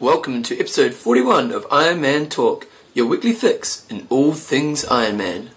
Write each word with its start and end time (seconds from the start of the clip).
Welcome 0.00 0.44
to 0.44 0.56
episode 0.56 0.94
41 0.94 1.50
of 1.50 1.66
Iron 1.72 2.00
Man 2.00 2.28
Talk, 2.28 2.68
your 2.94 3.06
weekly 3.06 3.32
fix 3.32 3.84
in 3.90 4.06
all 4.10 4.32
things 4.32 4.84
Iron 4.84 5.16
Man. 5.16 5.50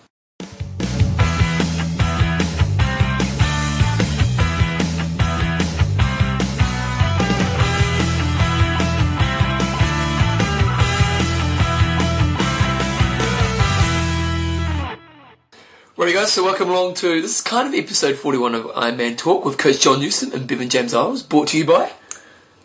Right, 15.95 16.15
guys, 16.15 16.33
so 16.33 16.43
welcome 16.43 16.71
along 16.71 16.95
to 16.95 17.21
this 17.21 17.35
is 17.35 17.41
kind 17.41 17.67
of 17.67 17.75
episode 17.75 18.15
41 18.15 18.55
of 18.55 18.71
Iron 18.75 18.97
Man 18.97 19.15
Talk 19.15 19.45
with 19.45 19.59
Coach 19.59 19.81
John 19.81 19.99
Newsom 19.99 20.33
and 20.33 20.47
Bevan 20.47 20.69
James 20.69 20.95
Eyles, 20.95 21.21
brought 21.21 21.49
to 21.49 21.59
you 21.59 21.65
by. 21.65 21.91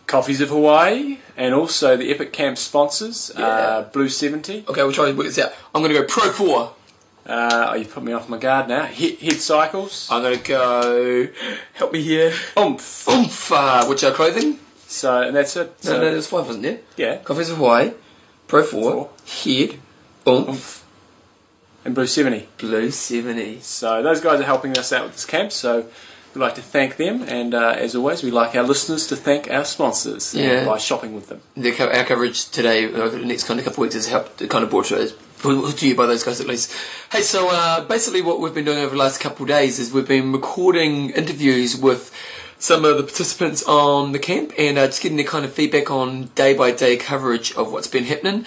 Coffees 0.06 0.40
of 0.40 0.50
Hawaii, 0.50 1.18
and 1.36 1.54
also 1.54 1.96
the 1.96 2.10
Epic 2.12 2.32
Camp 2.32 2.58
sponsors, 2.58 3.30
uh, 3.36 3.88
Blue 3.92 4.08
70. 4.08 4.64
Okay, 4.68 4.82
we'll 4.82 4.92
try 4.92 5.10
to 5.10 5.16
work 5.16 5.26
this 5.26 5.38
out. 5.38 5.52
I'm 5.74 5.82
going 5.82 5.92
to 5.94 6.00
go 6.00 6.06
Pro 6.06 6.30
4. 6.30 6.72
Uh, 7.26 7.66
oh, 7.70 7.74
you've 7.74 7.92
put 7.92 8.04
me 8.04 8.12
off 8.12 8.28
my 8.28 8.38
guard 8.38 8.68
now. 8.68 8.84
Head, 8.84 9.18
head 9.18 9.40
Cycles. 9.40 10.08
I'm 10.10 10.22
going 10.22 10.38
to 10.38 10.44
go. 10.44 11.28
Help 11.74 11.92
me 11.92 12.00
here. 12.02 12.32
Oomph. 12.56 13.08
Oomph, 13.08 13.50
uh, 13.52 13.84
which 13.86 14.04
are 14.04 14.12
clothing. 14.12 14.60
So, 14.86 15.22
and 15.22 15.34
that's 15.34 15.56
it. 15.56 15.66
No, 15.84 15.90
So, 15.90 15.92
no, 16.00 16.10
there's 16.12 16.28
five, 16.28 16.46
wasn't 16.46 16.62
there? 16.62 16.78
Yeah. 16.96 17.16
Coffees 17.18 17.50
of 17.50 17.56
Hawaii, 17.56 17.92
Pro 18.46 18.62
4, 18.62 18.92
Four. 18.92 19.10
Head, 19.26 19.80
Oomph, 20.28 20.48
Oomph. 20.48 20.84
And 21.84 21.94
Blue 21.96 22.06
70. 22.06 22.48
Blue 22.58 22.90
70. 22.92 23.60
So, 23.60 24.02
those 24.04 24.20
guys 24.20 24.40
are 24.40 24.44
helping 24.44 24.78
us 24.78 24.92
out 24.92 25.02
with 25.04 25.14
this 25.14 25.24
camp, 25.24 25.50
so 25.50 25.86
we'd 26.36 26.42
like 26.42 26.54
to 26.56 26.62
thank 26.62 26.96
them. 26.96 27.22
And 27.22 27.54
uh, 27.54 27.74
as 27.76 27.94
always, 27.96 28.22
we 28.22 28.30
like 28.30 28.54
our 28.54 28.62
listeners 28.62 29.06
to 29.08 29.16
thank 29.16 29.50
our 29.50 29.64
sponsors 29.64 30.34
uh, 30.34 30.38
Yeah. 30.38 30.64
by 30.66 30.78
shopping 30.78 31.14
with 31.14 31.28
them. 31.28 31.40
Co- 31.76 31.88
our 31.90 32.04
coverage 32.04 32.50
today 32.50 32.84
over 32.86 33.18
the 33.18 33.24
next 33.24 33.44
kind 33.44 33.58
of 33.58 33.64
couple 33.64 33.82
of 33.82 33.86
weeks 33.86 33.94
has 33.94 34.06
helped 34.08 34.46
kind 34.48 34.62
of 34.62 34.70
brought 34.70 34.86
to, 34.86 35.08
to 35.42 35.88
you 35.88 35.94
by 35.96 36.06
those 36.06 36.22
guys 36.22 36.40
at 36.40 36.46
least. 36.46 36.72
Hey, 37.10 37.22
so 37.22 37.48
uh, 37.50 37.84
basically 37.86 38.22
what 38.22 38.40
we've 38.40 38.54
been 38.54 38.64
doing 38.66 38.78
over 38.78 38.90
the 38.90 38.96
last 38.96 39.20
couple 39.20 39.44
of 39.44 39.48
days 39.48 39.78
is 39.78 39.92
we've 39.92 40.06
been 40.08 40.32
recording 40.32 41.10
interviews 41.10 41.76
with 41.76 42.12
some 42.58 42.84
of 42.84 42.96
the 42.96 43.02
participants 43.02 43.62
on 43.64 44.12
the 44.12 44.18
camp 44.18 44.52
and 44.58 44.78
uh, 44.78 44.86
just 44.86 45.02
getting 45.02 45.16
their 45.16 45.26
kind 45.26 45.44
of 45.44 45.52
feedback 45.52 45.90
on 45.90 46.26
day 46.34 46.54
by 46.54 46.70
day 46.72 46.96
coverage 46.96 47.52
of 47.54 47.72
what's 47.72 47.86
been 47.88 48.04
happening. 48.04 48.46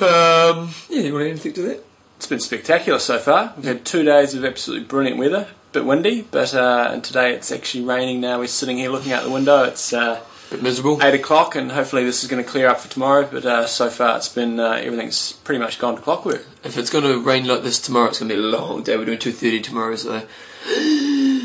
Um, 0.00 0.70
yeah, 0.88 1.02
you 1.02 1.12
want 1.12 1.22
to 1.22 1.26
add 1.26 1.30
anything 1.30 1.52
to 1.54 1.62
that? 1.62 1.84
It's 2.16 2.26
been 2.26 2.40
spectacular 2.40 2.98
so 2.98 3.18
far. 3.18 3.52
We've 3.56 3.66
had 3.66 3.84
two 3.84 4.02
days 4.04 4.34
of 4.34 4.44
absolutely 4.44 4.86
brilliant 4.86 5.18
weather. 5.18 5.48
Bit 5.74 5.86
windy, 5.86 6.22
but 6.30 6.54
uh, 6.54 6.90
and 6.92 7.02
today 7.02 7.34
it's 7.34 7.50
actually 7.50 7.82
raining. 7.82 8.20
Now 8.20 8.38
we're 8.38 8.46
sitting 8.46 8.78
here 8.78 8.90
looking 8.90 9.10
out 9.10 9.24
the 9.24 9.30
window. 9.30 9.64
It's 9.64 9.92
uh, 9.92 10.20
bit 10.48 10.62
miserable. 10.62 11.02
eight 11.02 11.14
o'clock, 11.14 11.56
and 11.56 11.72
hopefully 11.72 12.04
this 12.04 12.22
is 12.22 12.30
going 12.30 12.40
to 12.40 12.48
clear 12.48 12.68
up 12.68 12.78
for 12.78 12.88
tomorrow. 12.88 13.28
But 13.28 13.44
uh, 13.44 13.66
so 13.66 13.90
far, 13.90 14.16
it's 14.16 14.28
been 14.28 14.60
uh, 14.60 14.80
everything's 14.80 15.32
pretty 15.32 15.58
much 15.58 15.80
gone 15.80 15.96
to 15.96 16.00
clockwork. 16.00 16.46
If 16.62 16.78
it's 16.78 16.90
going 16.90 17.02
to 17.02 17.18
rain 17.20 17.48
like 17.48 17.64
this 17.64 17.80
tomorrow, 17.80 18.10
it's 18.10 18.20
going 18.20 18.28
to 18.28 18.36
be 18.36 18.40
a 18.40 18.44
long 18.44 18.84
day. 18.84 18.96
We're 18.96 19.04
doing 19.04 19.18
2.30 19.18 19.64
tomorrow, 19.64 19.96
so 19.96 20.22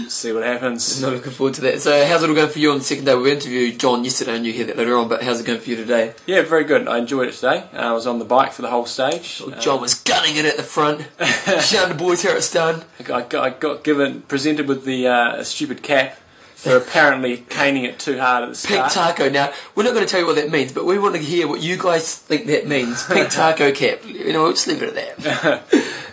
See 0.10 0.32
what 0.34 0.44
happens. 0.44 1.02
not 1.04 1.14
looking 1.14 1.32
forward 1.32 1.54
to 1.56 1.62
that. 1.62 1.82
So 1.82 2.06
how's 2.06 2.24
it 2.24 2.30
all 2.30 2.36
going 2.36 2.50
for 2.50 2.60
you 2.60 2.72
on 2.72 2.80
the 2.80 2.84
second 2.84 3.06
day? 3.06 3.16
We 3.16 3.32
interviewed 3.32 3.80
John 3.80 4.04
yesterday 4.04 4.36
and 4.36 4.46
you 4.46 4.52
hear 4.52 4.66
that 4.66 4.78
later 4.78 4.98
on, 4.98 5.08
but 5.08 5.24
how's 5.24 5.40
it 5.40 5.46
going 5.46 5.60
for 5.60 5.70
you 5.70 5.76
today? 5.76 6.14
Yeah, 6.26 6.42
very 6.42 6.64
good. 6.64 6.88
I 6.88 6.98
enjoyed 6.98 7.28
it 7.28 7.34
today. 7.36 7.64
Uh, 7.74 7.78
I 7.78 7.92
was 7.94 8.08
on 8.08 8.20
the 8.20 8.26
bike 8.26 8.52
for 8.52 8.62
the 8.62 8.70
whole 8.70 8.86
stage. 8.86 9.42
Uh, 9.46 9.60
John 9.60 9.82
was 9.82 9.94
gunning 9.94 10.36
it 10.36 10.46
at 10.46 10.58
the 10.58 10.64
front, 10.64 11.08
shouting 11.62 11.98
the 11.98 12.04
boys 12.04 12.24
how 12.24 12.36
it's 12.36 12.52
done. 12.52 12.84
I 13.00 13.04
got, 13.04 13.24
I 13.24 13.28
got, 13.28 13.44
I 13.46 13.50
got 13.52 13.84
given 13.84 14.22
presented 14.24 14.68
with 14.68 14.84
the 14.86 15.08
uh, 15.08 15.44
stupid 15.44 15.84
cap 15.84 16.18
for 16.56 16.76
apparently 16.76 17.38
caning 17.38 17.86
it 17.86 18.00
too 18.00 18.20
hard 18.20 18.44
at 18.44 18.50
the 18.50 18.56
start. 18.56 18.82
Pink 18.82 18.92
taco. 18.92 19.30
Now, 19.30 19.54
we're 19.76 19.84
not 19.84 19.94
going 19.94 20.06
to 20.06 20.12
tell 20.12 20.20
you 20.20 20.26
what 20.26 20.36
that 20.36 20.52
means, 20.52 20.74
but 20.74 20.86
we 20.86 21.00
want 21.00 21.16
to 21.16 21.22
hear 21.22 21.48
what 21.48 21.62
you 21.62 21.78
guys 21.78 22.18
think 22.18 22.48
that 22.48 22.68
means. 22.68 23.06
Pink 23.06 23.30
taco 23.32 23.72
cap. 23.72 24.06
You 24.06 24.34
know, 24.34 24.44
we'll 24.44 24.52
just 24.52 24.68
leave 24.68 24.84
it 24.84 24.98
at 24.98 25.18
that. 25.20 25.64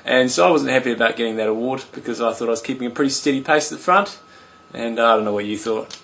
And 0.07 0.31
so 0.31 0.47
I 0.47 0.51
wasn't 0.51 0.71
happy 0.71 0.93
about 0.93 1.17
getting 1.17 1.37
that 1.37 1.49
award 1.49 1.85
because 1.93 2.21
I 2.21 2.33
thought 2.33 2.47
I 2.47 2.53
was 2.53 2.63
keeping 2.63 2.87
a 2.87 2.91
pretty 2.91 3.11
steady 3.11 3.41
pace 3.41 3.73
at 3.73 3.79
the 3.79 3.85
front. 3.85 4.19
And 4.73 5.01
I 5.01 5.17
don't 5.17 5.25
know 5.25 5.33
what 5.33 5.45
you 5.45 5.59
thought. 5.59 6.01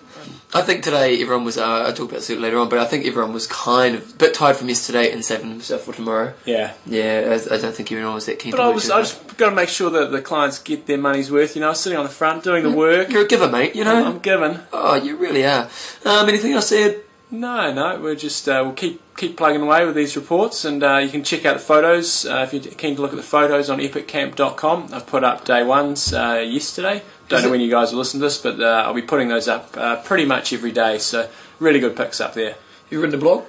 I 0.54 0.62
think 0.62 0.82
today 0.82 1.20
everyone 1.22 1.44
was, 1.44 1.56
uh, 1.56 1.64
I'll 1.64 1.92
talk 1.92 2.10
about 2.10 2.20
this 2.20 2.30
later 2.30 2.58
on, 2.58 2.68
but 2.68 2.78
I 2.78 2.84
think 2.84 3.06
everyone 3.06 3.32
was 3.32 3.46
kind 3.46 3.94
of 3.94 4.12
a 4.12 4.16
bit 4.16 4.34
tired 4.34 4.56
from 4.56 4.68
yesterday 4.68 5.10
and 5.10 5.24
saving 5.24 5.50
themselves 5.50 5.84
for 5.84 5.94
tomorrow. 5.94 6.34
Yeah. 6.44 6.74
Yeah, 6.84 7.38
I, 7.50 7.54
I 7.54 7.58
don't 7.58 7.74
think 7.74 7.90
everyone 7.90 8.14
was 8.14 8.26
that 8.26 8.38
keen 8.38 8.50
But 8.50 8.58
to 8.58 8.62
I 8.64 8.68
was. 8.68 8.90
I 8.90 9.00
just 9.00 9.36
got 9.36 9.50
to 9.50 9.56
make 9.56 9.68
sure 9.68 9.90
that 9.90 10.10
the 10.10 10.20
clients 10.20 10.58
get 10.58 10.86
their 10.86 10.98
money's 10.98 11.30
worth. 11.30 11.56
You 11.56 11.62
know, 11.62 11.72
sitting 11.72 11.98
on 11.98 12.04
the 12.04 12.10
front 12.10 12.44
doing 12.44 12.62
the 12.64 12.70
work. 12.70 13.08
You're 13.10 13.24
a 13.24 13.28
giver, 13.28 13.48
mate, 13.48 13.74
you 13.74 13.84
know? 13.84 14.04
I'm 14.04 14.18
giving. 14.18 14.58
Oh, 14.72 14.94
you 14.94 15.16
really 15.16 15.44
are. 15.46 15.68
Um, 16.04 16.28
anything 16.28 16.52
else 16.52 16.68
said? 16.68 17.02
No, 17.32 17.72
no, 17.72 17.98
we're 17.98 18.14
just 18.14 18.46
uh, 18.46 18.60
we'll 18.62 18.74
keep 18.74 19.00
keep 19.16 19.38
plugging 19.38 19.62
away 19.62 19.86
with 19.86 19.94
these 19.94 20.14
reports, 20.16 20.66
and 20.66 20.84
uh, 20.84 20.98
you 20.98 21.08
can 21.08 21.24
check 21.24 21.46
out 21.46 21.54
the 21.54 21.60
photos 21.60 22.26
uh, 22.26 22.46
if 22.46 22.52
you're 22.52 22.74
keen 22.74 22.94
to 22.96 23.00
look 23.00 23.12
at 23.12 23.16
the 23.16 23.22
photos 23.22 23.70
on 23.70 23.78
epiccamp.com. 23.78 24.90
I've 24.92 25.06
put 25.06 25.24
up 25.24 25.46
day 25.46 25.62
ones 25.62 26.12
uh, 26.12 26.44
yesterday. 26.46 27.02
Don't 27.28 27.38
Is 27.38 27.44
know 27.44 27.48
it- 27.48 27.52
when 27.52 27.60
you 27.62 27.70
guys 27.70 27.90
will 27.90 28.00
listen 28.00 28.20
to 28.20 28.26
this, 28.26 28.36
but 28.36 28.60
uh, 28.60 28.84
I'll 28.86 28.92
be 28.92 29.00
putting 29.00 29.28
those 29.28 29.48
up 29.48 29.74
uh, 29.78 29.96
pretty 30.02 30.26
much 30.26 30.52
every 30.52 30.72
day. 30.72 30.98
So 30.98 31.30
really 31.58 31.80
good 31.80 31.96
pics 31.96 32.20
up 32.20 32.34
there. 32.34 32.56
You've 32.90 33.00
written 33.00 33.18
a 33.18 33.22
blog? 33.22 33.44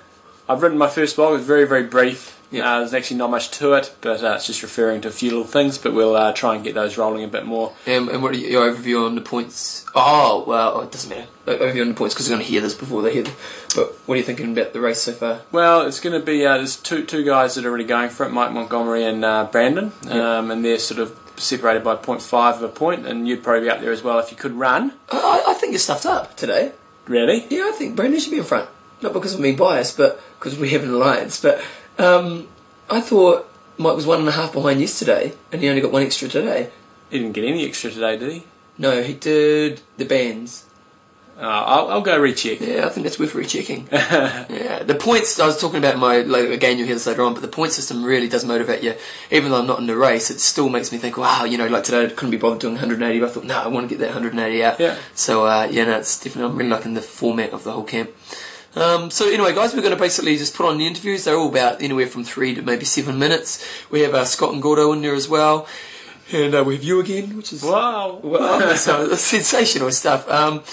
I've 0.48 0.62
written 0.62 0.78
my 0.78 0.90
first 0.90 1.18
blog. 1.18 1.38
It's 1.38 1.46
very 1.46 1.68
very 1.68 1.84
brief. 1.84 2.40
Yeah. 2.53 2.66
Uh, 2.75 2.80
there's 2.80 2.94
actually 2.94 3.18
not 3.18 3.31
much 3.31 3.52
to 3.52 3.74
it, 3.74 3.94
but 4.02 4.24
uh, 4.24 4.34
it's 4.36 4.47
just 4.47 4.64
referring 4.64 5.02
to 5.02 5.08
a 5.09 5.12
few 5.12 5.30
little 5.31 5.46
things. 5.46 5.78
But 5.78 5.94
we'll 5.94 6.16
uh, 6.16 6.31
try 6.34 6.56
and 6.56 6.64
get 6.64 6.75
those 6.75 6.97
rolling 6.97 7.24
a 7.24 7.28
bit 7.28 7.46
more. 7.46 7.74
Um, 7.88 8.08
and 8.09 8.22
what 8.24 8.34
are 8.34 8.38
your 8.38 8.72
overview 8.72 9.06
on 9.06 9.16
the 9.16 9.22
points? 9.22 9.86
Oh, 9.96 10.44
well, 10.47 10.81
it 10.81 10.92
doesn't 10.92 11.09
matter. 11.09 11.28
Overview 11.47 11.81
on 11.81 11.90
the 11.90 11.94
points 11.96 12.13
because 12.13 12.28
they're 12.28 12.38
going 12.38 12.46
to 12.46 12.52
hear 12.52 12.62
this 12.62 12.74
before 12.75 13.02
they 13.02 13.12
hear 13.13 13.24
them. 13.24 13.34
But 13.75 13.94
what 14.06 14.16
are 14.16 14.18
you 14.18 14.24
thinking 14.24 14.52
about 14.53 14.72
the 14.74 14.80
race 14.80 15.02
so 15.02 15.12
far? 15.13 15.42
Well, 15.52 15.81
it's 15.88 16.00
going 16.00 16.18
to 16.19 16.25
be 16.25 16.46
uh, 16.46 16.58
there's 16.58 16.78
two 16.78 17.03
two 17.06 17.24
guys 17.25 17.56
that 17.56 17.66
are 17.66 17.69
already 17.69 17.84
going 17.84 18.09
for 18.09 18.25
it, 18.25 18.30
Mike 18.31 18.52
Montgomery 18.53 19.03
and 19.03 19.25
uh, 19.25 19.46
Brandon, 19.52 19.92
Yeah. 20.06 20.38
um, 20.38 20.52
and 20.52 20.63
they're 20.63 20.78
sort 20.80 21.00
of 21.00 21.19
separated 21.36 21.84
by 21.84 21.96
0.5 21.96 22.56
of 22.58 22.62
a 22.62 22.68
point. 22.68 22.75
point, 22.75 23.08
and 23.08 23.28
you'd 23.28 23.44
probably 23.44 23.62
be 23.62 23.69
up 23.72 23.81
there 23.81 23.92
as 23.92 24.03
well 24.03 24.19
if 24.19 24.30
you 24.30 24.38
could 24.38 24.52
run. 24.53 24.94
I, 25.12 25.44
I 25.47 25.53
think 25.56 25.72
you're 25.72 25.80
stuffed 25.80 26.06
up 26.06 26.38
today. 26.38 26.74
Really? 27.08 27.46
Yeah, 27.50 27.63
I 27.68 27.72
think 27.72 27.96
Brandon 27.96 28.19
should 28.19 28.31
be 28.31 28.38
in 28.38 28.44
front. 28.44 28.69
Not 29.02 29.13
because 29.13 29.34
of 29.34 29.40
me 29.40 29.52
bias, 29.53 29.92
but 29.96 30.22
because 30.40 30.58
we 30.58 30.69
have 30.69 30.84
an 30.84 30.92
alliance. 30.92 31.42
But 31.42 31.62
um, 31.98 32.48
I 32.90 33.02
thought 33.02 33.50
Mike 33.78 33.96
was 33.96 34.06
one 34.06 34.20
and 34.20 34.28
a 34.28 34.31
half 34.31 34.54
behind 34.54 34.80
yesterday, 34.80 35.34
and 35.52 35.62
he 35.62 35.70
only 35.70 35.81
got 35.81 35.92
one 35.92 36.04
extra 36.04 36.28
today. 36.28 36.70
He 37.09 37.20
didn't 37.20 37.34
get 37.34 37.46
any 37.46 37.66
extra 37.66 37.92
today, 37.92 38.18
did 38.18 38.31
he? 38.31 38.44
No, 38.78 39.02
he 39.04 39.14
did 39.14 39.81
the 39.98 40.06
bands. 40.06 40.66
Uh, 41.36 41.42
I'll, 41.42 41.88
I'll 41.90 42.02
go 42.02 42.20
recheck. 42.20 42.62
Yeah, 42.62 42.86
I 42.86 42.90
think 42.90 43.06
that's 43.06 43.18
worth 43.18 43.34
rechecking. 43.34 43.88
yeah, 43.92 44.84
the 44.84 44.94
points 44.94 45.40
I 45.40 45.48
was 45.48 45.59
talking 45.59 45.80
about 45.80 45.98
my 45.98 46.20
like, 46.20 46.50
again 46.50 46.78
you'll 46.78 46.86
hear 46.86 46.96
this 46.96 47.08
later 47.08 47.24
on, 47.24 47.34
but 47.34 47.42
the 47.42 47.48
point 47.48 47.72
system 47.72 48.04
really 48.04 48.30
does 48.30 48.46
motivate 48.46 48.84
you. 48.84 48.94
Even 49.31 49.52
though 49.52 49.60
I'm 49.60 49.68
not 49.68 49.80
in 49.80 49.88
the 49.88 49.98
race, 49.98 50.30
it 50.30 50.40
still 50.40 50.70
makes 50.70 50.92
me 50.92 51.00
think, 51.00 51.18
wow, 51.18 51.44
you 51.44 51.58
know, 51.58 51.68
like 51.68 51.86
today 51.86 52.06
I 52.06 52.10
couldn't 52.10 52.31
be 52.31 52.38
bothered 52.38 52.60
doing 52.60 52.74
180, 52.74 53.20
but 53.20 53.30
I 53.30 53.31
thought, 53.31 53.46
no, 53.46 53.60
I 53.60 53.68
want 53.68 53.90
to 53.90 53.96
get 53.96 54.00
that 54.02 54.14
180 54.14 54.64
out. 54.64 54.80
Yeah. 54.80 54.96
So 55.16 55.48
uh, 55.48 55.68
yeah, 55.72 55.86
no, 55.86 55.98
it's 55.98 56.20
definitely 56.20 56.52
I'm 56.52 56.58
really 56.58 56.70
liking 56.70 56.94
the 56.94 57.02
format 57.02 57.52
of 57.52 57.64
the 57.64 57.72
whole 57.72 57.84
camp. 57.84 58.12
Um, 58.76 59.12
so 59.12 59.30
anyway, 59.30 59.54
guys, 59.54 59.74
we're 59.76 59.82
going 59.82 59.94
to 59.94 60.00
basically 60.00 60.36
just 60.38 60.56
put 60.56 60.66
on 60.66 60.78
the 60.78 60.88
interviews. 60.88 61.24
They're 61.26 61.36
all 61.36 61.50
about 61.50 61.82
anywhere 61.82 62.08
from 62.08 62.24
three 62.24 62.56
to 62.56 62.62
maybe 62.62 62.86
seven 62.86 63.20
minutes. 63.20 63.64
We 63.92 64.02
have 64.02 64.14
uh, 64.16 64.26
Scott 64.26 64.54
and 64.54 64.62
Gordo 64.62 64.92
in 64.94 65.02
there 65.02 65.14
as 65.14 65.30
well, 65.30 65.68
and 66.32 66.56
uh, 66.56 66.64
we 66.64 66.76
have 66.76 66.84
you 66.84 67.00
again, 67.00 67.38
which 67.38 67.54
is 67.54 67.62
Wow. 67.64 68.20
well, 68.24 68.76
so 68.76 69.14
sensational 69.16 69.92
stuff. 69.92 70.28
Um, 70.30 70.64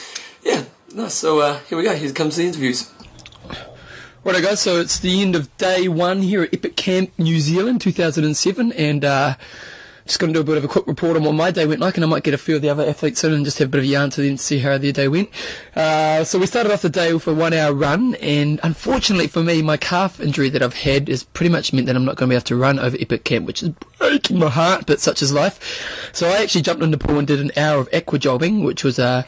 yeah, 0.43 0.65
no, 0.94 1.09
so 1.09 1.41
uh, 1.41 1.59
here 1.69 1.77
we 1.77 1.84
go. 1.84 1.94
Here 1.94 2.11
comes 2.12 2.37
the 2.37 2.47
interviews. 2.47 2.91
Right, 4.25 4.43
guys. 4.43 4.61
So 4.61 4.78
it's 4.81 4.99
the 4.99 5.22
end 5.22 5.34
of 5.34 5.55
day 5.56 5.88
one 5.88 6.22
here 6.22 6.43
at 6.43 6.53
Epic 6.55 6.77
Camp 6.77 7.11
New 7.19 7.41
Zealand, 7.41 7.81
2007, 7.81 8.72
and 8.72 9.05
uh, 9.05 9.34
just 10.10 10.19
going 10.19 10.32
to 10.32 10.37
do 10.37 10.41
a 10.41 10.44
bit 10.44 10.56
of 10.56 10.65
a 10.65 10.69
quick 10.69 10.88
report 10.88 11.16
on 11.16 11.22
what 11.22 11.34
my 11.34 11.53
day 11.53 11.66
went 11.66 11.81
like, 11.81 11.97
and 11.97 12.04
I 12.04 12.09
might 12.09 12.25
get 12.25 12.34
a 12.34 12.38
few 12.38 12.56
of 12.56 12.62
the 12.62 12.69
other 12.69 12.84
athletes 12.84 13.22
in 13.22 13.32
and 13.32 13.44
just 13.44 13.59
have 13.60 13.69
a 13.69 13.71
bit 13.71 13.78
of 13.78 13.84
a 13.84 13.87
yarn 13.87 14.10
to 14.10 14.21
them 14.21 14.37
to 14.37 14.43
see 14.43 14.59
how 14.59 14.76
their 14.76 14.91
day 14.91 15.06
went. 15.06 15.31
Uh, 15.76 16.25
so 16.25 16.37
we 16.37 16.47
started 16.47 16.72
off 16.72 16.82
the 16.82 16.91
day 16.91 17.15
with 17.15 17.28
a 17.28 17.32
one-hour 17.32 17.72
run, 17.72 18.16
and 18.16 18.59
unfortunately 18.65 19.28
for 19.28 19.41
me, 19.41 19.62
my 19.62 19.76
calf 19.76 20.19
injury 20.19 20.49
that 20.49 20.62
I've 20.62 20.75
had 20.75 21.06
has 21.06 21.23
pretty 21.23 21.50
much 21.50 21.73
meant 21.73 21.87
that 21.87 21.94
I'm 21.94 22.05
not 22.05 22.17
going 22.17 22.29
to 22.29 22.32
be 22.32 22.37
able 22.37 22.44
to 22.46 22.56
run 22.56 22.81
over 22.81 22.96
Epic 22.99 23.23
Camp, 23.23 23.46
which 23.46 23.62
is 23.62 23.69
breaking 23.99 24.40
my 24.40 24.50
heart, 24.50 24.84
but 24.84 24.99
such 24.99 25.23
is 25.23 25.32
life. 25.32 26.11
So 26.12 26.29
I 26.29 26.43
actually 26.43 26.62
jumped 26.62 26.82
in 26.82 26.90
the 26.90 26.99
pool 26.99 27.19
and 27.19 27.29
did 27.29 27.40
an 27.40 27.52
hour 27.56 27.79
of 27.79 27.88
aqua 27.93 28.19
jogging, 28.19 28.64
which 28.64 28.82
was 28.82 28.99
uh, 28.99 29.23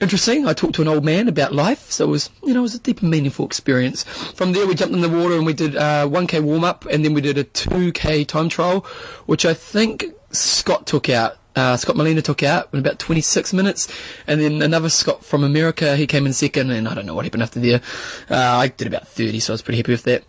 interesting. 0.00 0.48
I 0.48 0.52
talked 0.52 0.74
to 0.76 0.82
an 0.82 0.88
old 0.88 1.04
man 1.04 1.28
about 1.28 1.52
life, 1.54 1.90
so 1.92 2.06
it 2.06 2.10
was, 2.10 2.30
you 2.42 2.54
know, 2.54 2.60
it 2.60 2.62
was 2.62 2.74
a 2.74 2.80
deep 2.80 3.02
and 3.02 3.10
meaningful 3.10 3.46
experience. 3.46 4.02
From 4.02 4.52
there, 4.52 4.66
we 4.66 4.74
jumped 4.74 4.94
in 4.94 5.00
the 5.00 5.08
water 5.08 5.36
and 5.36 5.46
we 5.46 5.52
did 5.52 5.76
uh, 5.76 6.08
1k 6.08 6.42
warm 6.42 6.64
up, 6.64 6.84
and 6.86 7.04
then 7.04 7.14
we 7.14 7.20
did 7.20 7.38
a 7.38 7.44
2k 7.44 8.26
time 8.26 8.48
trial, 8.48 8.80
which 9.26 9.44
I 9.44 9.54
think 9.54 10.04
Scott 10.34 10.86
took 10.86 11.08
out. 11.08 11.36
Uh, 11.56 11.76
Scott 11.76 11.96
Molina 11.96 12.20
took 12.20 12.42
out 12.42 12.68
in 12.72 12.80
about 12.80 12.98
26 12.98 13.52
minutes, 13.52 13.88
and 14.26 14.40
then 14.40 14.60
another 14.60 14.88
Scott 14.88 15.24
from 15.24 15.44
America, 15.44 15.96
he 15.96 16.06
came 16.06 16.26
in 16.26 16.32
second, 16.32 16.70
and 16.70 16.88
I 16.88 16.94
don't 16.94 17.06
know 17.06 17.14
what 17.14 17.24
happened 17.24 17.44
after 17.44 17.60
there. 17.60 17.80
Uh, 18.28 18.36
I 18.36 18.68
did 18.68 18.88
about 18.88 19.06
30, 19.06 19.38
so 19.38 19.52
I 19.52 19.54
was 19.54 19.62
pretty 19.62 19.78
happy 19.78 19.92
with 19.92 20.02
that. 20.02 20.24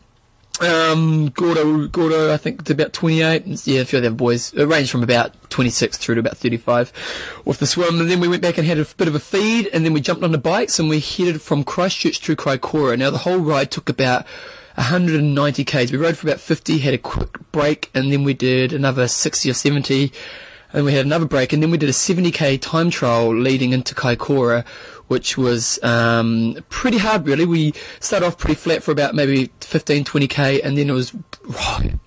Um, 0.62 1.30
Gordo, 1.30 1.88
Gordo, 1.88 2.34
I 2.34 2.38
think, 2.38 2.64
did 2.64 2.80
about 2.80 2.94
28. 2.94 3.68
Yeah, 3.68 3.82
a 3.82 3.86
few 3.86 4.00
other 4.00 4.12
boys. 4.12 4.54
It 4.54 4.66
ranged 4.66 4.90
from 4.90 5.04
about 5.04 5.34
26 5.50 5.98
through 5.98 6.16
to 6.16 6.22
about 6.22 6.38
35 6.38 6.94
with 7.44 7.60
the 7.60 7.68
swim. 7.68 8.00
And 8.00 8.10
then 8.10 8.22
we 8.22 8.30
went 8.30 8.42
back 8.42 8.58
and 8.58 8.66
had 8.66 8.80
a 8.80 8.86
bit 8.86 9.08
of 9.08 9.16
a 9.16 9.20
feed, 9.20 9.68
and 9.74 9.84
then 9.86 9.94
we 9.94 10.00
jumped 10.00 10.24
on 10.24 10.32
the 10.32 10.38
bikes 10.38 10.80
and 10.80 10.88
we 10.90 11.00
headed 11.02 11.42
from 11.42 11.64
Christchurch 11.64 12.22
to 12.22 12.36
Kaikoura. 12.36 12.98
Now, 12.98 13.10
the 13.10 13.20
whole 13.20 13.40
ride 13.40 13.72
took 13.72 13.90
about 13.90 14.26
190 14.76 15.64
k's. 15.64 15.92
We 15.92 15.98
rode 15.98 16.18
for 16.18 16.28
about 16.28 16.40
50, 16.40 16.80
had 16.80 16.94
a 16.94 16.98
quick 16.98 17.38
break, 17.52 17.90
and 17.94 18.12
then 18.12 18.24
we 18.24 18.34
did 18.34 18.74
another 18.74 19.08
60 19.08 19.50
or 19.50 19.54
70. 19.54 20.12
And 20.74 20.84
we 20.84 20.94
had 20.94 21.06
another 21.06 21.26
break, 21.26 21.54
and 21.54 21.64
then 21.64 21.72
we 21.72 21.78
did 21.78 21.88
a 21.88 21.94
70k 21.94 22.60
time 22.60 22.90
trial 22.90 23.34
leading 23.34 23.72
into 23.72 23.96
Kaikoura, 23.96 24.66
which 25.08 25.38
was 25.38 25.82
um, 25.84 26.58
pretty 26.68 26.98
hard, 26.98 27.26
really. 27.26 27.46
We 27.46 27.74
started 28.02 28.26
off 28.26 28.38
pretty 28.38 28.56
flat 28.56 28.84
for 28.84 28.92
about 28.92 29.16
maybe 29.16 29.52
15, 29.62 30.04
20k, 30.04 30.60
and 30.64 30.78
then 30.78 30.90
it 30.90 30.94
was, 30.94 31.16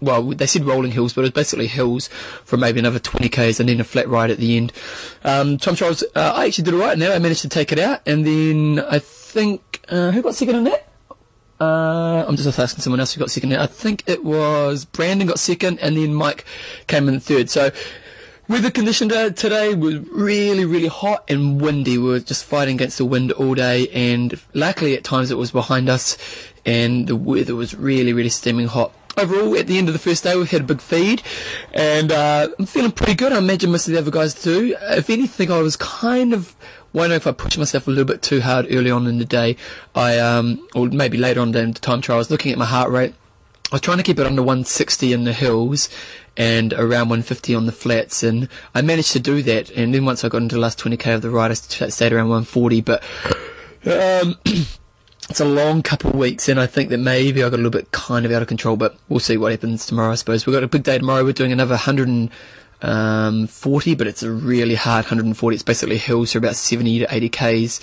well, 0.01 0.23
they 0.23 0.47
said 0.47 0.65
rolling 0.67 0.91
hills, 0.91 1.15
but 1.15 1.23
it 1.23 1.23
was 1.23 1.31
basically 1.31 1.69
hills 1.69 2.09
for 2.45 2.59
maybe 2.59 2.79
another 2.79 2.99
20k's, 2.99 3.59
and 3.59 3.71
then 3.71 3.81
a 3.81 3.85
flat 3.85 4.07
ride 4.07 4.31
at 4.31 4.37
the 4.37 4.59
end. 4.59 4.73
Um, 5.25 5.57
time 5.57 5.75
trials, 5.75 6.03
uh, 6.15 6.35
I 6.37 6.47
actually 6.47 6.65
did 6.65 6.75
alright 6.75 6.99
now. 6.99 7.15
I 7.15 7.19
managed 7.19 7.43
to 7.43 7.49
take 7.49 7.73
it 7.73 7.79
out, 7.79 8.03
and 8.05 8.27
then 8.27 8.85
I 8.91 8.99
think, 8.99 9.83
uh, 9.89 10.11
who 10.11 10.21
got 10.21 10.35
second 10.35 10.57
in 10.57 10.65
that? 10.65 10.88
Uh, 11.61 12.25
I'm 12.27 12.37
just 12.37 12.59
asking 12.59 12.83
someone 12.83 13.01
else 13.01 13.15
who 13.15 13.21
got 13.21 13.31
second. 13.31 13.55
I 13.55 13.67
think 13.67 14.05
it 14.07 14.25
was 14.25 14.85
Brandon 14.85 15.27
got 15.27 15.39
second, 15.39 15.79
and 15.81 15.97
then 15.97 16.15
Mike 16.15 16.45
came 16.87 17.09
in 17.09 17.21
third. 17.21 17.51
So 17.51 17.71
Weather 18.49 18.71
condition 18.71 19.11
today 19.11 19.75
was 19.75 19.99
really, 20.09 20.65
really 20.65 20.89
hot 20.89 21.23
and 21.29 21.61
windy. 21.61 21.99
We 21.99 22.09
were 22.09 22.21
just 22.21 22.45
fighting 22.45 22.77
against 22.77 22.97
the 22.97 23.05
wind 23.05 23.31
all 23.33 23.55
day, 23.55 23.89
and 23.89 24.41
luckily 24.55 24.97
at 24.97 25.05
times 25.05 25.31
it 25.31 25.35
was 25.35 25.51
behind 25.51 25.91
us, 25.91 26.17
and 26.65 27.07
the 27.07 27.15
weather 27.15 27.55
was 27.55 27.75
really, 27.75 28.15
really 28.15 28.31
steaming 28.31 28.67
hot. 28.67 28.95
Overall, 29.19 29.55
at 29.59 29.67
the 29.67 29.77
end 29.77 29.89
of 29.89 29.93
the 29.93 29.99
first 29.99 30.25
day, 30.25 30.35
we've 30.35 30.51
had 30.51 30.63
a 30.63 30.65
big 30.65 30.81
feed, 30.81 31.23
and 31.75 32.11
uh, 32.11 32.49
I'm 32.59 32.65
feeling 32.65 32.91
pretty 32.91 33.17
good. 33.17 33.35
I 33.35 33.39
imagine 33.39 33.71
most 33.71 33.87
of 33.87 33.93
the 33.93 33.99
other 33.99 34.11
guys 34.11 34.33
too. 34.33 34.75
If 34.81 35.11
anything, 35.11 35.53
I 35.53 35.61
was 35.61 35.77
kind 35.77 36.33
of 36.33 36.57
wondering 36.99 37.17
if 37.17 37.27
I 37.27 37.33
pushed 37.33 37.59
myself 37.59 37.87
a 37.87 37.91
little 37.91 38.05
bit 38.05 38.23
too 38.23 38.41
hard 38.41 38.67
early 38.71 38.91
on 38.91 39.07
in 39.07 39.19
the 39.19 39.25
day. 39.25 39.57
I, 39.95 40.19
um, 40.19 40.67
or 40.75 40.89
maybe 40.89 41.17
later 41.17 41.41
on 41.41 41.55
in 41.55 41.73
the 41.73 41.81
time 41.81 42.01
trial, 42.01 42.17
I 42.17 42.19
was 42.19 42.31
looking 42.31 42.53
at 42.53 42.59
my 42.59 42.67
heart 42.67 42.91
rate. 42.91 43.15
I 43.71 43.75
was 43.75 43.81
trying 43.81 43.99
to 43.99 44.03
keep 44.03 44.19
it 44.19 44.27
under 44.27 44.43
160 44.43 45.13
in 45.13 45.25
the 45.25 45.33
hills, 45.33 45.91
and 46.39 46.73
around 46.75 47.11
150 47.11 47.55
on 47.55 47.67
the 47.67 47.73
flats, 47.73 48.23
and 48.23 48.49
I 48.75 48.81
managed 48.81 49.13
to 49.13 49.21
do 49.21 49.43
that. 49.43 49.71
And 49.71 49.93
then 49.93 50.05
once 50.05 50.25
I 50.25 50.29
got 50.29 50.41
into 50.41 50.55
the 50.55 50.61
last 50.61 50.79
20k 50.79 51.15
of 51.15 51.23
the 51.23 51.31
ride, 51.31 51.51
I 51.51 51.55
stayed 51.55 52.13
around 52.13 52.29
140. 52.29 52.81
But 52.81 53.03
um, 53.85 54.39
it's 55.29 55.41
a 55.41 55.45
long 55.45 55.83
couple 55.83 56.11
of 56.11 56.17
weeks, 56.17 56.49
and 56.49 56.61
I 56.61 56.67
think 56.67 56.91
that 56.91 56.99
maybe 56.99 57.43
I 57.43 57.51
got 57.51 57.55
a 57.55 57.63
little 57.63 57.71
bit 57.71 57.91
kind 57.91 58.25
of 58.25 58.33
out 58.33 58.41
of 58.41 58.49
control. 58.49 58.77
But 58.77 58.97
we'll 59.09 59.21
see 59.21 59.37
what 59.37 59.51
happens 59.51 59.85
tomorrow. 59.85 60.13
I 60.13 60.15
suppose 60.15 60.47
we've 60.47 60.55
got 60.55 60.63
a 60.63 60.69
big 60.69 60.85
day 60.85 60.97
tomorrow. 60.97 61.25
We're 61.25 61.33
doing 61.33 61.53
another 61.53 61.75
140, 61.75 62.33
um, 62.83 63.49
but 63.63 64.07
it's 64.07 64.23
a 64.23 64.31
really 64.31 64.75
hard 64.75 65.05
140. 65.05 65.55
It's 65.55 65.63
basically 65.63 65.99
hills 65.99 66.33
for 66.33 66.39
about 66.39 66.57
70 66.57 67.01
to 67.01 67.15
80 67.15 67.29
k's 67.29 67.81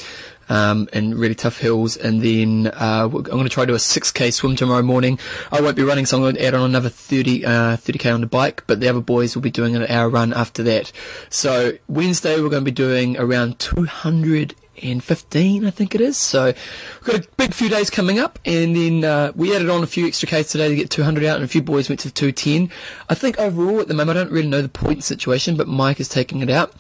um, 0.49 0.87
and 0.93 1.15
really 1.15 1.35
tough 1.35 1.57
hills. 1.57 1.97
And 1.97 2.21
then 2.21 2.67
uh, 2.67 3.09
I'm 3.11 3.23
going 3.23 3.43
to 3.43 3.49
try 3.49 3.63
to 3.63 3.67
do 3.67 3.73
a 3.73 3.77
6k 3.77 4.33
swim 4.33 4.55
tomorrow 4.55 4.83
morning. 4.83 5.19
I 5.51 5.61
won't 5.61 5.75
be 5.75 5.83
running, 5.83 6.05
so 6.05 6.17
I'm 6.17 6.23
going 6.23 6.35
to 6.35 6.45
add 6.45 6.53
on 6.53 6.61
another 6.61 6.89
30 6.89 7.45
uh, 7.45 7.49
30k 7.77 8.13
on 8.13 8.21
the 8.21 8.27
bike. 8.27 8.63
But 8.67 8.79
the 8.79 8.87
other 8.87 9.01
boys 9.01 9.35
will 9.35 9.41
be 9.41 9.51
doing 9.51 9.75
an 9.75 9.85
hour 9.87 10.09
run 10.09 10.33
after 10.33 10.63
that. 10.63 10.91
So 11.29 11.73
Wednesday 11.87 12.39
we're 12.41 12.49
going 12.49 12.63
to 12.63 12.71
be 12.71 12.71
doing 12.71 13.17
around 13.17 13.59
200 13.59 14.55
and 14.81 15.03
15, 15.03 15.65
I 15.65 15.69
think 15.69 15.95
it 15.95 16.01
is. 16.01 16.17
So 16.17 16.45
we've 16.45 17.03
got 17.03 17.15
a 17.15 17.27
big 17.37 17.53
few 17.53 17.69
days 17.69 17.89
coming 17.89 18.19
up, 18.19 18.39
and 18.45 18.75
then 18.75 19.03
uh, 19.03 19.31
we 19.35 19.55
added 19.55 19.69
on 19.69 19.83
a 19.83 19.87
few 19.87 20.07
extra 20.07 20.27
Ks 20.27 20.51
today 20.51 20.69
to 20.69 20.75
get 20.75 20.89
200 20.89 21.23
out, 21.25 21.35
and 21.35 21.45
a 21.45 21.47
few 21.47 21.61
boys 21.61 21.89
went 21.89 21.99
to 22.01 22.11
210. 22.11 22.69
I 23.09 23.15
think 23.15 23.39
overall 23.39 23.79
at 23.79 23.87
the 23.87 23.93
moment 23.93 24.17
I 24.17 24.23
don't 24.23 24.31
really 24.31 24.47
know 24.47 24.61
the 24.61 24.69
point 24.69 25.03
situation, 25.03 25.57
but 25.57 25.67
Mike 25.67 25.99
is 25.99 26.09
taking 26.09 26.41
it 26.41 26.49
out. 26.49 26.73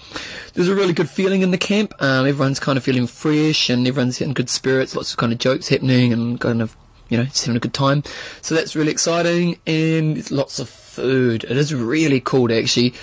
There's 0.53 0.69
a 0.69 0.75
really 0.75 0.93
good 0.93 1.09
feeling 1.09 1.41
in 1.41 1.51
the 1.51 1.57
camp. 1.57 1.93
Um, 1.99 2.25
everyone's 2.25 2.59
kind 2.59 2.77
of 2.77 2.83
feeling 2.83 3.07
fresh, 3.07 3.69
and 3.69 3.87
everyone's 3.87 4.21
in 4.21 4.33
good 4.33 4.49
spirits. 4.49 4.95
Lots 4.95 5.11
of 5.11 5.17
kind 5.17 5.33
of 5.33 5.39
jokes 5.39 5.69
happening, 5.69 6.13
and 6.13 6.39
kind 6.39 6.61
of 6.61 6.75
you 7.09 7.17
know, 7.17 7.25
just 7.25 7.45
having 7.45 7.57
a 7.57 7.59
good 7.59 7.73
time. 7.73 8.03
So 8.41 8.55
that's 8.55 8.75
really 8.75 8.91
exciting, 8.91 9.59
and 9.67 10.17
it's 10.17 10.31
lots 10.31 10.59
of 10.59 10.69
food. 10.69 11.43
It 11.43 11.57
is 11.57 11.73
really 11.73 12.19
cool 12.19 12.47
to 12.47 12.57
actually 12.57 12.93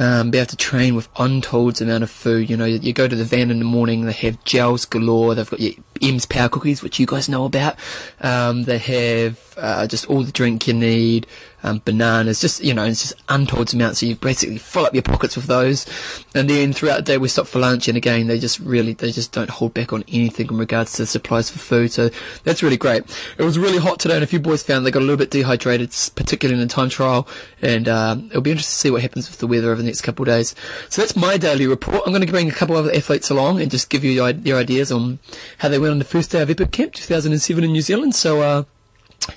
um, 0.00 0.30
be 0.30 0.38
able 0.38 0.46
to 0.46 0.56
train 0.56 0.94
with 0.96 1.08
untold 1.16 1.80
amount 1.80 2.02
of 2.02 2.10
food. 2.10 2.48
You 2.48 2.56
know, 2.56 2.64
you 2.64 2.92
go 2.92 3.06
to 3.06 3.14
the 3.14 3.24
van 3.24 3.50
in 3.50 3.58
the 3.58 3.66
morning, 3.66 4.06
they 4.06 4.12
have 4.12 4.42
gels 4.44 4.86
galore. 4.86 5.34
They've 5.34 5.48
got 5.48 5.60
your 5.60 5.74
Em's 6.00 6.24
Power 6.24 6.48
Cookies, 6.48 6.82
which 6.82 6.98
you 6.98 7.06
guys 7.06 7.28
know 7.28 7.44
about. 7.44 7.76
Um, 8.22 8.64
they 8.64 8.78
have 8.78 9.54
uh, 9.58 9.86
just 9.86 10.06
all 10.06 10.22
the 10.22 10.32
drink 10.32 10.66
you 10.66 10.72
need 10.72 11.26
um, 11.62 11.82
bananas, 11.84 12.40
just, 12.40 12.62
you 12.62 12.74
know, 12.74 12.84
it's 12.84 13.02
just 13.02 13.22
untold 13.28 13.72
amounts. 13.74 14.00
So 14.00 14.06
you 14.06 14.16
basically 14.16 14.58
fill 14.58 14.86
up 14.86 14.94
your 14.94 15.02
pockets 15.02 15.36
with 15.36 15.46
those. 15.46 15.86
And 16.34 16.48
then 16.48 16.72
throughout 16.72 16.96
the 16.96 17.02
day 17.02 17.18
we 17.18 17.28
stop 17.28 17.46
for 17.46 17.58
lunch 17.58 17.88
and 17.88 17.96
again, 17.96 18.26
they 18.26 18.38
just 18.38 18.58
really, 18.60 18.94
they 18.94 19.10
just 19.10 19.32
don't 19.32 19.50
hold 19.50 19.74
back 19.74 19.92
on 19.92 20.04
anything 20.08 20.48
in 20.48 20.56
regards 20.56 20.92
to 20.94 21.06
supplies 21.06 21.50
for 21.50 21.58
food. 21.58 21.92
So 21.92 22.10
that's 22.44 22.62
really 22.62 22.76
great. 22.76 23.04
It 23.38 23.42
was 23.42 23.58
really 23.58 23.78
hot 23.78 23.98
today 23.98 24.14
and 24.14 24.24
a 24.24 24.26
few 24.26 24.40
boys 24.40 24.62
found 24.62 24.86
they 24.86 24.90
got 24.90 25.00
a 25.00 25.06
little 25.06 25.16
bit 25.16 25.30
dehydrated, 25.30 25.90
particularly 26.14 26.60
in 26.60 26.66
the 26.66 26.72
time 26.72 26.88
trial. 26.88 27.28
And, 27.62 27.88
um, 27.88 28.26
it'll 28.30 28.42
be 28.42 28.50
interesting 28.50 28.72
to 28.72 28.80
see 28.80 28.90
what 28.90 29.02
happens 29.02 29.28
with 29.30 29.38
the 29.38 29.46
weather 29.46 29.70
over 29.70 29.80
the 29.80 29.86
next 29.86 30.02
couple 30.02 30.22
of 30.22 30.28
days. 30.28 30.54
So 30.88 31.02
that's 31.02 31.16
my 31.16 31.36
daily 31.36 31.66
report. 31.66 32.02
I'm 32.06 32.12
going 32.12 32.26
to 32.26 32.32
bring 32.32 32.48
a 32.48 32.52
couple 32.52 32.76
of 32.76 32.86
other 32.86 32.94
athletes 32.94 33.30
along 33.30 33.60
and 33.60 33.70
just 33.70 33.90
give 33.90 34.04
you 34.04 34.10
your 34.10 34.58
ideas 34.58 34.90
on 34.90 35.18
how 35.58 35.68
they 35.68 35.78
went 35.78 35.92
on 35.92 35.98
the 35.98 36.04
first 36.04 36.30
day 36.30 36.42
of 36.42 36.50
Epic 36.50 36.70
Camp 36.72 36.94
2007 36.94 37.64
in 37.64 37.72
New 37.72 37.82
Zealand. 37.82 38.14
So, 38.14 38.40
uh, 38.42 38.64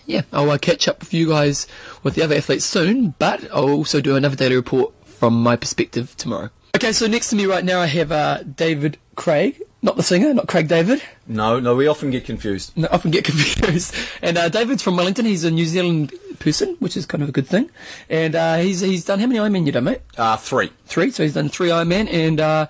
yeah, 0.06 0.21
I'll 0.31 0.50
uh, 0.50 0.57
catch 0.57 0.88
up 0.88 1.00
with 1.00 1.13
you 1.13 1.27
guys 1.30 1.68
with 2.03 2.15
the 2.15 2.24
other 2.24 2.35
athletes 2.35 2.65
soon, 2.65 3.15
but 3.19 3.50
I'll 3.51 3.69
also 3.69 4.01
do 4.01 4.15
another 4.15 4.35
daily 4.35 4.56
report 4.56 4.94
from 5.06 5.41
my 5.41 5.56
perspective 5.56 6.15
tomorrow. 6.18 6.50
Okay, 6.75 6.91
so 6.91 7.07
next 7.07 7.30
to 7.30 7.35
me 7.35 7.45
right 7.45 7.63
now 7.63 7.80
I 7.80 7.85
have 7.85 8.12
uh, 8.12 8.44
David 8.44 8.97
Craig, 9.15 9.62
not 9.81 9.95
the 9.95 10.03
singer, 10.03 10.33
not 10.33 10.47
Craig 10.47 10.68
David. 10.68 11.03
No, 11.27 11.59
no, 11.59 11.75
we 11.75 11.88
often 11.88 12.09
get 12.09 12.25
confused. 12.25 12.75
No, 12.75 12.88
often 12.91 13.12
get 13.12 13.24
confused. 13.25 13.95
And 14.21 14.38
uh, 14.38 14.50
David's 14.50 14.81
from 14.81 14.97
Wellington. 14.97 15.25
He's 15.25 15.44
a 15.44 15.51
New 15.51 15.65
Zealand 15.65 16.13
person, 16.39 16.75
which 16.79 16.97
is 16.97 17.06
kind 17.06 17.21
of 17.21 17.29
a 17.29 17.31
good 17.31 17.47
thing. 17.47 17.69
And 18.09 18.36
uh, 18.36 18.57
he's 18.57 18.79
he's 18.79 19.06
done 19.06 19.19
how 19.19 19.27
many 19.27 19.39
Ironman 19.39 19.65
you 19.65 19.71
done, 19.71 19.83
mate? 19.83 20.01
Uh, 20.18 20.36
three. 20.38 20.71
Three. 20.86 21.12
So 21.12 21.24
he's 21.24 21.36
done 21.36 21.50
three 21.50 21.69
Ironman, 21.69 22.12
and 22.12 22.39
uh, 22.39 22.68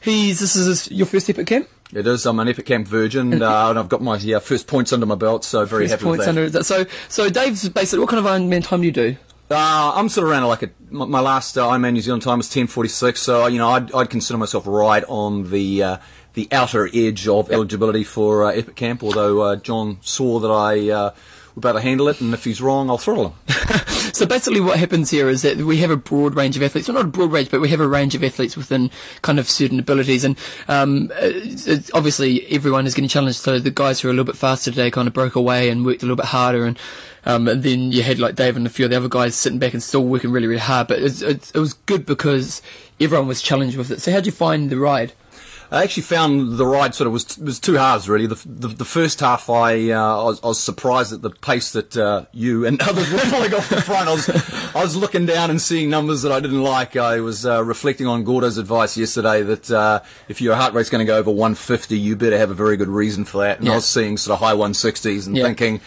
he's 0.00 0.40
this 0.40 0.54
is 0.54 0.66
his, 0.66 0.90
your 0.90 1.06
first 1.06 1.30
epic 1.30 1.46
camp. 1.46 1.68
It 1.92 2.06
is. 2.06 2.26
I'm 2.26 2.38
an 2.38 2.48
Epic 2.48 2.66
Camp 2.66 2.86
virgin, 2.86 3.32
uh, 3.42 3.70
and 3.70 3.78
I've 3.78 3.88
got 3.88 4.02
my 4.02 4.16
yeah, 4.16 4.38
first 4.38 4.66
points 4.66 4.92
under 4.92 5.06
my 5.06 5.14
belt, 5.14 5.44
so 5.44 5.64
very 5.64 5.84
first 5.84 5.92
happy 5.92 6.04
points 6.04 6.26
with 6.26 6.34
that. 6.34 6.54
Under, 6.54 6.62
so, 6.62 6.86
so 7.08 7.28
Dave's 7.28 7.68
basically, 7.68 8.00
what 8.00 8.08
kind 8.08 8.24
of 8.24 8.30
Ironman 8.30 8.64
time 8.64 8.80
do 8.80 8.86
you 8.86 8.92
do? 8.92 9.16
Uh, 9.50 9.92
I'm 9.96 10.08
sort 10.08 10.26
of 10.26 10.30
around 10.30 10.46
like 10.46 10.62
a, 10.62 10.70
my, 10.90 11.06
my 11.06 11.20
last 11.20 11.58
uh, 11.58 11.66
Ironman 11.66 11.94
New 11.94 12.00
Zealand 12.00 12.22
time 12.22 12.38
was 12.38 12.48
10:46, 12.48 13.16
so 13.16 13.46
you 13.48 13.58
know 13.58 13.70
I'd, 13.70 13.92
I'd 13.92 14.08
consider 14.08 14.38
myself 14.38 14.64
right 14.66 15.02
on 15.08 15.50
the 15.50 15.82
uh, 15.82 15.96
the 16.34 16.46
outer 16.52 16.88
edge 16.94 17.26
of 17.26 17.50
eligibility 17.50 18.04
for 18.04 18.44
uh, 18.44 18.52
Epic 18.52 18.76
Camp. 18.76 19.02
Although 19.02 19.40
uh, 19.40 19.56
John 19.56 19.98
saw 20.02 20.38
that 20.38 20.50
I 20.50 21.12
would 21.54 21.62
be 21.62 21.68
able 21.68 21.78
to 21.78 21.82
handle 21.82 22.08
it, 22.08 22.20
and 22.20 22.34
if 22.34 22.44
he's 22.44 22.60
wrong, 22.60 22.90
I'll 22.90 22.98
throttle 22.98 23.28
him. 23.28 23.34
so 24.12 24.26
basically, 24.26 24.60
what 24.60 24.78
happens 24.78 25.10
here 25.10 25.28
is 25.28 25.42
that 25.42 25.56
we 25.58 25.78
have 25.78 25.90
a 25.90 25.96
broad 25.96 26.34
range 26.34 26.56
of 26.56 26.62
athletes. 26.62 26.88
Well, 26.88 26.96
not 26.96 27.06
a 27.06 27.08
broad 27.08 27.32
range, 27.32 27.50
but 27.50 27.60
we 27.60 27.68
have 27.70 27.80
a 27.80 27.88
range 27.88 28.14
of 28.14 28.22
athletes 28.22 28.56
within 28.56 28.90
kind 29.22 29.38
of 29.38 29.48
certain 29.48 29.78
abilities. 29.78 30.24
And 30.24 30.38
um, 30.68 31.10
obviously, 31.94 32.46
everyone 32.46 32.86
is 32.86 32.94
getting 32.94 33.08
challenged. 33.08 33.38
So 33.38 33.58
the 33.58 33.70
guys 33.70 34.00
who 34.00 34.08
are 34.08 34.10
a 34.10 34.14
little 34.14 34.24
bit 34.24 34.36
faster 34.36 34.70
today 34.70 34.90
kind 34.90 35.08
of 35.08 35.14
broke 35.14 35.34
away 35.34 35.68
and 35.68 35.84
worked 35.84 36.02
a 36.02 36.06
little 36.06 36.16
bit 36.16 36.26
harder. 36.26 36.64
And, 36.64 36.78
um, 37.24 37.48
and 37.48 37.62
then 37.62 37.92
you 37.92 38.02
had 38.02 38.18
like 38.18 38.36
Dave 38.36 38.56
and 38.56 38.66
a 38.66 38.70
few 38.70 38.84
of 38.86 38.90
the 38.90 38.96
other 38.96 39.08
guys 39.08 39.34
sitting 39.34 39.58
back 39.58 39.72
and 39.72 39.82
still 39.82 40.04
working 40.04 40.30
really, 40.30 40.46
really 40.46 40.60
hard. 40.60 40.88
But 40.88 41.00
it 41.00 41.54
was 41.54 41.74
good 41.74 42.06
because 42.06 42.62
everyone 43.00 43.28
was 43.28 43.42
challenged 43.42 43.76
with 43.76 43.90
it. 43.90 44.00
So 44.00 44.10
how 44.10 44.18
did 44.18 44.26
you 44.26 44.32
find 44.32 44.70
the 44.70 44.78
ride? 44.78 45.12
I 45.72 45.84
actually 45.84 46.02
found 46.02 46.58
the 46.58 46.66
ride 46.66 46.96
sort 46.96 47.06
of 47.06 47.12
was 47.12 47.38
was 47.38 47.60
two 47.60 47.74
halves 47.74 48.08
really. 48.08 48.26
The 48.26 48.42
the, 48.44 48.68
the 48.68 48.84
first 48.84 49.20
half 49.20 49.48
I, 49.48 49.90
uh, 49.90 50.20
I, 50.20 50.24
was, 50.24 50.40
I 50.42 50.46
was 50.48 50.60
surprised 50.60 51.12
at 51.12 51.22
the 51.22 51.30
pace 51.30 51.72
that 51.72 51.96
uh, 51.96 52.26
you 52.32 52.66
and 52.66 52.82
others 52.88 53.12
were 53.12 53.20
pulling 53.20 53.54
off 53.54 53.68
the 53.68 53.80
front. 53.80 54.08
I 54.08 54.12
was 54.12 54.28
I 54.74 54.82
was 54.82 54.96
looking 54.96 55.26
down 55.26 55.50
and 55.50 55.60
seeing 55.60 55.88
numbers 55.88 56.22
that 56.22 56.32
I 56.32 56.40
didn't 56.40 56.62
like. 56.62 56.96
I 56.96 57.20
was 57.20 57.46
uh, 57.46 57.62
reflecting 57.62 58.08
on 58.08 58.24
Gordo's 58.24 58.58
advice 58.58 58.96
yesterday 58.96 59.42
that 59.42 59.70
uh, 59.70 60.00
if 60.28 60.40
your 60.40 60.56
heart 60.56 60.74
rate's 60.74 60.90
going 60.90 61.06
to 61.06 61.10
go 61.10 61.18
over 61.18 61.30
150, 61.30 61.96
you 61.96 62.16
better 62.16 62.38
have 62.38 62.50
a 62.50 62.54
very 62.54 62.76
good 62.76 62.88
reason 62.88 63.24
for 63.24 63.38
that. 63.38 63.58
And 63.58 63.66
yeah. 63.66 63.72
I 63.72 63.76
was 63.76 63.86
seeing 63.86 64.16
sort 64.16 64.34
of 64.34 64.40
high 64.40 64.54
160s 64.54 65.26
and 65.26 65.36
yeah. 65.36 65.44
thinking. 65.44 65.80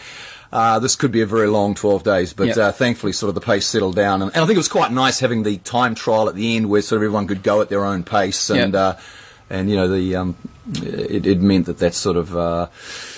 Uh, 0.52 0.78
this 0.78 0.94
could 0.94 1.10
be 1.10 1.20
a 1.20 1.26
very 1.26 1.48
long 1.48 1.74
12 1.74 2.04
days, 2.04 2.32
but 2.32 2.46
yep. 2.46 2.56
uh, 2.56 2.70
thankfully, 2.70 3.12
sort 3.12 3.28
of 3.28 3.34
the 3.34 3.40
pace 3.40 3.66
settled 3.66 3.96
down, 3.96 4.22
and, 4.22 4.30
and, 4.34 4.40
I 4.40 4.46
think 4.46 4.54
it 4.54 4.58
was 4.58 4.68
quite 4.68 4.92
nice 4.92 5.18
having 5.18 5.42
the 5.42 5.56
time 5.56 5.96
trial 5.96 6.28
at 6.28 6.36
the 6.36 6.54
end, 6.54 6.70
where 6.70 6.80
sort 6.80 6.98
of 6.98 7.02
everyone 7.02 7.26
could 7.26 7.42
go 7.42 7.60
at 7.60 7.70
their 7.70 7.84
own 7.84 8.04
pace, 8.04 8.50
and 8.50 8.72
yep. 8.72 8.96
uh, 8.96 9.00
and 9.50 9.70
you 9.70 9.76
know 9.76 9.88
the 9.88 10.16
um, 10.16 10.36
it, 10.82 11.26
it, 11.26 11.40
meant 11.40 11.66
that 11.66 11.78
that 11.78 11.94
sort 11.94 12.16
of 12.16 12.36
uh, 12.36 12.68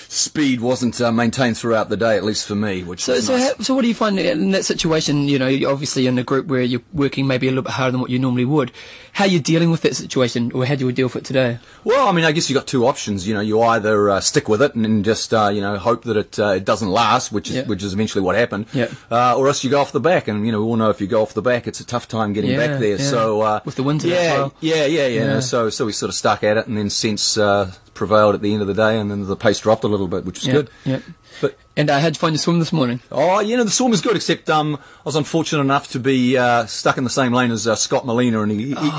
speed 0.09 0.61
wasn't 0.61 1.01
uh, 1.01 1.11
maintained 1.13 1.57
throughout 1.57 1.89
the 1.89 1.97
day, 1.97 2.17
at 2.17 2.25
least 2.25 2.47
for 2.47 2.55
me, 2.55 2.83
which 2.83 3.03
So, 3.05 3.19
so, 3.21 3.37
nice. 3.37 3.53
how, 3.57 3.63
so 3.63 3.75
what 3.75 3.83
do 3.83 3.89
you 3.89 3.95
find 3.95 4.19
in 4.19 4.51
that 4.53 4.65
situation? 4.65 5.29
You 5.29 5.39
know, 5.39 5.71
obviously 5.71 6.07
in 6.07 6.19
a 6.19 6.23
group 6.23 6.47
where 6.47 6.63
you're 6.63 6.83
working 6.93 7.27
maybe 7.27 7.47
a 7.49 7.51
little 7.51 7.63
bit 7.65 7.73
harder 7.73 7.93
than 7.93 8.01
what 8.01 8.11
you 8.11 8.19
normally 8.19 8.45
would. 8.45 8.73
How 9.13 9.25
are 9.25 9.29
you 9.29 9.41
dealing 9.41 9.71
with 9.71 9.81
that 9.83 9.97
situation, 9.97 10.53
or 10.53 10.67
how 10.67 10.75
do 10.75 10.87
you 10.87 10.93
deal 10.93 11.07
with 11.07 11.17
it 11.17 11.25
today? 11.25 11.59
Well, 11.85 12.07
I 12.07 12.13
mean, 12.13 12.25
I 12.27 12.33
guess 12.33 12.51
you've 12.51 12.57
got 12.59 12.67
two 12.67 12.87
options. 12.87 13.27
You 13.27 13.33
know, 13.35 13.41
you 13.41 13.61
either 13.63 14.11
uh, 14.11 14.21
stick 14.21 14.47
with 14.49 14.61
it 14.61 14.75
and, 14.75 14.85
and 14.85 15.05
just 15.05 15.33
uh, 15.33 15.49
you 15.53 15.61
know 15.63 15.79
hope 15.79 16.05
that 16.05 16.17
it 16.17 16.39
uh, 16.39 16.49
it 16.57 16.65
doesn't 16.67 16.91
last, 16.91 17.33
which 17.33 17.49
is 17.49 17.57
Yeah. 17.57 17.63
which 17.65 17.83
is 17.83 17.95
eventually 17.95 18.23
what 18.23 18.37
happened. 18.37 18.67
Yeah. 18.75 18.89
Uh, 19.11 19.37
or 19.37 19.49
else 19.49 19.65
you 19.65 19.71
go 19.71 19.81
off 19.81 19.93
the 19.93 20.01
back, 20.01 20.29
and 20.29 20.45
you 20.45 20.53
know 20.53 20.61
we 20.61 20.67
all 20.67 20.77
know 20.77 20.91
if 20.91 21.01
you 21.01 21.07
go 21.07 21.23
off 21.23 21.33
the 21.33 21.41
back, 21.43 21.67
it's 21.67 21.81
a 21.81 21.87
tough 21.87 22.07
time 22.09 22.35
getting 22.35 22.51
Yeah, 22.51 22.59
back 22.67 22.79
there. 22.79 22.97
yeah. 22.99 23.11
So 23.11 23.41
uh, 23.41 23.61
With 23.65 23.77
the 23.77 23.83
wind 23.83 24.05
yeah, 24.05 24.35
well. 24.35 24.55
yeah, 24.61 24.85
yeah, 24.85 25.07
yeah, 25.07 25.25
Yeah. 25.25 25.41
So 25.41 25.71
so 25.71 25.87
we 25.87 25.93
sort 25.93 26.11
of 26.11 26.15
stuck 26.15 26.45
at 26.45 26.59
it, 26.59 26.67
and 26.67 26.77
then 26.77 26.91
since 26.91 27.39
uh, 27.39 27.73
prevailed 27.97 28.35
at 28.37 28.43
the 28.43 28.53
end 28.53 28.63
of 28.63 28.69
the 28.69 28.75
day, 28.75 28.99
and 29.01 29.11
then 29.11 29.27
the 29.27 29.35
pace 29.37 29.59
dropped 29.59 29.83
a 29.83 29.89
little 29.89 30.07
bit, 30.09 30.25
which 30.25 30.39
was 30.41 30.47
Yeah, 30.47 30.53
good. 30.53 30.71
yeah. 30.85 30.99
But 31.41 31.59
And 31.77 31.91
how'd 31.91 32.15
you 32.15 32.19
find 32.19 32.33
your 32.35 32.39
swim 32.39 32.61
this 32.61 32.73
morning? 32.73 33.01
Oh, 33.13 33.41
you 33.41 33.57
know, 33.57 33.65
the 33.65 33.71
swim 33.71 33.91
was 33.91 34.01
good, 34.01 34.17
except 34.17 34.49
um, 34.49 34.77
I 34.77 35.03
was 35.05 35.17
unfortunate 35.17 35.61
enough 35.61 35.89
to 35.93 35.99
be 35.99 36.37
uh, 36.39 36.65
stuck 36.67 36.97
in 36.97 37.05
the 37.05 37.11
same 37.11 37.33
lane 37.33 37.51
as 37.51 37.67
uh, 37.67 37.75
Scott 37.75 38.07
Molina, 38.07 38.41
and 38.43 38.53
he 38.53 38.69
he, 38.75 38.91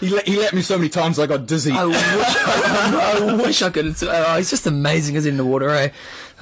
he, 0.00 0.08
let, 0.10 0.26
he 0.26 0.36
let 0.38 0.54
me 0.54 0.62
so 0.62 0.78
many 0.78 0.88
times 0.88 1.18
I 1.18 1.26
got 1.26 1.46
dizzy. 1.46 1.72
I 1.72 1.84
wish 1.84 1.96
I, 1.98 3.18
I 3.28 3.34
wish 3.42 3.60
I 3.62 3.68
could. 3.70 3.94
Oh, 4.02 4.36
he's 4.36 4.48
just 4.50 4.66
amazing, 4.66 5.16
is 5.16 5.24
he, 5.24 5.30
in 5.30 5.36
the 5.36 5.44
water, 5.44 5.68
eh? 5.70 5.90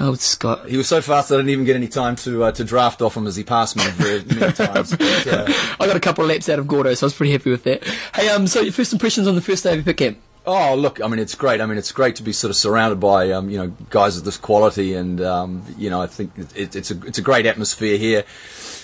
Oh, 0.01 0.15
Scott. 0.15 0.69
He 0.69 0.77
was 0.77 0.87
so 0.89 1.03
fast 1.03 1.29
that 1.29 1.35
I 1.35 1.39
didn't 1.39 1.51
even 1.51 1.65
get 1.65 1.77
any 1.77 1.89
time 1.89 2.15
to 2.17 2.45
uh, 2.45 2.53
to 2.53 2.65
draft 2.65 3.03
off 3.03 3.17
him 3.17 3.27
as 3.27 3.35
he 3.37 3.43
passed 3.43 3.77
me 3.77 3.83
very 3.91 4.23
many 4.25 4.53
times. 4.53 4.93
But, 4.97 5.27
uh, 5.27 5.47
I 5.81 5.87
got 5.87 5.97
a 5.97 6.01
couple 6.01 6.23
of 6.25 6.31
laps 6.31 6.49
out 6.49 6.59
of 6.61 6.67
Gordo, 6.69 6.95
so 6.95 7.05
I 7.05 7.09
was 7.09 7.15
pretty 7.15 7.33
happy 7.33 7.51
with 7.51 7.65
that. 7.65 7.83
Hey, 8.15 8.29
um, 8.29 8.47
so 8.47 8.61
your 8.61 8.73
first 8.73 8.93
impressions 8.93 9.27
on 9.27 9.35
the 9.35 9.43
first 9.43 9.65
day 9.65 9.75
of 9.75 9.81
Epic 9.81 9.97
Camp? 9.97 10.19
Oh, 10.47 10.75
look, 10.75 11.01
I 11.01 11.09
mean, 11.09 11.19
it's 11.21 11.35
great. 11.35 11.61
I 11.61 11.67
mean, 11.67 11.79
it's 11.79 11.93
great 11.93 12.17
to 12.17 12.23
be 12.23 12.33
sort 12.33 12.51
of 12.51 12.57
surrounded 12.57 13.01
by 13.01 13.31
um, 13.31 13.49
you 13.51 13.59
know 13.59 13.69
guys 13.91 14.17
of 14.17 14.25
this 14.25 14.37
quality, 14.37 14.95
and 14.95 15.21
um, 15.21 15.63
you 15.79 15.91
know, 15.91 16.01
I 16.03 16.07
think 16.07 16.33
it, 16.37 16.57
it, 16.57 16.77
it's 16.77 16.91
a 16.91 17.01
it's 17.07 17.19
a 17.19 17.23
great 17.23 17.47
atmosphere 17.47 17.97
here. 17.99 18.25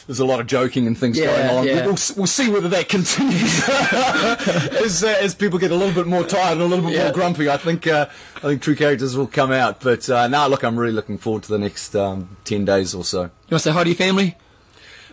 There's 0.06 0.20
a 0.20 0.24
lot 0.24 0.40
of 0.40 0.46
joking 0.46 0.86
and 0.86 0.96
things 0.96 1.18
Yeah, 1.18 1.26
going 1.26 1.58
on. 1.58 1.66
yeah. 1.66 1.74
We'll, 1.84 1.98
we'll 2.16 2.26
see 2.26 2.48
whether 2.48 2.70
that 2.70 2.88
continues 2.88 3.62
as 4.82 5.04
uh, 5.04 5.08
as 5.20 5.34
people 5.34 5.58
get 5.58 5.70
a 5.70 5.74
little 5.74 5.92
bit 5.94 6.06
more 6.06 6.24
tired 6.24 6.52
and 6.52 6.62
a 6.62 6.64
little 6.64 6.86
bit 6.86 6.94
Yeah. 6.94 7.04
more 7.04 7.12
grumpy. 7.12 7.50
I 7.50 7.58
think 7.58 7.86
uh, 7.86 8.06
I 8.36 8.40
think 8.40 8.62
true 8.62 8.74
characters 8.74 9.16
will 9.16 9.26
come 9.26 9.52
out. 9.52 9.80
But 9.80 10.08
uh, 10.08 10.26
now, 10.28 10.46
look, 10.46 10.62
I'm 10.62 10.78
really 10.78 10.92
looking 10.94 11.18
forward 11.18 11.42
to 11.42 11.50
the 11.50 11.58
next 11.58 11.94
um, 11.94 12.36
ten 12.44 12.64
days 12.64 12.94
or 12.94 13.04
so. 13.04 13.22
You 13.24 13.30
want 13.50 13.50
to 13.50 13.58
say 13.60 13.70
hi 13.72 13.84
to 13.84 13.90
your 13.90 13.96
family? 13.96 14.36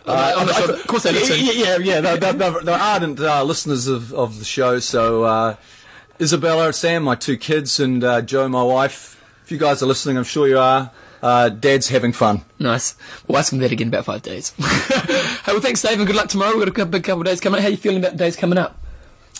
Uh, 0.06 0.34
I'm 0.38 0.48
I- 0.48 0.52
I- 0.52 0.72
of 0.80 0.86
course 0.86 1.02
they 1.02 1.12
listen. 1.12 1.36
Yeah, 1.40 1.52
yeah, 1.52 1.76
yeah. 1.78 2.00
They're, 2.00 2.16
they're, 2.16 2.32
they're, 2.32 2.60
they're 2.62 2.78
ardent 2.80 3.20
uh, 3.20 3.42
listeners 3.42 3.88
of, 3.88 4.14
of 4.14 4.38
the 4.38 4.44
show. 4.46 4.78
So 4.78 5.24
uh, 5.24 5.56
Isabella, 6.20 6.72
Sam, 6.72 7.02
my 7.02 7.14
two 7.14 7.36
kids, 7.36 7.78
and 7.80 8.02
uh, 8.02 8.22
Joe, 8.22 8.48
my 8.48 8.62
wife. 8.62 9.22
If 9.44 9.52
you 9.52 9.58
guys 9.58 9.82
are 9.82 9.86
listening, 9.86 10.16
I'm 10.16 10.24
sure 10.24 10.48
you 10.48 10.58
are. 10.58 10.90
Uh, 11.22 11.48
Dad's 11.48 11.88
having 11.88 12.12
fun. 12.12 12.42
Nice. 12.58 12.94
We'll 13.26 13.38
ask 13.38 13.52
him 13.52 13.58
that 13.60 13.72
again 13.72 13.88
in 13.88 13.94
about 13.94 14.04
five 14.06 14.22
days. 14.22 14.50
hey, 14.58 15.38
well, 15.48 15.60
thanks, 15.60 15.82
Dave, 15.82 15.98
and 15.98 16.06
good 16.06 16.16
luck 16.16 16.28
tomorrow. 16.28 16.52
We've 16.56 16.60
got 16.60 16.68
a 16.68 16.72
couple, 16.72 16.90
big 16.92 17.04
couple 17.04 17.20
of 17.20 17.26
days 17.26 17.40
coming 17.40 17.58
up. 17.58 17.62
How 17.62 17.68
you 17.68 17.76
feeling 17.76 17.98
about 17.98 18.12
the 18.12 18.18
days 18.18 18.36
coming 18.36 18.58
up? 18.58 18.78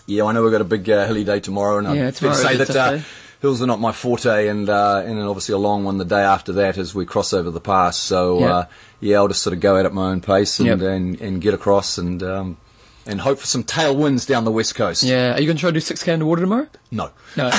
Yeah, 0.06 0.24
I 0.24 0.32
know 0.32 0.42
we've 0.42 0.52
got 0.52 0.60
a 0.60 0.64
big 0.64 0.88
uh, 0.88 1.06
hilly 1.06 1.24
day 1.24 1.40
tomorrow, 1.40 1.78
and 1.78 1.96
Yeah, 1.96 2.10
to 2.10 2.34
say 2.34 2.56
that 2.56 2.70
uh, 2.76 2.98
hills 3.40 3.60
are 3.62 3.66
not 3.66 3.80
my 3.80 3.92
forte, 3.92 4.46
and 4.48 4.68
uh, 4.68 5.02
and 5.04 5.18
then 5.18 5.26
obviously 5.26 5.54
a 5.54 5.58
long 5.58 5.84
one 5.84 5.98
the 5.98 6.04
day 6.04 6.22
after 6.22 6.52
that 6.54 6.78
as 6.78 6.94
we 6.94 7.04
cross 7.06 7.32
over 7.32 7.50
the 7.50 7.60
pass. 7.60 7.96
So 7.96 8.38
Yeah. 8.40 8.52
uh, 8.54 8.66
yeah, 9.00 9.16
I'll 9.16 9.28
just 9.28 9.42
sort 9.42 9.54
of 9.54 9.60
go 9.60 9.76
out 9.76 9.86
at 9.86 9.92
my 9.92 10.10
own 10.10 10.20
pace 10.20 10.58
and 10.60 10.68
Yep. 10.68 10.80
and, 10.80 11.20
and 11.20 11.40
get 11.42 11.54
across 11.54 11.98
and 11.98 12.22
um, 12.22 12.56
and 13.06 13.20
hope 13.20 13.38
for 13.38 13.46
some 13.46 13.62
tailwinds 13.64 14.26
down 14.26 14.44
the 14.44 14.50
west 14.50 14.74
coast. 14.74 15.02
Yeah. 15.02 15.34
Are 15.34 15.40
you 15.40 15.46
going 15.46 15.56
to 15.56 15.60
try 15.60 15.70
to 15.70 15.74
do 15.74 15.80
6k 15.80 16.12
underwater 16.12 16.40
tomorrow? 16.42 16.66
No, 16.90 17.10
No. 17.36 17.46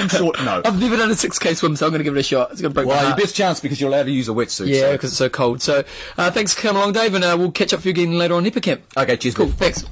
In 0.00 0.08
short, 0.08 0.38
no. 0.44 0.62
I've 0.64 0.78
never 0.80 0.96
done 0.96 1.10
a 1.10 1.14
6k 1.14 1.56
swim, 1.56 1.76
so 1.76 1.86
I'm 1.86 1.92
going 1.92 2.00
to 2.00 2.04
give 2.04 2.16
it 2.16 2.20
a 2.20 2.22
shot. 2.22 2.52
It's 2.52 2.60
going 2.60 2.70
to 2.72 2.74
break 2.74 2.86
Well, 2.86 3.06
your 3.08 3.16
best 3.16 3.34
chance 3.34 3.60
because 3.60 3.80
you're 3.80 3.90
allowed 3.90 4.04
to 4.04 4.10
use 4.12 4.28
a 4.28 4.32
wetsuit. 4.32 4.66
Yeah, 4.68 4.80
so- 4.80 4.92
because 4.92 5.10
it's 5.10 5.18
so 5.18 5.28
cold. 5.28 5.62
So, 5.62 5.84
uh, 6.18 6.30
thanks 6.30 6.54
for 6.54 6.62
coming 6.62 6.80
along, 6.82 6.92
Dave, 6.94 7.14
and 7.14 7.24
uh, 7.24 7.36
we'll 7.38 7.50
catch 7.52 7.72
up 7.72 7.78
with 7.80 7.86
you 7.86 7.90
again 7.90 8.18
later 8.18 8.34
on 8.34 8.46
Epic 8.46 8.62
Camp. 8.62 8.82
Okay, 8.96 9.16
cheers. 9.16 9.34
Cool, 9.34 9.48
thanks. 9.48 9.84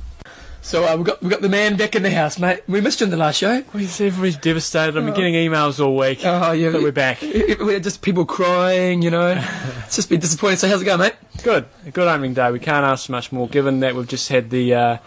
So 0.64 0.84
uh, 0.84 0.96
we've 0.96 1.04
got 1.06 1.20
we've 1.20 1.30
got 1.30 1.42
the 1.42 1.48
man 1.48 1.76
back 1.76 1.96
in 1.96 2.02
the 2.04 2.10
house, 2.10 2.38
mate. 2.38 2.62
We 2.68 2.80
missed 2.80 3.00
you 3.00 3.04
in 3.04 3.10
the 3.10 3.16
last 3.16 3.38
show. 3.38 3.64
Everybody's 3.74 4.36
devastated. 4.36 4.96
I've 4.96 5.04
been 5.04 5.12
getting 5.14 5.34
emails 5.34 5.84
all 5.84 5.96
week. 5.96 6.20
Oh 6.24 6.52
yeah, 6.52 6.70
But 6.70 6.82
we're 6.82 6.92
back. 6.92 7.20
We're 7.22 7.80
just 7.80 8.00
people 8.00 8.24
crying, 8.24 9.02
you 9.02 9.10
know. 9.10 9.42
it's 9.84 9.96
just 9.96 10.08
been 10.08 10.20
disappointing. 10.20 10.58
So 10.58 10.68
how's 10.68 10.80
it 10.80 10.84
going, 10.84 11.00
mate? 11.00 11.14
Good. 11.42 11.66
A 11.84 11.90
good 11.90 12.06
opening 12.06 12.34
day. 12.34 12.50
We 12.52 12.60
can't 12.60 12.84
ask 12.86 13.10
much 13.10 13.32
more, 13.32 13.48
given 13.48 13.80
that 13.80 13.96
we've 13.96 14.06
just 14.06 14.28
had 14.28 14.50
the 14.50 14.72
uh, 14.74 14.98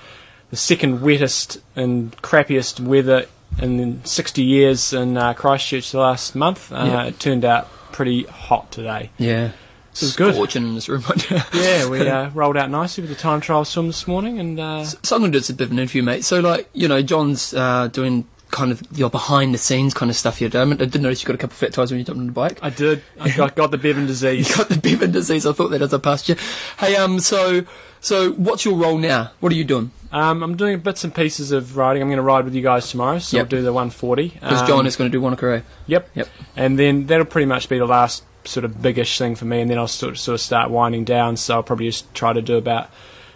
the 0.50 0.58
second 0.58 1.00
wettest 1.00 1.62
and 1.76 2.12
crappiest 2.22 2.82
weather 2.82 3.26
in 3.62 4.04
60 4.04 4.44
years 4.44 4.92
in 4.92 5.16
uh, 5.18 5.34
Christchurch 5.34 5.92
the 5.92 6.00
last 6.00 6.36
month. 6.36 6.70
Uh, 6.72 6.84
Yeah. 6.86 7.04
It 7.06 7.20
turned 7.20 7.46
out 7.46 7.70
pretty 7.94 8.24
hot 8.24 8.72
today. 8.74 9.10
Yeah, 9.18 9.52
It 9.96 10.02
was 10.02 10.16
good. 10.16 10.34
Scorching 10.36 10.64
in 10.64 10.76
this 10.76 10.90
room 10.90 11.04
right 11.10 11.32
now. 11.32 11.46
Yeah, 11.54 11.90
we 11.90 12.08
uh, 12.08 12.30
rolled 12.32 12.58
out 12.58 12.70
nicely 12.70 13.02
with 13.02 13.10
the 13.12 13.16
time 13.18 13.40
trial 13.42 13.64
swim 13.66 13.88
this 13.88 14.08
morning, 14.08 14.40
and 14.40 14.60
uh, 14.60 14.84
So 14.84 15.16
I'm 15.16 15.22
going 15.22 15.32
to 15.32 15.40
do 15.40 15.54
a 15.54 15.56
bit 15.56 15.66
of 15.66 15.72
an 15.72 15.80
interview, 15.80 16.04
mate. 16.04 16.26
So, 16.26 16.40
like, 16.42 16.70
you 16.74 16.88
know, 16.88 17.02
John's 17.02 17.54
uh, 17.54 17.88
doing 17.88 18.28
kind 18.52 18.72
of 18.72 18.82
your 18.98 19.10
behind 19.10 19.54
the 19.54 19.58
scenes 19.58 19.94
kind 19.94 20.10
of 20.10 20.16
stuff 20.16 20.38
here. 20.38 20.50
I, 20.54 20.64
mean, 20.66 20.82
I 20.82 20.86
did 20.86 21.02
notice 21.02 21.22
you 21.24 21.28
got 21.28 21.36
a 21.36 21.38
couple 21.38 21.54
of 21.54 21.58
flat 21.58 21.74
tires 21.74 21.92
when 21.92 22.00
you 22.00 22.06
jumped 22.06 22.20
on 22.20 22.26
the 22.28 22.32
bike. 22.34 22.60
I 22.62 22.70
did. 22.70 23.04
I 23.20 23.30
got, 23.30 23.56
got 23.56 23.72
the 23.72 23.78
Bevan 23.78 24.02
You 24.04 24.08
disease. 24.08 24.56
got 24.56 24.70
the 24.70 24.78
Bevan 24.78 25.12
disease. 25.12 25.46
I 25.46 25.54
thought 25.54 25.70
that 25.70 25.82
as 25.82 25.94
I 25.94 25.98
passed 25.98 26.30
you. 26.30 26.36
Hey, 26.78 26.96
um, 26.96 27.20
so, 27.20 27.66
so 28.02 28.32
what's 28.34 28.64
your 28.66 28.76
role 28.78 28.98
now? 28.98 29.32
What 29.40 29.52
are 29.52 29.56
you 29.56 29.64
doing? 29.66 29.92
Um, 30.12 30.44
I'm 30.44 30.56
doing 30.56 30.80
bits 30.80 31.04
and 31.04 31.14
pieces 31.14 31.52
of 31.52 31.76
riding. 31.76 32.02
I'm 32.02 32.08
going 32.08 32.18
to 32.18 32.22
ride 32.24 32.46
with 32.46 32.54
you 32.54 32.62
guys 32.62 32.90
tomorrow, 32.90 33.20
so 33.20 33.36
Yep. 33.38 33.46
I'll 33.46 33.50
do 33.50 33.62
the 33.62 33.74
140. 33.74 34.28
Because 34.30 34.62
Um, 34.62 34.68
John 34.68 34.86
is 34.88 34.96
going 34.96 35.10
to 35.12 35.18
do 35.18 35.20
Wanaka 35.22 35.64
Yep. 35.88 36.10
Yep. 36.16 36.28
And 36.56 36.80
then 36.80 37.08
that'll 37.08 37.26
pretty 37.26 37.48
much 37.48 37.68
be 37.68 37.78
the 37.78 37.86
last 37.86 38.24
sort 38.46 38.66
of 38.66 38.82
biggish 38.82 39.18
thing 39.18 39.36
for 39.36 39.46
me, 39.46 39.62
and 39.62 39.70
then 39.70 39.78
I'll 39.78 39.88
sort 39.88 40.12
of, 40.14 40.20
sort 40.20 40.34
of 40.36 40.42
start 40.42 40.70
winding 40.72 41.04
down. 41.04 41.38
So 41.38 41.56
I'll 41.56 41.64
probably 41.64 41.88
just 41.88 42.14
try 42.14 42.34
to 42.34 42.42
do 42.42 42.56
about 42.58 42.90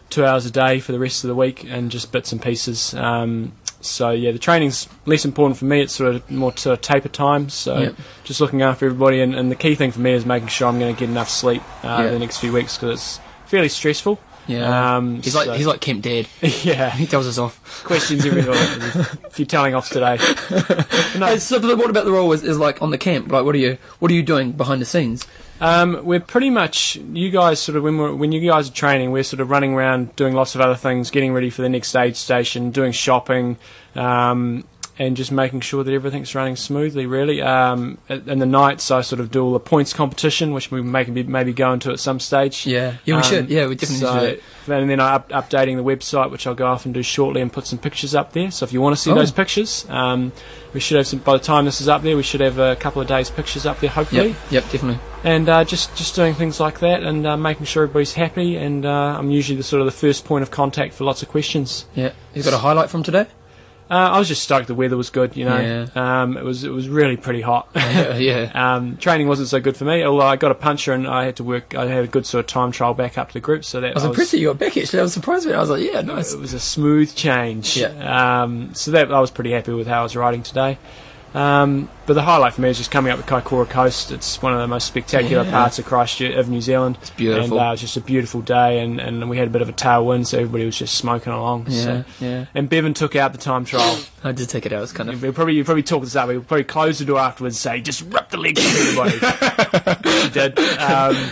two 0.10 0.26
hours 0.26 0.46
a 0.46 0.52
day 0.52 0.80
for 0.80 0.92
the 0.92 1.00
rest 1.00 1.24
of 1.24 1.28
the 1.28 1.36
week, 1.36 1.64
and 1.64 1.92
just 1.92 2.12
bits 2.12 2.32
and 2.32 2.42
pieces. 2.42 2.94
Um, 2.96 3.52
so 3.82 4.10
yeah, 4.12 4.32
the 4.32 4.40
training's 4.40 4.90
less 5.06 5.24
important 5.24 5.58
for 5.58 5.66
me. 5.66 5.82
It's 5.82 5.94
sort 5.96 6.16
of 6.16 6.30
more 6.32 6.56
sort 6.58 6.74
of 6.78 6.82
taper 6.82 7.08
time. 7.10 7.50
So 7.50 7.78
Yep. 7.80 7.96
just 8.24 8.42
looking 8.42 8.62
after 8.62 8.86
everybody, 8.88 9.22
and, 9.22 9.34
and 9.36 9.50
the 9.52 9.56
key 9.56 9.76
thing 9.76 9.92
for 9.92 10.02
me 10.02 10.12
is 10.14 10.26
making 10.26 10.50
sure 10.50 10.68
I'm 10.68 10.80
going 10.80 10.94
to 10.94 11.00
get 11.00 11.10
enough 11.10 11.30
sleep 11.30 11.62
uh, 11.84 12.02
Yeah. 12.04 12.10
the 12.12 12.20
next 12.20 12.38
few 12.40 12.52
weeks 12.52 12.78
because 12.78 13.00
it's 13.00 13.20
fairly 13.46 13.70
stressful. 13.70 14.20
Yeah. 14.50 14.98
Um, 14.98 15.22
he's 15.22 15.36
like 15.36 15.46
so- 15.46 15.54
he's 15.54 15.68
like 15.68 15.80
Kemp 15.80 16.02
Dad. 16.02 16.28
yeah. 16.42 16.90
He 16.90 17.06
tells 17.06 17.28
us 17.28 17.38
off. 17.38 17.84
Questions 17.86 18.26
every 18.26 18.42
A 18.42 19.04
few 19.30 19.46
telling 19.46 19.76
offs 19.76 19.90
today. 19.90 20.18
no, 21.18 21.28
Hey, 21.28 21.38
so 21.40 21.60
but 21.60 21.78
what 21.78 21.90
about 21.90 22.06
the 22.06 22.12
role 22.12 22.32
is, 22.34 22.44
is 22.44 22.58
like 22.58 22.82
on 22.82 22.90
the 22.90 22.98
camp? 22.98 23.32
Like, 23.32 23.46
what 23.46 23.54
are 23.56 23.60
you 23.60 23.78
what 24.00 24.10
are 24.12 24.14
you 24.16 24.24
doing 24.24 24.52
behind 24.52 24.82
the 24.82 24.86
scenes? 24.86 25.26
Um, 25.62 26.06
we're 26.06 26.22
pretty 26.22 26.50
much 26.50 26.96
you 26.96 27.30
guys 27.32 27.60
sort 27.62 27.76
of 27.76 27.84
when 27.84 27.98
we're, 27.98 28.16
when 28.16 28.32
you 28.32 28.40
guys 28.50 28.70
are 28.70 28.74
training, 28.74 29.12
we're 29.12 29.24
sort 29.24 29.42
of 29.42 29.50
running 29.50 29.74
around 29.74 30.16
doing 30.16 30.34
lots 30.34 30.56
of 30.56 30.62
other 30.62 30.76
things, 30.76 31.12
getting 31.12 31.34
ready 31.34 31.50
for 31.50 31.62
the 31.62 31.70
next 31.70 31.94
aid 31.96 32.16
station, 32.16 32.72
doing 32.72 32.92
shopping, 32.94 33.58
um, 33.96 34.64
and 35.00 35.16
just 35.16 35.32
making 35.32 35.62
sure 35.62 35.82
that 35.84 35.94
everything's 35.94 36.36
running 36.36 36.58
smoothly. 36.58 37.06
Really, 37.06 37.42
um, 37.42 37.98
in 38.10 38.40
the 38.40 38.46
nights, 38.46 38.92
I 38.92 39.00
sort 39.02 39.22
of 39.22 39.32
do 39.32 39.42
all 39.44 39.54
the 39.54 39.60
points 39.60 39.94
competition, 39.94 40.54
which 40.54 40.70
we 40.70 40.82
may 40.82 41.06
be 41.06 41.24
maybe 41.24 41.54
go 41.54 41.72
into 41.74 41.90
at 41.92 42.00
some 42.02 42.20
stage. 42.20 42.68
Yeah, 42.68 42.96
yeah, 43.06 43.16
we 43.16 43.22
Um, 43.22 43.24
should. 43.24 43.50
Yeah, 43.50 43.68
we 43.68 43.76
definitely 43.76 44.06
so, 44.06 44.20
should. 44.20 44.42
And 44.72 44.90
then 44.90 45.00
I 45.00 45.14
up, 45.16 45.30
updating 45.30 45.78
the 45.78 45.84
website, 45.84 46.30
which 46.30 46.46
I'll 46.46 46.54
go 46.54 46.68
off 46.68 46.86
and 46.86 46.94
do 46.94 47.02
shortly, 47.02 47.42
and 47.42 47.52
put 47.52 47.66
some 47.66 47.80
pictures 47.80 48.14
up 48.14 48.34
there. 48.34 48.52
So 48.52 48.66
if 48.66 48.74
you 48.74 48.82
want 48.82 48.96
to 48.96 49.02
see 49.02 49.10
Oh. 49.12 49.16
those 49.16 49.32
pictures, 49.32 49.86
um, 49.90 50.32
we 50.74 50.80
should 50.80 50.98
have 50.98 51.08
some. 51.08 51.20
By 51.20 51.34
the 51.34 51.44
time 51.44 51.66
this 51.66 51.80
is 51.82 51.88
up 51.88 52.04
there, 52.04 52.16
we 52.18 52.22
should 52.24 52.42
have 52.42 52.60
a 52.60 52.76
couple 52.76 53.02
of 53.02 53.08
days' 53.08 53.30
pictures 53.32 53.66
up 53.66 53.80
there, 53.80 53.90
hopefully 53.90 54.28
Yep, 54.28 54.36
yep, 54.52 54.64
definitely. 54.70 55.00
and 55.24 55.48
uh, 55.50 55.64
just 55.64 55.96
just 55.96 56.14
doing 56.16 56.34
things 56.36 56.60
like 56.60 56.80
that 56.82 57.02
and 57.04 57.26
uh, 57.26 57.38
making 57.38 57.66
sure 57.66 57.84
everybody's 57.84 58.14
happy 58.14 58.58
and 58.58 58.86
uh, 58.86 59.16
I'm 59.18 59.32
usually 59.32 59.56
the 59.58 59.64
sort 59.64 59.80
of 59.80 59.86
the 59.86 59.92
first 59.92 60.26
point 60.26 60.44
of 60.44 60.52
contact 60.52 60.94
for 60.94 61.06
lots 61.06 61.24
of 61.24 61.30
questions. 61.30 61.86
Yeah, 61.96 62.12
you 62.36 62.44
got 62.44 62.54
a 62.54 62.58
highlight 62.60 62.90
from 62.92 63.02
today? 63.02 63.26
Uh, 63.90 64.12
I 64.14 64.20
was 64.20 64.28
just 64.28 64.44
stoked 64.44 64.68
the 64.68 64.76
weather 64.76 64.96
was 64.96 65.10
good, 65.10 65.36
you 65.36 65.46
know. 65.46 65.60
Yeah. 65.60 66.22
Um, 66.22 66.38
it 66.38 66.44
was 66.44 66.64
it 66.64 66.70
was 66.70 66.88
really 66.88 67.18
pretty 67.18 67.42
hot. 67.42 67.70
yeah, 67.76 68.18
yeah. 68.18 68.76
um, 68.76 68.98
training 68.98 69.28
wasn't 69.28 69.48
so 69.48 69.60
good 69.60 69.76
for 69.76 69.86
me, 69.86 70.04
although 70.04 70.28
I 70.28 70.36
got 70.36 70.52
a 70.52 70.56
puncher 70.56 70.94
and 70.94 71.08
I 71.08 71.26
had 71.26 71.38
to 71.38 71.44
work. 71.44 71.74
I 71.74 71.88
had 71.88 72.04
a 72.04 72.08
good 72.08 72.28
sort 72.28 72.46
of 72.46 72.48
time 72.48 72.72
trial 72.72 72.94
back 72.94 73.18
up 73.18 73.30
to 73.30 73.34
the 73.34 73.40
group, 73.40 73.66
so 73.66 73.82
that 73.82 73.92
I 73.92 73.94
was 73.96 74.06
impressed 74.06 74.32
that 74.32 74.40
you 74.40 74.50
got 74.50 74.60
back. 74.60 74.78
Actually, 74.78 75.00
I 75.00 75.04
was 75.04 75.14
surprised 75.14 75.46
with 75.46 75.56
it. 75.56 75.58
I 75.58 75.62
was 75.62 75.72
like, 75.72 75.84
yeah, 75.84 76.02
nice. 76.02 76.34
it 76.34 76.40
was 76.40 76.54
a 76.54 76.60
smooth 76.60 77.16
change. 77.16 77.78
Yeah. 77.78 78.44
Um, 78.44 78.76
so 78.76 78.92
that 78.92 79.12
I 79.12 79.20
was 79.20 79.32
pretty 79.32 79.52
happy 79.52 79.74
with 79.74 79.88
how 79.88 80.02
I 80.02 80.04
was 80.04 80.16
riding 80.16 80.44
today. 80.44 80.78
Um, 81.34 81.90
but 82.08 82.14
the 82.14 82.24
highlight 82.24 82.54
for 82.54 82.62
me 82.62 82.70
is 82.70 82.78
just 82.80 82.90
coming 82.90 83.12
up 83.12 83.18
the 83.18 83.24
Kaikoura 83.24 83.70
coast. 83.70 84.12
It's 84.12 84.42
one 84.42 84.54
of 84.54 84.60
the 84.60 84.68
most 84.68 84.88
spectacular 84.88 85.44
Yeah. 85.44 85.52
parts 85.52 85.78
of 85.78 85.86
Christchurch 85.86 86.34
of 86.36 86.50
New 86.50 86.60
Zealand. 86.62 86.98
It's 87.02 87.12
beautiful. 87.12 87.60
And 87.60 87.68
uh, 87.68 87.68
it 87.68 87.72
was 87.72 87.82
just 87.82 87.98
a 87.98 88.02
beautiful 88.02 88.42
day, 88.42 88.80
and, 88.80 89.00
and 89.00 89.30
we 89.30 89.38
had 89.38 89.48
a 89.48 89.52
bit 89.52 89.62
of 89.62 89.70
a 89.70 89.74
tailwind, 89.74 90.26
so 90.26 90.40
everybody 90.40 90.66
was 90.66 90.78
just 90.78 90.96
smoking 90.96 91.32
along. 91.32 91.68
yeah, 91.70 91.84
So. 91.84 92.04
yeah. 92.20 92.46
And 92.56 92.68
Bevan 92.68 92.96
took 92.96 93.16
out 93.16 93.32
the 93.34 93.38
time 93.38 93.64
trial. 93.64 94.00
I 94.24 94.32
did 94.32 94.50
take 94.50 94.66
it 94.66 94.74
out. 94.74 94.78
It 94.80 94.82
was 94.82 94.92
kind 94.94 95.10
of. 95.10 95.22
we 95.22 95.32
probably 95.32 95.54
you 95.56 95.64
probably 95.64 95.84
talked 95.84 96.06
this 96.06 96.16
up. 96.16 96.30
We 96.30 96.40
probably 96.40 96.64
closed 96.64 97.00
the 97.00 97.06
door 97.06 97.20
afterwards, 97.20 97.56
and 97.64 97.74
say 97.76 97.82
just 97.82 98.02
rip 98.12 98.30
the 98.30 98.38
legs 98.38 98.60
off 98.66 99.00
everybody. 99.00 100.00
she 100.24 100.30
did. 100.32 100.58
Um, 100.80 101.32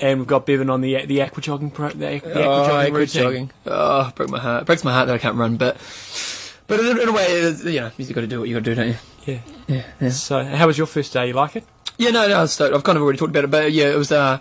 and 0.00 0.18
we've 0.20 0.28
got 0.28 0.44
Bevan 0.46 0.68
on 0.70 0.80
the 0.82 1.06
the 1.06 1.22
aqua 1.22 1.42
jogging 1.42 1.70
pro, 1.70 1.88
the, 1.88 2.16
aqua- 2.16 2.28
the 2.28 2.40
aqua 2.40 2.52
Oh, 2.52 2.66
jogging 2.68 2.86
aqua 2.88 2.98
routine. 2.98 3.22
jogging. 3.22 3.50
Oh, 3.66 4.12
broke 4.14 4.28
my 4.30 4.38
heart. 4.38 4.62
It 4.62 4.66
breaks 4.66 4.84
my 4.84 4.92
heart 4.92 5.06
that 5.08 5.14
I 5.14 5.18
can't 5.18 5.36
run, 5.36 5.56
but 5.56 5.76
but 6.68 6.78
in, 6.78 7.00
in 7.00 7.08
a 7.08 7.12
way, 7.12 7.24
it 7.24 7.44
is, 7.44 7.64
you 7.64 7.80
know, 7.80 7.90
you 7.96 8.14
got 8.14 8.20
to 8.20 8.26
do 8.28 8.38
what 8.38 8.48
you 8.48 8.54
got 8.54 8.64
to 8.64 8.70
do, 8.70 8.74
don't 8.76 8.88
you? 8.88 8.96
Yeah. 9.26 9.40
Yeah, 9.66 9.84
yeah. 10.00 10.10
So, 10.10 10.44
how 10.44 10.66
was 10.66 10.78
your 10.78 10.86
first 10.86 11.12
day? 11.12 11.26
You 11.26 11.32
like 11.34 11.56
it? 11.56 11.64
Yeah, 11.98 12.10
no, 12.10 12.28
no, 12.28 12.38
I 12.38 12.42
was 12.42 12.52
stoked. 12.52 12.74
I've 12.74 12.84
kind 12.84 12.96
of 12.96 13.02
already 13.02 13.18
talked 13.18 13.30
about 13.30 13.44
it, 13.44 13.50
but 13.50 13.72
yeah, 13.72 13.90
it 13.90 13.96
was. 13.98 14.12
Uh, 14.12 14.38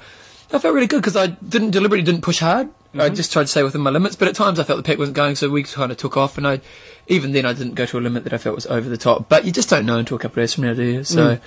I 0.54 0.60
felt 0.60 0.74
really 0.74 0.88
good 0.88 1.02
because 1.02 1.18
I 1.18 1.28
didn't 1.28 1.72
deliberately 1.72 2.06
didn't 2.06 2.22
push 2.22 2.40
hard. 2.40 2.70
I 3.00 3.10
just 3.10 3.32
tried 3.32 3.44
to 3.44 3.48
stay 3.48 3.62
within 3.64 3.82
my 3.82 3.92
limits, 3.92 4.16
but 4.16 4.28
at 4.28 4.36
times 4.36 4.60
I 4.60 4.64
felt 4.64 4.78
the 4.78 4.84
pack 4.84 4.98
wasn't 4.98 5.16
going, 5.16 5.36
so 5.36 5.50
we 5.50 5.62
kind 5.64 5.92
of 5.92 5.98
took 5.98 6.18
off, 6.18 6.38
and 6.38 6.48
I, 6.48 6.62
even 7.08 7.32
then, 7.32 7.46
I 7.46 7.54
didn't 7.54 7.76
go 7.76 7.86
to 7.86 8.00
a 8.00 8.02
limit 8.02 8.24
that 8.24 8.34
I 8.34 8.38
felt 8.38 8.56
was 8.56 8.66
over 8.66 8.90
the 8.90 8.98
top. 8.98 9.30
But 9.30 9.46
you 9.46 9.52
just 9.52 9.70
don't 9.70 9.86
know 9.86 9.98
until 9.98 10.18
a 10.18 10.20
couple 10.20 10.42
of 10.42 10.44
days 10.44 10.56
from 10.56 10.64
now, 10.64 10.74
do 10.74 10.84
you? 10.84 11.04
So, 11.04 11.38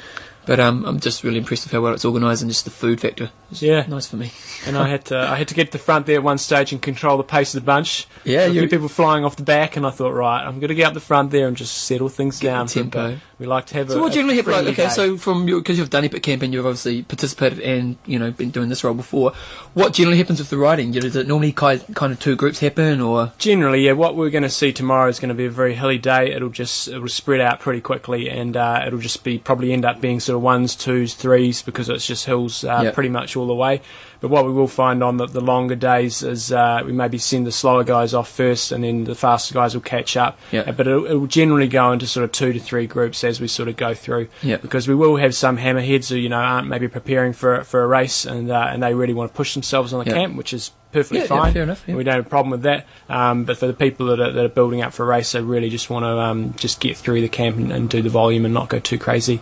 but 0.50 0.58
um, 0.58 0.84
I'm 0.84 0.98
just 0.98 1.22
really 1.22 1.38
impressed 1.38 1.64
with 1.64 1.70
how 1.72 1.80
well 1.80 1.94
it's 1.94 2.04
organised 2.04 2.42
and 2.42 2.50
just 2.50 2.64
the 2.64 2.72
food 2.72 3.00
factor. 3.00 3.30
It's 3.52 3.62
Yeah. 3.62 3.86
nice 3.86 4.08
for 4.08 4.16
me. 4.16 4.32
And 4.66 4.76
I 4.76 4.88
had 4.88 5.04
to 5.06 5.16
I 5.16 5.36
had 5.36 5.46
to 5.48 5.54
get 5.54 5.66
to 5.70 5.78
the 5.78 5.84
front 5.84 6.06
there 6.06 6.16
at 6.16 6.24
one 6.24 6.36
stage 6.38 6.72
and 6.72 6.82
control 6.82 7.16
the 7.16 7.22
pace 7.22 7.54
of 7.54 7.62
the 7.62 7.64
bunch. 7.64 8.06
Yeah, 8.24 8.40
a 8.46 8.50
few 8.50 8.68
people 8.68 8.88
flying 8.88 9.24
off 9.24 9.36
the 9.36 9.42
back, 9.44 9.76
and 9.76 9.86
I 9.86 9.90
thought, 9.90 10.10
right, 10.12 10.44
I'm 10.44 10.58
going 10.60 10.68
to 10.68 10.74
get 10.74 10.88
up 10.88 10.94
the 10.94 11.00
front 11.00 11.30
there 11.30 11.46
and 11.48 11.56
just 11.56 11.84
settle 11.84 12.08
things 12.10 12.40
down. 12.40 12.66
tempo. 12.66 13.18
We 13.40 13.46
like 13.46 13.64
to 13.66 13.74
have 13.74 13.88
a. 13.88 13.92
So 13.94 14.00
what 14.02 14.12
a 14.12 14.14
generally 14.14 14.36
happens? 14.36 14.54
Like, 14.56 14.66
okay, 14.66 14.82
day. 14.84 14.88
so 14.90 15.16
from 15.16 15.48
your 15.48 15.60
because 15.60 15.78
you've 15.78 15.88
done 15.90 16.04
Epic 16.04 16.22
Camp 16.22 16.42
and 16.42 16.52
you've 16.52 16.66
obviously 16.66 17.02
participated 17.02 17.58
and 17.60 17.96
you 18.04 18.18
know 18.18 18.30
been 18.30 18.50
doing 18.50 18.68
this 18.68 18.84
role 18.84 18.92
before. 18.94 19.32
What 19.72 19.94
generally 19.94 20.18
happens 20.18 20.40
with 20.40 20.50
the 20.50 20.58
riding? 20.58 20.92
You 20.92 21.00
know, 21.00 21.06
Does 21.08 21.16
it 21.16 21.26
normally 21.26 21.52
ki- 21.52 21.80
kind 21.94 22.12
of 22.12 22.20
two 22.20 22.36
groups 22.36 22.58
happen, 22.60 23.00
or 23.00 23.32
Generally, 23.38 23.86
yeah. 23.86 23.92
What 23.92 24.14
we're 24.14 24.28
going 24.30 24.42
to 24.42 24.50
see 24.50 24.72
tomorrow 24.72 25.08
is 25.08 25.18
going 25.18 25.30
to 25.30 25.34
be 25.34 25.46
a 25.46 25.50
very 25.50 25.74
hilly 25.74 25.96
day. 25.98 26.32
It'll 26.32 26.50
just 26.50 26.86
it'll 26.88 27.08
spread 27.08 27.40
out 27.40 27.60
pretty 27.60 27.80
quickly, 27.80 28.28
and 28.28 28.56
uh, 28.56 28.84
it'll 28.86 28.98
just 28.98 29.24
be 29.24 29.38
probably 29.38 29.72
end 29.72 29.86
up 29.86 30.00
being 30.02 30.20
sort 30.20 30.36
of 30.36 30.42
ones, 30.42 30.76
twos, 30.76 31.14
threes 31.14 31.62
because 31.62 31.88
it's 31.88 32.06
just 32.06 32.26
hills 32.26 32.62
uh, 32.64 32.80
Yep. 32.84 32.94
pretty 32.94 33.08
much 33.08 33.36
all 33.36 33.46
the 33.46 33.54
way. 33.54 33.80
But 34.20 34.28
what 34.28 34.44
we 34.44 34.52
will 34.52 34.68
find 34.68 35.02
on 35.02 35.16
the, 35.16 35.26
the 35.26 35.40
longer 35.40 35.74
days 35.74 36.22
is 36.22 36.52
uh, 36.52 36.82
we 36.84 36.92
maybe 36.92 37.16
send 37.16 37.46
the 37.46 37.52
slower 37.52 37.84
guys 37.84 38.12
off 38.12 38.28
first, 38.30 38.70
and 38.70 38.84
then 38.84 39.04
the 39.04 39.14
faster 39.14 39.54
guys 39.54 39.74
will 39.74 39.80
catch 39.80 40.16
up. 40.16 40.38
But 40.72 40.86
it'll, 40.86 41.06
it'll 41.06 41.26
generally 41.26 41.68
go 41.68 41.90
into 41.92 42.06
sort 42.06 42.24
of 42.24 42.32
two 42.32 42.52
to 42.52 42.60
three 42.60 42.86
groups 42.86 43.24
as 43.24 43.40
we 43.40 43.48
sort 43.48 43.68
of 43.68 43.76
go 43.76 43.94
through. 43.94 44.28
Because 44.58 44.86
we 44.86 44.94
will 44.94 45.16
have 45.16 45.34
some 45.34 45.56
hammerheads 45.56 46.10
who 46.10 46.16
you 46.16 46.28
know 46.28 46.36
aren't 46.38 46.68
maybe 46.68 46.86
preparing 46.88 47.32
for 47.32 47.64
for 47.64 47.82
a 47.82 47.86
race, 47.86 48.24
and 48.26 48.50
uh, 48.50 48.68
and 48.70 48.82
they 48.82 48.94
really 48.94 49.14
want 49.14 49.30
to 49.32 49.36
push 49.36 49.54
themselves 49.54 49.92
on 49.94 50.04
the 50.04 50.10
camp, 50.14 50.36
which 50.36 50.52
is 50.52 50.70
perfectly 50.92 51.18
Yeah, 51.18 51.22
yeah, 51.24 51.28
fine. 51.28 51.52
fair 51.52 51.62
enough, 51.62 51.84
yeah. 51.86 51.94
We 51.94 52.02
don't 52.04 52.14
have 52.16 52.26
a 52.26 52.28
problem 52.28 52.50
with 52.50 52.62
that. 52.62 52.86
Um, 53.08 53.44
but 53.44 53.56
for 53.56 53.68
the 53.68 53.72
people 53.74 54.06
that 54.06 54.18
are, 54.20 54.32
that 54.32 54.44
are 54.44 54.48
building 54.48 54.82
up 54.82 54.92
for 54.92 55.04
a 55.04 55.06
race, 55.06 55.30
they 55.32 55.40
really 55.40 55.70
just 55.70 55.88
want 55.88 56.02
to 56.02 56.08
um, 56.18 56.52
just 56.58 56.80
get 56.80 56.96
through 56.96 57.20
the 57.20 57.28
camp 57.28 57.56
and, 57.56 57.70
and 57.72 57.88
do 57.88 58.02
the 58.02 58.08
volume 58.10 58.44
and 58.44 58.52
not 58.52 58.68
go 58.68 58.80
too 58.80 58.98
crazy. 58.98 59.40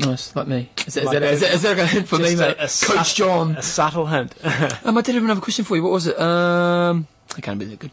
Nice 0.00 0.34
like 0.36 0.46
me? 0.48 0.70
Is 0.86 0.94
that, 0.94 1.04
Like 1.04 1.14
is 1.16 1.20
that, 1.20 1.32
is 1.32 1.40
that, 1.40 1.54
is 1.54 1.62
that 1.62 1.78
a 1.78 1.86
hint 1.86 2.08
for 2.08 2.18
me, 2.18 2.34
a- 2.34 2.36
mate? 2.36 2.56
a 2.58 2.62
Coach 2.62 2.70
sub- 2.70 3.06
John. 3.16 3.56
A 3.56 3.62
subtle 3.62 4.06
hint. 4.06 4.34
Um, 4.84 4.96
I 4.98 5.00
did 5.00 5.14
have 5.14 5.24
another 5.24 5.40
question 5.40 5.64
for 5.64 5.76
you. 5.76 5.82
What 5.82 5.92
was 5.92 6.06
it? 6.06 6.18
Um, 6.20 7.06
I 7.36 7.40
can't 7.40 7.58
be 7.58 7.64
that 7.66 7.78
good. 7.78 7.90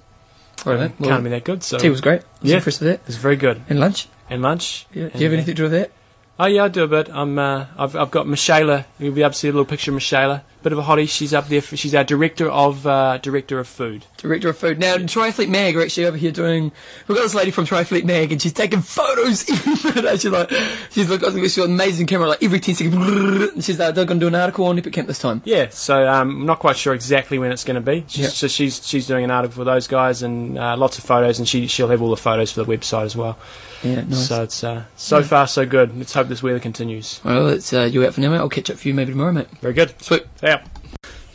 All 0.65 0.73
right, 0.73 0.81
mate. 0.81 0.91
Well, 0.99 1.09
Can't 1.09 1.23
be 1.23 1.29
that 1.31 1.43
good. 1.43 1.63
So 1.63 1.77
tea 1.77 1.89
was 1.89 2.01
great. 2.01 2.21
I 2.21 2.25
was 2.41 2.51
Yeah. 2.51 2.57
impressed 2.57 2.81
with 2.81 2.89
that. 2.89 3.01
It's 3.07 3.17
very 3.17 3.35
good. 3.35 3.61
And 3.69 3.79
lunch? 3.79 4.07
And 4.29 4.41
lunch. 4.41 4.85
Yeah. 4.93 5.09
Do 5.09 5.17
you 5.19 5.25
have 5.25 5.33
anything 5.33 5.55
to 5.55 5.57
do 5.57 5.63
with 5.63 5.71
that? 5.73 5.91
Oh 6.39 6.45
yeah, 6.47 6.63
I 6.63 6.67
do 6.67 6.83
a 6.83 6.87
bit. 6.87 7.09
I'm. 7.11 7.37
Uh, 7.37 7.67
I've 7.77 7.95
I've 7.95 8.09
got 8.09 8.25
Michaela. 8.27 8.85
You'll 8.97 9.13
be 9.13 9.21
able 9.21 9.33
to 9.33 9.37
see 9.37 9.49
a 9.49 9.51
little 9.51 9.65
picture 9.65 9.91
of 9.91 9.95
Michaela. 9.95 10.43
Bit 10.63 10.73
of 10.73 10.79
a 10.79 10.81
hottie. 10.81 11.07
She's 11.07 11.31
up 11.31 11.47
there. 11.47 11.61
For, 11.61 11.77
she's 11.77 11.93
our 11.93 12.03
director 12.03 12.49
of 12.49 12.87
uh, 12.87 13.19
director 13.19 13.59
of 13.59 13.67
food. 13.67 14.05
Director 14.17 14.49
of 14.49 14.57
food. 14.57 14.79
Now, 14.79 14.95
Triathlete 14.95 15.49
Mag 15.49 15.75
are 15.75 15.83
actually 15.83 16.07
over 16.07 16.17
here 16.17 16.31
doing. 16.31 16.71
We've 17.07 17.15
got 17.15 17.23
this 17.23 17.35
lady 17.35 17.51
from 17.51 17.67
Triathlete 17.67 18.05
Mag, 18.05 18.31
and 18.31 18.41
she's 18.41 18.53
taking 18.53 18.81
photos. 18.81 19.45
She's 19.83 20.25
like, 20.25 20.49
she's 20.91 21.09
like, 21.09 21.21
she's 21.21 21.55
got 21.57 21.65
an 21.65 21.73
amazing 21.73 22.07
camera, 22.07 22.29
like 22.29 22.41
every 22.41 22.59
10 22.59 22.75
seconds. 22.75 22.95
And 22.95 23.63
she's 23.63 23.77
like, 23.77 23.93
they're 23.93 24.05
going 24.05 24.19
to 24.19 24.23
do 24.23 24.27
an 24.27 24.35
article 24.35 24.65
on 24.65 24.77
Epic 24.77 24.93
Camp 24.93 25.07
this 25.07 25.19
time. 25.19 25.41
Yeah. 25.43 25.69
So 25.69 26.07
um, 26.07 26.41
I'm 26.41 26.45
not 26.45 26.59
quite 26.59 26.77
sure 26.77 26.93
exactly 26.93 27.37
when 27.37 27.51
it's 27.51 27.63
going 27.63 27.75
to 27.75 27.81
be. 27.81 28.05
She's, 28.07 28.23
Yep. 28.23 28.31
So 28.31 28.47
she's 28.47 28.87
she's 28.87 29.05
doing 29.05 29.23
an 29.23 29.31
article 29.31 29.55
for 29.55 29.63
those 29.65 29.87
guys 29.87 30.23
and 30.23 30.57
uh, 30.57 30.77
lots 30.77 30.97
of 30.97 31.03
photos, 31.03 31.39
and 31.39 31.47
she 31.47 31.67
she'll 31.67 31.89
have 31.89 32.01
all 32.01 32.09
the 32.09 32.17
photos 32.17 32.51
for 32.53 32.63
the 32.63 32.77
website 32.77 33.03
as 33.03 33.15
well. 33.15 33.37
Yeah, 33.83 34.01
nice. 34.01 34.27
So 34.27 34.43
it's 34.43 34.63
uh, 34.63 34.85
so 34.95 35.21
far 35.23 35.45
so 35.47 35.65
good. 35.65 35.97
Let's 35.97 36.13
hope 36.13 36.27
this 36.27 36.41
weather 36.41 36.59
continues. 36.59 37.19
well, 37.23 37.47
it's 37.49 37.73
uh, 37.73 37.81
you 37.91 38.05
out 38.05 38.13
for 38.13 38.21
now, 38.21 38.31
mate. 38.31 38.37
I'll 38.37 38.49
catch 38.49 38.69
up 38.69 38.77
for 38.77 38.87
you 38.87 38.93
maybe 38.93 39.11
tomorrow, 39.11 39.31
mate. 39.33 39.47
Very 39.61 39.73
good. 39.73 40.01
Sweet. 40.01 40.23
See 40.39 40.47
ya. 40.47 40.59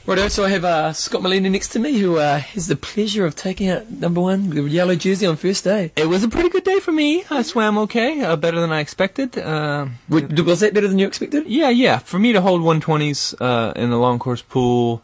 Righto, 0.07 0.29
so 0.29 0.45
I 0.45 0.49
have 0.49 0.65
uh, 0.65 0.95
Scott 0.95 1.21
Molina 1.21 1.51
next 1.51 1.69
to 1.73 1.79
me, 1.79 1.99
who 1.99 2.17
uh, 2.17 2.39
has 2.39 2.67
the 2.67 2.77
pleasure 2.77 3.27
of 3.27 3.37
taking 3.37 3.69
out 3.69 3.91
number 3.91 4.23
one, 4.23 4.49
the 4.49 4.63
yellow 4.63 4.95
jersey 4.95 5.27
on 5.27 5.37
first 5.37 5.65
day. 5.65 5.93
It 5.97 6.07
was 6.09 6.25
a 6.25 6.29
pretty 6.29 6.49
good 6.49 6.65
day 6.65 6.81
for 6.81 6.93
me. 6.93 7.25
I 7.29 7.43
swam 7.43 7.77
okay, 7.77 8.23
uh, 8.23 8.35
better 8.37 8.59
than 8.59 8.73
I 8.73 8.81
expected. 8.81 9.37
Uh, 9.37 9.89
Was, 10.09 10.23
was 10.23 10.61
that 10.61 10.73
better 10.73 10.89
than 10.89 10.99
you 10.99 11.07
expected? 11.07 11.47
yeah, 11.47 11.69
yeah. 11.69 11.99
For 11.99 12.19
me 12.19 12.33
to 12.33 12.41
hold 12.41 12.63
120s 12.63 13.35
uh, 13.39 13.75
in 13.77 13.91
the 13.91 13.99
long 13.99 14.19
course 14.19 14.41
pool 14.41 15.03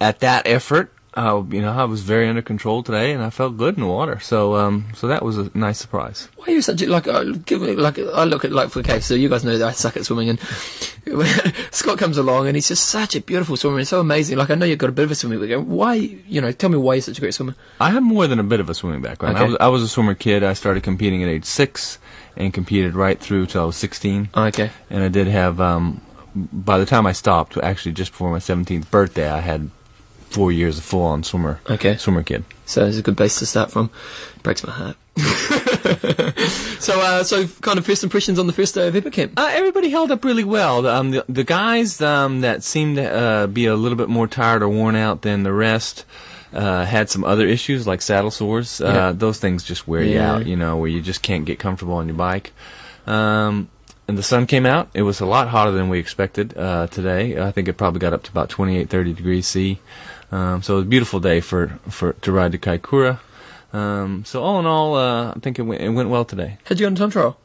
at 0.00 0.18
that 0.18 0.44
effort, 0.48 0.92
uh, 1.16 1.44
you 1.50 1.62
know, 1.62 1.72
I 1.72 1.84
was 1.84 2.02
very 2.02 2.28
under 2.28 2.42
control 2.42 2.82
today, 2.82 3.12
and 3.12 3.22
I 3.22 3.30
felt 3.30 3.56
good 3.56 3.76
in 3.76 3.82
the 3.82 3.88
water. 3.88 4.18
So, 4.18 4.56
um, 4.56 4.86
so 4.94 5.06
that 5.06 5.22
was 5.22 5.38
a 5.38 5.50
nice 5.54 5.78
surprise. 5.78 6.28
Why 6.36 6.46
are 6.46 6.50
you 6.50 6.62
such 6.62 6.82
a 6.82 6.86
like? 6.86 7.06
Uh, 7.06 7.24
give 7.44 7.62
me 7.62 7.74
like 7.76 7.98
I 7.98 8.24
look 8.24 8.44
at 8.44 8.50
like 8.50 8.70
for 8.70 8.80
okay, 8.80 8.98
so 8.98 9.14
you 9.14 9.28
guys 9.28 9.44
know 9.44 9.56
that 9.56 9.68
I 9.68 9.72
suck 9.72 9.96
at 9.96 10.04
swimming, 10.04 10.30
and 10.30 10.40
Scott 11.70 11.98
comes 11.98 12.18
along 12.18 12.48
and 12.48 12.56
he's 12.56 12.68
just 12.68 12.86
such 12.86 13.14
a 13.14 13.20
beautiful 13.20 13.56
swimmer 13.56 13.78
and 13.78 13.86
so 13.86 14.00
amazing. 14.00 14.38
Like 14.38 14.50
I 14.50 14.54
know 14.56 14.66
you've 14.66 14.78
got 14.78 14.88
a 14.88 14.92
bit 14.92 15.04
of 15.04 15.10
a 15.10 15.14
swimming 15.14 15.40
background. 15.40 15.68
Why, 15.68 15.94
you 15.94 16.40
know, 16.40 16.50
tell 16.50 16.70
me 16.70 16.78
why 16.78 16.94
you're 16.94 17.02
such 17.02 17.18
a 17.18 17.20
great 17.20 17.34
swimmer. 17.34 17.54
I 17.78 17.90
have 17.90 18.02
more 18.02 18.26
than 18.26 18.40
a 18.40 18.44
bit 18.44 18.60
of 18.60 18.68
a 18.68 18.74
swimming 18.74 19.02
background. 19.02 19.38
I 19.38 19.44
was 19.44 19.56
I 19.60 19.68
was 19.68 19.82
a 19.82 19.88
swimmer 19.88 20.14
kid. 20.14 20.42
I 20.42 20.54
started 20.54 20.82
competing 20.82 21.22
at 21.22 21.28
age 21.28 21.44
six, 21.44 21.98
and 22.36 22.52
competed 22.52 22.94
right 22.94 23.20
through 23.20 23.46
till 23.46 23.62
I 23.62 23.64
was 23.66 23.76
16. 23.76 24.30
Oh, 24.34 24.44
okay, 24.44 24.70
and 24.90 25.02
I 25.02 25.08
did 25.08 25.28
have. 25.28 25.60
Um, 25.60 26.00
by 26.34 26.78
the 26.78 26.86
time 26.86 27.06
I 27.06 27.12
stopped, 27.12 27.56
actually 27.58 27.92
just 27.92 28.10
before 28.10 28.28
my 28.32 28.40
17th 28.40 28.90
birthday, 28.90 29.30
I 29.30 29.38
had 29.38 29.70
four 30.34 30.50
years 30.52 30.78
of 30.78 30.84
full-on 30.84 31.22
swimmer. 31.22 31.60
Okay. 31.70 31.96
Swimmer 31.96 32.22
kid. 32.24 32.44
so 32.66 32.84
it's 32.86 32.98
a 32.98 33.02
good 33.02 33.16
base 33.16 33.38
to 33.38 33.46
start 33.46 33.70
from. 33.70 33.88
Breaks 34.42 34.64
my 34.66 34.72
heart. 34.72 34.96
so, 36.80 37.00
uh, 37.00 37.22
so 37.22 37.46
kind 37.60 37.78
of 37.78 37.86
first 37.86 38.02
impressions 38.02 38.38
on 38.38 38.46
the 38.46 38.52
first 38.52 38.74
day 38.74 38.88
of 38.88 38.96
Epic 38.96 39.12
Camp. 39.12 39.32
Uh, 39.36 39.48
everybody 39.52 39.90
held 39.90 40.10
up 40.10 40.24
really 40.24 40.44
well. 40.44 40.86
Um, 40.86 41.12
the, 41.12 41.24
the 41.28 41.44
guys 41.44 42.00
um, 42.00 42.40
that 42.40 42.62
seemed 42.64 42.96
to 42.96 43.08
uh, 43.10 43.46
be 43.46 43.66
a 43.66 43.76
little 43.76 43.96
bit 43.96 44.08
more 44.08 44.26
tired 44.26 44.62
or 44.62 44.68
worn 44.68 44.96
out 44.96 45.22
than 45.22 45.44
the 45.44 45.52
rest 45.52 46.04
uh, 46.52 46.84
had 46.84 47.10
some 47.10 47.24
other 47.24 47.46
issues 47.46 47.86
like 47.86 48.02
saddle 48.02 48.30
sores. 48.30 48.80
Uh, 48.80 48.86
Yeah. 48.94 49.12
Those 49.12 49.38
things 49.38 49.62
just 49.64 49.86
wear 49.88 50.02
you 50.02 50.14
Yeah. 50.14 50.32
out, 50.34 50.46
you 50.46 50.56
know, 50.56 50.76
where 50.76 50.88
you 50.90 51.00
just 51.00 51.22
can't 51.22 51.44
get 51.44 51.58
comfortable 51.58 51.94
on 51.94 52.06
your 52.08 52.16
bike. 52.16 52.52
Um, 53.06 53.68
and 54.06 54.18
the 54.18 54.22
sun 54.22 54.46
came 54.46 54.66
out. 54.66 54.88
It 54.94 55.02
was 55.02 55.20
a 55.20 55.26
lot 55.26 55.48
hotter 55.48 55.70
than 55.72 55.88
we 55.88 55.98
expected 55.98 56.56
uh, 56.56 56.86
today. 56.88 57.40
I 57.40 57.50
think 57.50 57.68
it 57.68 57.74
probably 57.78 58.00
got 58.00 58.12
up 58.12 58.22
to 58.24 58.30
about 58.30 58.50
28, 58.50 58.88
30 58.90 59.12
degrees 59.14 59.46
C. 59.46 59.78
Um, 60.34 60.62
so 60.62 60.74
it 60.74 60.76
was 60.78 60.84
a 60.86 60.88
beautiful 60.88 61.20
day 61.20 61.40
for, 61.40 61.68
for 61.88 62.12
to 62.14 62.32
ride 62.32 62.52
to 62.52 62.58
Kaikoura. 62.58 63.20
Um, 63.72 64.24
so 64.24 64.42
all 64.42 64.58
in 64.60 64.66
all, 64.66 64.96
uh, 64.96 65.30
I 65.30 65.38
think 65.40 65.58
it 65.58 65.62
went, 65.62 65.80
it 65.82 65.90
went 65.90 66.08
well 66.08 66.24
today. 66.24 66.58
How'd 66.64 66.80
you 66.80 66.84
go 66.84 66.88
on 66.88 66.94
time 66.96 67.10
trial? 67.10 67.38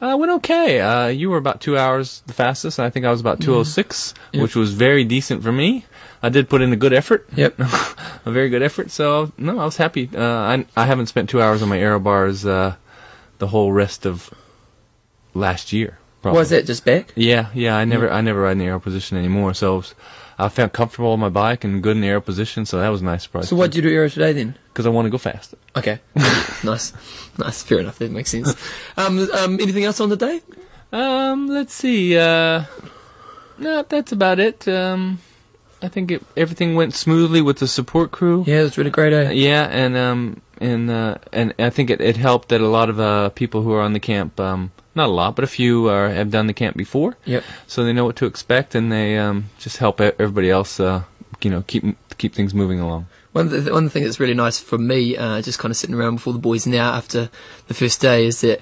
Uh, 0.00 0.16
went 0.18 0.32
okay. 0.32 0.80
Uh, 0.80 1.08
you 1.08 1.28
were 1.28 1.36
about 1.36 1.60
two 1.60 1.76
hours 1.76 2.22
the 2.26 2.32
fastest, 2.32 2.78
and 2.78 2.86
I 2.86 2.90
think 2.90 3.04
I 3.04 3.10
was 3.10 3.20
about 3.20 3.40
206, 3.40 4.14
Yeah. 4.32 4.40
which 4.42 4.56
was 4.56 4.72
very 4.72 5.04
decent 5.04 5.42
for 5.42 5.52
me. 5.52 5.84
I 6.22 6.30
did 6.30 6.48
put 6.48 6.62
in 6.62 6.72
a 6.72 6.76
good 6.76 6.94
effort, 6.94 7.26
Yep. 7.36 7.58
a 8.24 8.30
very 8.30 8.48
good 8.48 8.62
effort. 8.62 8.90
So 8.90 9.32
no, 9.36 9.58
I 9.58 9.64
was 9.66 9.76
happy. 9.76 10.08
Uh, 10.14 10.22
I 10.22 10.64
I 10.76 10.86
haven't 10.86 11.06
spent 11.08 11.28
two 11.28 11.40
hours 11.42 11.60
on 11.62 11.68
my 11.68 11.78
aero 11.78 11.98
bars 12.00 12.44
uh, 12.46 12.76
the 13.38 13.48
whole 13.48 13.72
rest 13.72 14.06
of 14.06 14.30
last 15.34 15.72
year. 15.72 15.98
Probably. 16.22 16.40
Is 16.42 16.50
that? 16.50 16.66
Just 16.66 16.84
back? 16.84 17.12
Yeah, 17.16 17.48
yeah. 17.54 17.76
I 17.76 17.84
never 17.86 18.10
I 18.10 18.20
never 18.20 18.40
ride 18.42 18.52
in 18.52 18.58
the 18.58 18.66
aero 18.66 18.80
position 18.80 19.16
anymore. 19.18 19.54
So 19.54 19.74
it 19.74 19.76
was- 19.78 19.94
I 20.40 20.48
felt 20.48 20.72
comfortable 20.72 21.12
on 21.12 21.20
my 21.20 21.28
bike 21.28 21.64
and 21.64 21.82
good 21.82 21.96
in 21.96 22.00
the 22.00 22.08
aero 22.08 22.20
position. 22.20 22.64
So 22.66 22.78
that 22.78 22.88
was 22.88 23.02
a 23.02 23.04
nice 23.04 23.22
surprise. 23.24 23.48
So 23.48 23.56
why'd 23.56 23.74
you 23.74 23.82
do 23.82 23.90
aero 23.90 24.08
today 24.08 24.32
then? 24.32 24.56
Because 24.72 24.86
I 24.86 24.88
want 24.88 25.06
to 25.06 25.10
go 25.10 25.18
fast. 25.18 25.54
Okay, 25.76 26.00
nice, 26.64 26.92
nice. 27.38 27.62
Fair 27.62 27.80
enough. 27.80 27.98
That 27.98 28.10
makes 28.10 28.30
sense. 28.30 28.54
Um, 28.96 29.30
um, 29.32 29.54
anything 29.60 29.84
else 29.84 30.00
on 30.00 30.08
the 30.08 30.16
day? 30.16 30.40
Um, 30.92 31.46
let's 31.46 31.72
see. 31.72 32.16
Uh, 32.18 32.64
no, 33.58 33.82
that's 33.82 34.12
about 34.12 34.40
it. 34.40 34.66
Um, 34.68 35.20
I 35.82 35.88
think 35.88 36.10
it, 36.10 36.22
everything 36.36 36.74
went 36.74 36.94
smoothly 36.94 37.40
with 37.40 37.58
the 37.58 37.68
support 37.68 38.10
crew. 38.10 38.44
Yeah, 38.46 38.60
it 38.60 38.64
was 38.64 38.78
really 38.78 38.90
great. 38.90 39.12
Eh? 39.12 39.30
Yeah, 39.32 39.68
and 39.70 39.96
um, 39.96 40.42
and 40.60 40.90
uh, 40.90 41.16
and 41.32 41.54
I 41.58 41.70
think 41.70 41.90
it, 41.90 42.00
it 42.00 42.16
helped 42.16 42.50
that 42.50 42.60
a 42.60 42.68
lot 42.68 42.90
of 42.90 43.00
uh, 43.00 43.30
people 43.30 43.62
who 43.62 43.72
are 43.72 43.80
on 43.80 43.92
the 43.92 44.00
camp, 44.00 44.38
um, 44.38 44.72
not 44.94 45.08
a 45.08 45.12
lot, 45.12 45.36
but 45.36 45.44
a 45.44 45.48
few 45.48 45.88
are, 45.88 46.08
have 46.10 46.30
done 46.30 46.46
the 46.46 46.52
camp 46.54 46.76
before, 46.76 47.16
Yep. 47.24 47.44
so 47.66 47.84
they 47.84 47.92
know 47.92 48.04
what 48.04 48.16
to 48.16 48.26
expect, 48.26 48.74
and 48.74 48.90
they 48.90 49.16
um, 49.18 49.50
just 49.58 49.76
help 49.78 50.00
everybody 50.00 50.50
else, 50.50 50.80
uh, 50.80 51.02
you 51.42 51.50
know, 51.50 51.62
keep 51.66 51.84
keep 52.18 52.34
things 52.34 52.52
moving 52.54 52.80
along. 52.80 53.06
One 53.32 53.48
one 53.72 53.88
things 53.88 54.06
that's 54.06 54.20
really 54.20 54.34
nice 54.34 54.58
for 54.58 54.76
me, 54.78 55.16
uh, 55.16 55.40
just 55.42 55.58
kind 55.58 55.70
of 55.70 55.76
sitting 55.76 55.94
around 55.94 56.16
before 56.16 56.32
the 56.32 56.38
boys 56.40 56.66
now 56.66 56.92
after 56.92 57.30
the 57.68 57.74
first 57.74 58.00
day, 58.00 58.26
is 58.26 58.40
that 58.40 58.60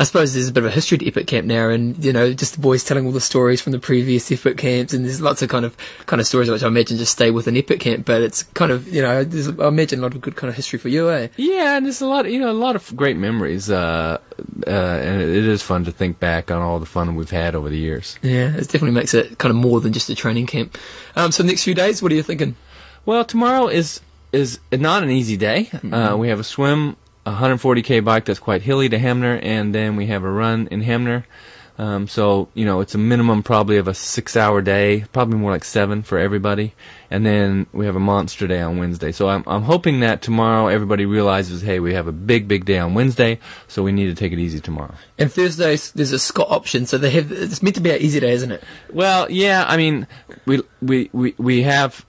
I 0.00 0.04
suppose 0.04 0.32
there's 0.32 0.48
a 0.48 0.52
bit 0.52 0.64
of 0.64 0.70
a 0.70 0.72
history 0.72 0.96
to 0.96 1.06
Epic 1.06 1.26
Camp 1.26 1.46
now, 1.46 1.68
and 1.68 2.02
you 2.02 2.10
know, 2.10 2.32
just 2.32 2.54
the 2.54 2.60
boys 2.62 2.82
telling 2.82 3.04
all 3.04 3.12
the 3.12 3.20
stories 3.20 3.60
from 3.60 3.72
the 3.72 3.78
previous 3.78 4.32
Epic 4.32 4.56
camps, 4.56 4.94
and 4.94 5.04
there's 5.04 5.20
lots 5.20 5.42
of 5.42 5.50
kind 5.50 5.66
of 5.66 5.76
kind 6.06 6.22
of 6.22 6.26
stories 6.26 6.48
which 6.48 6.62
I 6.62 6.68
imagine 6.68 6.96
just 6.96 7.12
stay 7.12 7.30
with 7.30 7.46
an 7.46 7.54
Epic 7.54 7.80
Camp, 7.80 8.06
but 8.06 8.22
it's 8.22 8.44
kind 8.54 8.72
of 8.72 8.88
you 8.88 9.02
know, 9.02 9.24
there's, 9.24 9.48
I 9.60 9.68
imagine 9.68 9.98
a 9.98 10.02
lot 10.02 10.14
of 10.14 10.22
good 10.22 10.36
kind 10.36 10.48
of 10.48 10.56
history 10.56 10.78
for 10.78 10.88
you, 10.88 11.10
eh? 11.10 11.28
Yeah, 11.36 11.76
and 11.76 11.84
there's 11.84 12.00
a 12.00 12.06
lot, 12.06 12.30
you 12.30 12.40
know, 12.40 12.50
a 12.50 12.52
lot 12.52 12.76
of 12.76 12.96
great 12.96 13.18
memories, 13.18 13.70
uh, 13.70 14.16
uh, 14.66 14.70
and 14.70 15.20
it 15.20 15.44
is 15.44 15.60
fun 15.60 15.84
to 15.84 15.92
think 15.92 16.18
back 16.18 16.50
on 16.50 16.62
all 16.62 16.78
the 16.78 16.86
fun 16.86 17.14
we've 17.14 17.28
had 17.28 17.54
over 17.54 17.68
the 17.68 17.76
years. 17.76 18.18
Yeah, 18.22 18.56
it 18.56 18.68
definitely 18.68 18.92
makes 18.92 19.12
it 19.12 19.36
kind 19.36 19.50
of 19.50 19.56
more 19.56 19.82
than 19.82 19.92
just 19.92 20.08
a 20.08 20.14
training 20.14 20.46
camp. 20.46 20.78
Um, 21.14 21.30
so 21.30 21.44
next 21.44 21.64
few 21.64 21.74
days, 21.74 22.02
what 22.02 22.10
are 22.10 22.14
you 22.14 22.22
thinking? 22.22 22.56
Well, 23.04 23.26
tomorrow 23.26 23.66
is 23.66 24.00
is 24.32 24.60
not 24.72 25.02
an 25.02 25.10
easy 25.10 25.36
day. 25.36 25.68
Uh, 25.92 26.16
we 26.16 26.28
have 26.28 26.40
a 26.40 26.44
swim 26.44 26.96
140k 27.26 28.04
bike 28.04 28.24
that's 28.24 28.38
quite 28.38 28.62
hilly 28.62 28.88
to 28.88 28.98
Hanmer, 28.98 29.38
and 29.42 29.74
then 29.74 29.96
we 29.96 30.06
have 30.06 30.24
a 30.24 30.30
run 30.30 30.68
in 30.70 30.82
Hanmer. 30.82 31.24
Um, 31.78 32.08
so 32.08 32.48
you 32.52 32.66
know 32.66 32.80
it's 32.80 32.94
a 32.94 32.98
minimum 32.98 33.42
probably 33.42 33.78
of 33.78 33.88
a 33.88 33.94
six-hour 33.94 34.60
day, 34.60 35.06
probably 35.12 35.38
more 35.38 35.50
like 35.50 35.64
seven 35.64 36.02
for 36.02 36.18
everybody, 36.18 36.74
and 37.10 37.24
then 37.24 37.68
we 37.72 37.86
have 37.86 37.96
a 37.96 38.00
monster 38.00 38.46
day 38.46 38.60
on 38.60 38.76
Wednesday. 38.78 39.12
So 39.12 39.30
I'm 39.30 39.44
I'm 39.46 39.62
hoping 39.62 40.00
that 40.00 40.20
tomorrow 40.20 40.66
everybody 40.66 41.06
realizes, 41.06 41.62
hey, 41.62 41.80
we 41.80 41.94
have 41.94 42.06
a 42.06 42.12
big 42.12 42.46
big 42.48 42.66
day 42.66 42.78
on 42.78 42.92
Wednesday, 42.92 43.38
so 43.66 43.82
we 43.82 43.92
need 43.92 44.06
to 44.06 44.14
take 44.14 44.32
it 44.32 44.38
easy 44.38 44.60
tomorrow. 44.60 44.94
And 45.18 45.32
Thursday 45.32 45.76
there's 45.94 46.12
a 46.12 46.18
Scott 46.18 46.48
option, 46.50 46.84
so 46.84 46.98
they 46.98 47.12
have 47.12 47.32
it's 47.32 47.62
meant 47.62 47.76
to 47.76 47.80
be 47.80 47.90
an 47.90 48.02
easy 48.02 48.20
day, 48.20 48.32
isn't 48.32 48.52
it? 48.52 48.62
Well, 48.92 49.30
yeah, 49.30 49.64
I 49.66 49.78
mean, 49.78 50.06
we 50.44 50.62
we 50.82 51.08
we, 51.14 51.34
we 51.38 51.62
have 51.62 52.04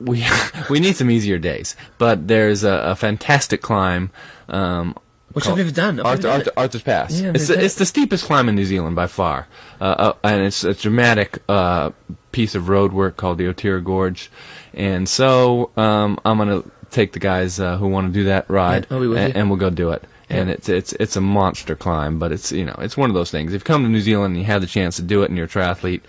we 0.00 0.24
we 0.70 0.80
need 0.80 0.96
some 0.96 1.10
easier 1.10 1.38
days, 1.38 1.76
but 1.98 2.28
there's 2.28 2.64
a, 2.64 2.72
a 2.72 2.96
fantastic 2.96 3.62
climb. 3.62 4.10
Um, 4.48 4.96
Which 5.32 5.46
I've 5.46 5.56
never 5.56 5.70
done. 5.70 6.00
I've 6.00 6.04
never 6.04 6.08
Arthur, 6.08 6.22
done 6.22 6.40
Arthur. 6.40 6.52
Arthur's 6.56 6.82
Pass. 6.82 7.20
Yeah, 7.20 7.32
it's, 7.34 7.48
the, 7.48 7.64
it's 7.64 7.74
the 7.76 7.86
steepest 7.86 8.24
climb 8.24 8.48
in 8.48 8.54
New 8.54 8.64
Zealand 8.64 8.96
by 8.96 9.06
far, 9.06 9.46
uh, 9.80 9.84
uh, 9.84 10.12
and 10.24 10.42
it's 10.42 10.64
a 10.64 10.74
dramatic 10.74 11.42
uh, 11.48 11.90
piece 12.32 12.54
of 12.54 12.68
road 12.68 12.92
work 12.92 13.16
called 13.16 13.38
the 13.38 13.44
Otira 13.44 13.82
Gorge. 13.82 14.30
And 14.74 15.08
so 15.08 15.70
um, 15.76 16.18
I'm 16.24 16.38
gonna 16.38 16.62
take 16.90 17.12
the 17.12 17.18
guys 17.18 17.58
uh, 17.58 17.76
who 17.78 17.88
want 17.88 18.06
to 18.08 18.12
do 18.12 18.24
that 18.24 18.48
ride, 18.48 18.86
Yeah, 18.90 18.96
I'll 18.96 19.02
be 19.02 19.08
with 19.08 19.18
and, 19.18 19.36
and 19.36 19.50
we'll 19.50 19.58
go 19.58 19.70
do 19.70 19.90
it. 19.90 20.04
And 20.28 20.50
it's 20.50 20.68
it's 20.68 20.92
it's 20.94 21.14
a 21.14 21.20
monster 21.20 21.76
climb, 21.76 22.18
but 22.18 22.32
it's 22.32 22.50
you 22.50 22.64
know 22.64 22.74
it's 22.80 22.96
one 22.96 23.08
of 23.10 23.14
those 23.14 23.30
things. 23.30 23.54
If 23.54 23.60
you 23.60 23.64
come 23.64 23.84
to 23.84 23.88
New 23.88 24.00
Zealand 24.00 24.32
and 24.34 24.40
you 24.40 24.46
have 24.46 24.60
the 24.60 24.66
chance 24.66 24.96
to 24.96 25.02
do 25.02 25.22
it, 25.22 25.26
and 25.26 25.36
you're 25.36 25.46
a 25.46 25.48
triathlete, 25.48 26.00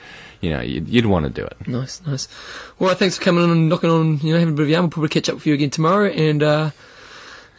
you 0.41 0.49
know 0.49 0.61
you'd, 0.61 0.87
you'd 0.87 1.05
want 1.05 1.25
to 1.25 1.29
do 1.29 1.45
it. 1.45 1.67
Nice, 1.67 2.01
nice. 2.05 2.27
Well, 2.79 2.93
thanks 2.95 3.17
for 3.17 3.23
coming 3.23 3.43
on 3.43 3.49
and 3.49 3.69
knocking 3.69 3.89
on, 3.89 4.19
you 4.19 4.33
know, 4.33 4.39
having 4.39 4.53
a 4.53 4.57
bit 4.57 4.63
of 4.63 4.69
yarn. 4.69 4.83
We'll 4.83 4.91
probably 4.91 5.09
catch 5.09 5.29
up 5.29 5.35
with 5.35 5.47
you 5.47 5.53
again 5.53 5.69
tomorrow. 5.69 6.09
And, 6.09 6.43
uh, 6.43 6.71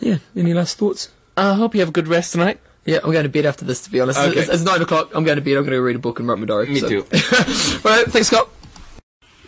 yeah, 0.01 0.19
any 0.37 0.55
last 0.55 0.79
thoughts? 0.79 1.11
I 1.37 1.55
hope 1.55 1.75
you 1.75 1.81
have 1.81 1.91
a 1.91 1.93
good 1.93 2.09
rest 2.09 2.33
tonight. 2.33 2.61
Yeah, 2.85 3.01
I'm 3.05 3.13
going 3.13 3.25
to 3.25 3.29
bed 3.29 3.45
after 3.45 3.65
this, 3.65 3.83
to 3.83 3.91
be 3.91 4.01
honest. 4.01 4.19
Okay. 4.19 4.41
It's, 4.41 4.49
it's 4.49 4.63
nine 4.63 4.81
o'clock. 4.81 5.11
I'm 5.15 5.25
going 5.25 5.37
to 5.37 5.43
bed. 5.43 5.57
I'm 5.57 5.65
going 5.65 5.73
to 5.73 5.83
read 5.83 5.97
a 5.97 5.99
book 5.99 6.19
and 6.21 6.29
write 6.29 6.39
my 6.39 6.47
diary. 6.47 6.69
Me 6.69 6.81
so. 6.81 6.89
too. 6.89 6.99
All 7.85 7.97
right, 7.97 8.07
thanks, 8.07 8.29
Scott. 8.29 8.49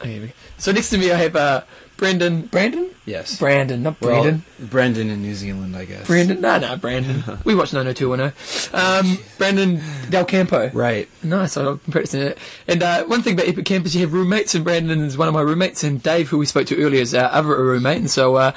Okay, 0.01 0.33
So 0.59 0.73
next 0.73 0.91
to 0.91 0.99
me, 0.99 1.11
I 1.13 1.17
have 1.17 1.37
uh, 1.37 1.63
Brandon. 1.99 2.43
Brandon? 2.47 2.91
Yes. 3.05 3.39
Brandon, 3.39 3.83
not 3.83 4.01
Well, 4.01 4.23
Brandon. 4.23 4.45
Brendan 4.59 5.11
in 5.11 5.21
New 5.21 5.35
Zealand, 5.35 5.77
I 5.77 5.85
guess. 5.85 6.07
Brandon? 6.07 6.41
No, 6.41 6.59
no, 6.59 6.77
Brandon. 6.77 7.23
we 7.45 7.55
watched 7.55 7.75
90210. 7.75 8.33
Um, 8.73 9.19
Brandon 9.37 9.83
Del 10.09 10.25
Campo. 10.25 10.71
Right. 10.71 11.09
Nice, 11.23 11.57
I've 11.59 11.83
been 11.85 11.93
practicing 11.93 12.23
it. 12.23 12.39
And 12.67 12.83
uh, 12.83 13.05
one 13.05 13.21
thing 13.23 13.35
about 13.35 13.49
Epic 13.49 13.67
Camp 13.67 13.85
is 13.85 13.95
you 13.95 14.01
have 14.01 14.15
roommates, 14.15 14.55
and 14.55 14.65
Brandon 14.65 15.01
is 15.03 15.19
one 15.19 15.29
of 15.29 15.35
my 15.35 15.43
roommates, 15.43 15.85
and 15.85 16.03
Dave, 16.03 16.29
who 16.31 16.39
we 16.39 16.47
spoke 16.47 16.67
to 16.69 16.83
earlier, 16.83 17.03
is 17.03 17.15
our 17.15 17.31
other 17.31 17.49
roommate. 17.63 17.99
And 17.99 18.11
so, 18.11 18.37
uh, 18.37 18.53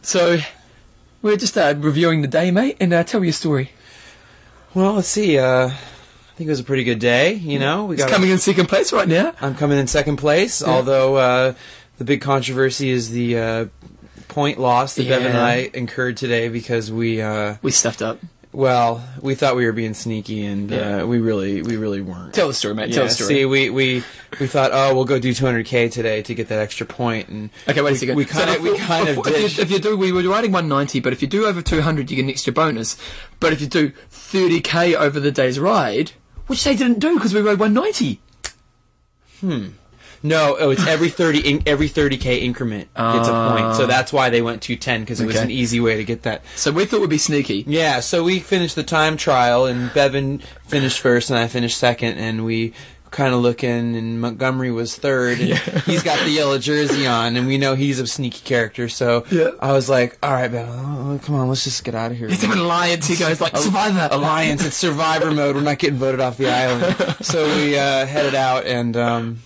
so 0.00 0.38
we're 1.22 1.36
just 1.36 1.58
uh, 1.58 1.74
reviewing 1.76 2.22
the 2.22 2.28
day, 2.28 2.52
mate, 2.52 2.76
and 2.78 2.92
uh, 2.92 3.02
tell 3.02 3.20
me 3.20 3.26
your 3.26 3.32
story. 3.32 3.72
Well, 4.74 4.92
let's 4.94 5.08
see. 5.08 5.38
Uh, 5.38 5.70
I 5.70 5.76
think 6.38 6.46
it 6.48 6.50
was 6.52 6.60
a 6.60 6.64
pretty 6.64 6.84
good 6.84 7.00
day. 7.00 7.34
You 7.34 7.58
know, 7.58 7.84
we 7.86 7.96
He's 7.96 8.04
got. 8.04 8.12
coming 8.12 8.30
in 8.30 8.38
second 8.38 8.66
place 8.68 8.92
right 8.92 9.08
now. 9.08 9.34
I'm 9.40 9.54
coming 9.56 9.76
in 9.78 9.86
second 9.88 10.16
place. 10.16 10.62
Yeah. 10.62 10.68
Although 10.68 11.16
uh, 11.16 11.54
the 11.98 12.04
big 12.04 12.20
controversy 12.20 12.90
is 12.90 13.10
the 13.10 13.38
uh, 13.38 13.66
point 14.28 14.58
loss 14.58 14.94
that 14.94 15.08
Bev 15.08 15.24
and 15.24 15.36
I 15.36 15.70
incurred 15.74 16.16
today 16.16 16.48
because 16.48 16.90
we. 16.92 17.20
Uh, 17.20 17.56
We 17.62 17.72
stuffed 17.72 18.02
up. 18.02 18.18
well, 18.52 19.06
we 19.20 19.34
thought 19.34 19.56
we 19.56 19.66
were 19.66 19.72
being 19.72 19.92
sneaky, 19.94 20.44
and 20.46 20.70
Yeah. 20.70 21.02
uh, 21.02 21.06
we 21.06 21.18
really, 21.18 21.60
we 21.62 21.76
really 21.76 22.00
weren't. 22.00 22.32
Tell 22.34 22.48
the 22.48 22.54
story, 22.54 22.74
mate. 22.74 22.92
Tell 22.92 23.02
Yeah, 23.04 23.08
the 23.08 23.14
story. 23.14 23.28
see, 23.34 23.44
we, 23.44 23.68
we 23.70 24.02
we 24.40 24.46
thought, 24.46 24.70
oh, 24.72 24.94
we'll 24.94 25.04
go 25.04 25.18
do 25.18 25.32
200k 25.32 25.90
today 25.92 26.22
to 26.22 26.34
get 26.34 26.48
that 26.48 26.60
extra 26.60 26.86
point, 26.86 27.28
and 27.28 27.50
Okay, 27.68 27.80
wait 27.82 27.90
a 27.90 27.92
we- 27.92 27.98
second. 27.98 28.16
We 28.16 28.24
kind 28.24 28.48
of, 28.50 28.56
So 28.56 28.62
we 28.62 28.78
kind 28.78 29.08
of 29.08 29.18
if, 29.26 29.56
you, 29.58 29.62
if 29.64 29.70
you 29.70 29.78
do, 29.80 29.96
we 29.96 30.12
were 30.12 30.22
riding 30.22 30.52
190, 30.52 31.00
but 31.00 31.12
if 31.12 31.20
you 31.20 31.28
do 31.28 31.44
over 31.46 31.60
200, 31.60 32.10
you 32.10 32.16
get 32.16 32.22
an 32.22 32.30
extra 32.30 32.52
bonus. 32.52 32.96
But 33.40 33.52
if 33.52 33.60
you 33.60 33.66
do 33.66 33.90
30k 34.10 34.94
over 34.94 35.20
the 35.20 35.30
day's 35.30 35.58
ride, 35.60 36.12
which 36.48 36.64
they 36.64 36.74
didn't 36.74 36.98
do 36.98 37.14
because 37.14 37.32
we 37.32 37.40
rode 37.40 37.60
190. 37.60 38.20
Hmm. 39.40 39.68
No, 40.20 40.56
oh, 40.58 40.70
it's 40.70 40.84
every 40.84 41.10
thirty 41.10 41.38
in, 41.38 41.62
every 41.64 41.86
thirty 41.86 42.16
k 42.16 42.38
increment 42.38 42.92
gets 42.94 43.28
a 43.28 43.32
point. 43.56 43.76
So 43.76 43.86
that's 43.86 44.12
why 44.12 44.30
they 44.30 44.42
went 44.42 44.62
to 44.62 44.74
ten 44.74 45.02
because 45.02 45.20
it 45.20 45.26
was 45.26 45.36
Okay. 45.36 45.44
an 45.44 45.50
easy 45.52 45.78
way 45.78 45.96
to 45.96 46.02
get 46.02 46.22
that. 46.24 46.42
So 46.56 46.72
we 46.72 46.86
thought 46.86 47.00
we'd 47.00 47.08
be 47.10 47.18
sneaky. 47.18 47.62
Yeah, 47.68 48.00
so 48.00 48.24
we 48.24 48.40
finished 48.40 48.74
the 48.74 48.82
time 48.82 49.16
trial, 49.16 49.64
and 49.64 49.94
Bevan 49.94 50.40
finished 50.66 50.98
first, 50.98 51.30
and 51.30 51.38
I 51.38 51.46
finished 51.46 51.78
second, 51.78 52.18
and 52.18 52.44
we 52.44 52.72
kind 53.10 53.34
of 53.34 53.40
looking, 53.40 53.96
and 53.96 54.20
Montgomery 54.20 54.70
was 54.70 54.96
third, 54.96 55.40
and 55.40 55.58
he's 55.82 56.02
got 56.02 56.18
the 56.20 56.30
yellow 56.30 56.58
jersey 56.58 57.06
on, 57.06 57.36
and 57.36 57.46
we 57.46 57.58
know 57.58 57.74
he's 57.74 57.98
a 58.00 58.06
sneaky 58.06 58.40
character. 58.44 58.88
So 58.88 59.24
Yeah. 59.30 59.50
I 59.60 59.72
was 59.72 59.88
like, 59.88 60.18
all 60.22 60.32
right, 60.32 60.50
oh, 60.54 61.20
come 61.24 61.34
on, 61.34 61.48
let's 61.48 61.64
just 61.64 61.84
get 61.84 61.94
out 61.94 62.10
of 62.12 62.16
here. 62.18 62.28
It's 62.28 62.42
an 62.44 62.52
alliance. 62.52 63.06
He 63.06 63.16
goes 63.16 63.40
like 63.40 63.56
Survivor. 63.56 64.08
Alliance, 64.10 64.64
it's 64.64 64.76
survivor 64.76 65.30
mode. 65.30 65.56
We're 65.56 65.62
not 65.62 65.78
getting 65.78 65.98
voted 65.98 66.20
off 66.20 66.36
the 66.36 66.48
island. 66.50 66.96
So 67.28 67.44
we 67.56 67.76
uh, 67.76 68.06
headed 68.06 68.34
out 68.34 68.64
and 68.64 68.96
um, 68.96 69.38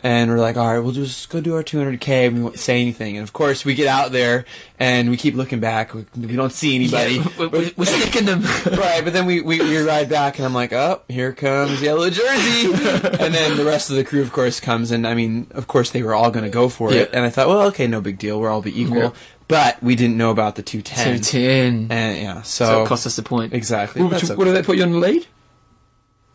and 0.00 0.30
we're 0.30 0.38
like, 0.38 0.56
all 0.56 0.66
right, 0.72 0.78
we'll 0.78 0.92
just 0.92 1.28
go 1.28 1.40
do 1.40 1.54
our 1.54 1.62
200k. 1.62 2.26
And 2.26 2.36
we 2.36 2.42
won't 2.42 2.58
say 2.58 2.80
anything. 2.80 3.16
And 3.16 3.22
of 3.22 3.32
course, 3.32 3.64
we 3.64 3.74
get 3.74 3.86
out 3.86 4.12
there 4.12 4.44
and 4.78 5.10
we 5.10 5.16
keep 5.16 5.34
looking 5.34 5.60
back. 5.60 5.94
We, 5.94 6.04
we 6.16 6.36
don't 6.36 6.52
see 6.52 6.74
anybody. 6.74 7.14
Yeah, 7.16 7.28
we're, 7.38 7.48
we're, 7.48 7.70
we're 7.76 7.84
sticking 7.86 8.26
them. 8.26 8.42
right, 8.66 9.02
but 9.02 9.12
then 9.12 9.26
we, 9.26 9.40
we, 9.40 9.60
we 9.60 9.78
ride 9.78 10.08
back, 10.08 10.38
and 10.38 10.44
I'm 10.46 10.54
like, 10.54 10.72
oh, 10.72 11.02
here 11.08 11.32
comes 11.32 11.80
Yellow 11.80 12.10
Jersey. 12.10 12.66
and 12.72 13.34
then 13.34 13.56
the 13.56 13.64
rest 13.64 13.90
of 13.90 13.96
the 13.96 14.04
crew, 14.04 14.22
of 14.22 14.32
course, 14.32 14.60
comes. 14.60 14.90
And 14.90 15.06
I 15.06 15.14
mean, 15.14 15.46
of 15.52 15.66
course, 15.66 15.90
they 15.90 16.02
were 16.02 16.14
all 16.14 16.30
going 16.30 16.44
to 16.44 16.50
go 16.50 16.68
for 16.68 16.92
it. 16.92 17.10
And 17.12 17.24
I 17.24 17.30
thought, 17.30 17.48
well, 17.48 17.62
okay, 17.68 17.86
no 17.86 18.00
big 18.00 18.18
deal. 18.18 18.40
We're 18.40 18.50
all 18.50 18.62
be 18.62 18.80
equal. 18.80 18.96
Yeah. 18.96 19.12
But 19.48 19.80
we 19.82 19.94
didn't 19.94 20.16
know 20.16 20.30
about 20.30 20.56
the 20.56 20.62
210. 20.62 21.20
210. 21.20 21.96
And 21.96 22.22
yeah, 22.22 22.42
so, 22.42 22.64
So 22.64 22.82
it 22.82 22.88
cost 22.88 23.06
us 23.06 23.16
a 23.18 23.22
point. 23.22 23.54
exactly. 23.54 24.02
What, 24.02 24.10
That's 24.10 24.30
what, 24.30 24.44
did 24.44 24.56
that 24.56 24.64
put 24.66 24.76
you 24.76 24.82
on 24.82 24.92
the 24.92 24.98
lead? 24.98 25.26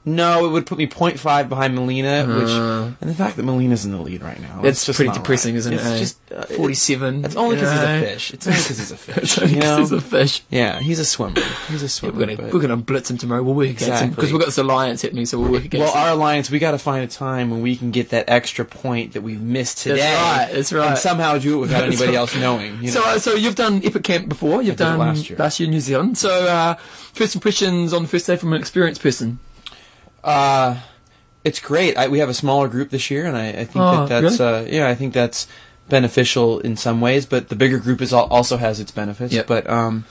No, 0.03 0.45
it 0.45 0.49
would 0.49 0.65
put 0.65 0.79
me 0.79 0.87
0.5 0.87 1.47
behind 1.47 1.75
Molina, 1.75 2.25
which 2.25 2.49
Uh. 2.49 2.89
and 2.99 3.07
the 3.09 3.13
fact 3.13 3.35
that 3.35 3.43
Molina's 3.43 3.85
in 3.85 3.91
the 3.91 3.99
lead 3.99 4.23
right 4.23 4.41
now. 4.41 4.55
That's 4.63 4.77
it's 4.79 4.85
just 4.87 4.97
pretty 4.97 5.09
not 5.09 5.17
depressing, 5.17 5.53
right. 5.53 5.59
isn't 5.59 5.73
it's 5.73 5.83
it? 5.85 5.87
eh? 5.87 5.99
Just 5.99 6.17
uh, 6.31 6.45
it- 6.49 6.55
47. 6.57 7.23
It's 7.25 7.35
only 7.35 7.55
because 7.57 7.71
he's 7.71 7.81
a 7.83 7.99
fish. 7.99 8.33
It's 8.33 8.47
only 8.47 8.59
because 8.59 8.77
he's 8.79 8.91
a 8.91 8.97
fish. 8.97 9.37
It's 9.37 9.51
you 9.51 9.59
know? 9.59 9.77
he's 9.77 9.91
a 9.91 10.01
fish. 10.01 10.41
Yeah, 10.49 10.79
he's 10.79 10.97
a 10.97 11.05
swimmer. 11.05 11.39
He's 11.69 11.83
a 11.83 11.89
swimmer. 11.89 12.13
we're 12.17 12.25
gonna 12.25 12.35
but- 12.37 12.51
we're 12.53 12.61
gonna 12.61 12.77
blitz 12.77 13.11
him 13.11 13.19
tomorrow. 13.19 13.43
We'll 13.43 13.53
work 13.53 13.65
against 13.67 13.83
him 13.85 13.91
Exactly. 13.93 14.15
because 14.15 14.31
we've 14.33 14.39
got 14.41 14.45
this 14.47 14.57
alliance 14.57 15.03
happening, 15.03 15.27
so 15.27 15.37
we'll 15.39 15.51
work 15.51 15.65
against 15.65 15.85
well, 15.85 15.93
him. 15.93 16.01
our 16.09 16.09
alliance, 16.13 16.49
we 16.49 16.57
got 16.57 16.71
to 16.71 16.79
find 16.79 17.03
a 17.03 17.07
time 17.07 17.51
when 17.51 17.61
we 17.61 17.75
can 17.75 17.91
get 17.91 18.09
that 18.09 18.25
extra 18.27 18.65
point 18.65 19.13
that 19.13 19.21
we've 19.21 19.39
missed 19.41 19.77
today. 19.79 19.97
That's 19.99 20.47
right, 20.49 20.55
that's 20.55 20.73
right. 20.73 20.89
And 20.89 20.97
somehow 20.97 21.37
do 21.37 21.57
it 21.57 21.61
without 21.61 21.81
That's 21.81 21.87
anybody 22.01 22.13
right. 22.13 22.21
else 22.21 22.35
knowing. 22.35 22.77
You 22.77 22.87
know? 22.87 22.91
So, 22.91 23.03
uh, 23.03 23.19
so 23.19 23.33
you've 23.35 23.53
done 23.55 23.81
Epic 23.85 24.03
Camp 24.03 24.29
before. 24.29 24.63
You've 24.63 24.77
did 24.77 24.83
it 24.83 24.97
done 24.97 24.97
last 24.97 25.29
year. 25.59 25.67
in 25.67 25.71
New 25.71 25.79
Zealand. 25.79 26.17
So, 26.17 26.47
uh, 26.47 26.73
first 27.13 27.35
impressions 27.35 27.93
on 27.93 28.01
the 28.01 28.07
first 28.07 28.25
day 28.25 28.35
from 28.35 28.51
an 28.53 28.59
experienced 28.59 29.03
person. 29.03 29.37
Uh, 30.23 30.79
it's 31.43 31.59
great. 31.59 31.97
I, 31.97 32.07
we 32.07 32.19
have 32.19 32.29
a 32.29 32.33
smaller 32.33 32.67
group 32.67 32.89
this 32.91 33.09
year, 33.09 33.25
and 33.25 33.35
I, 33.35 33.47
I 33.49 33.65
think 33.65 33.77
Oh, 33.77 34.05
that 34.05 34.21
that's 34.21 34.39
uh, 34.39 34.67
yeah, 34.69 34.87
I 34.87 34.95
think 34.95 35.13
that's 35.13 35.47
beneficial 35.89 36.59
in 36.59 36.77
some 36.77 37.01
ways. 37.01 37.25
But 37.25 37.49
the 37.49 37.55
bigger 37.55 37.79
group 37.79 38.01
is 38.01 38.13
al- 38.13 38.27
also 38.27 38.57
has 38.57 38.79
its 38.79 38.91
benefits. 38.91 39.33
Yep. 39.33 39.47
But 39.47 39.69
um, 39.69 40.05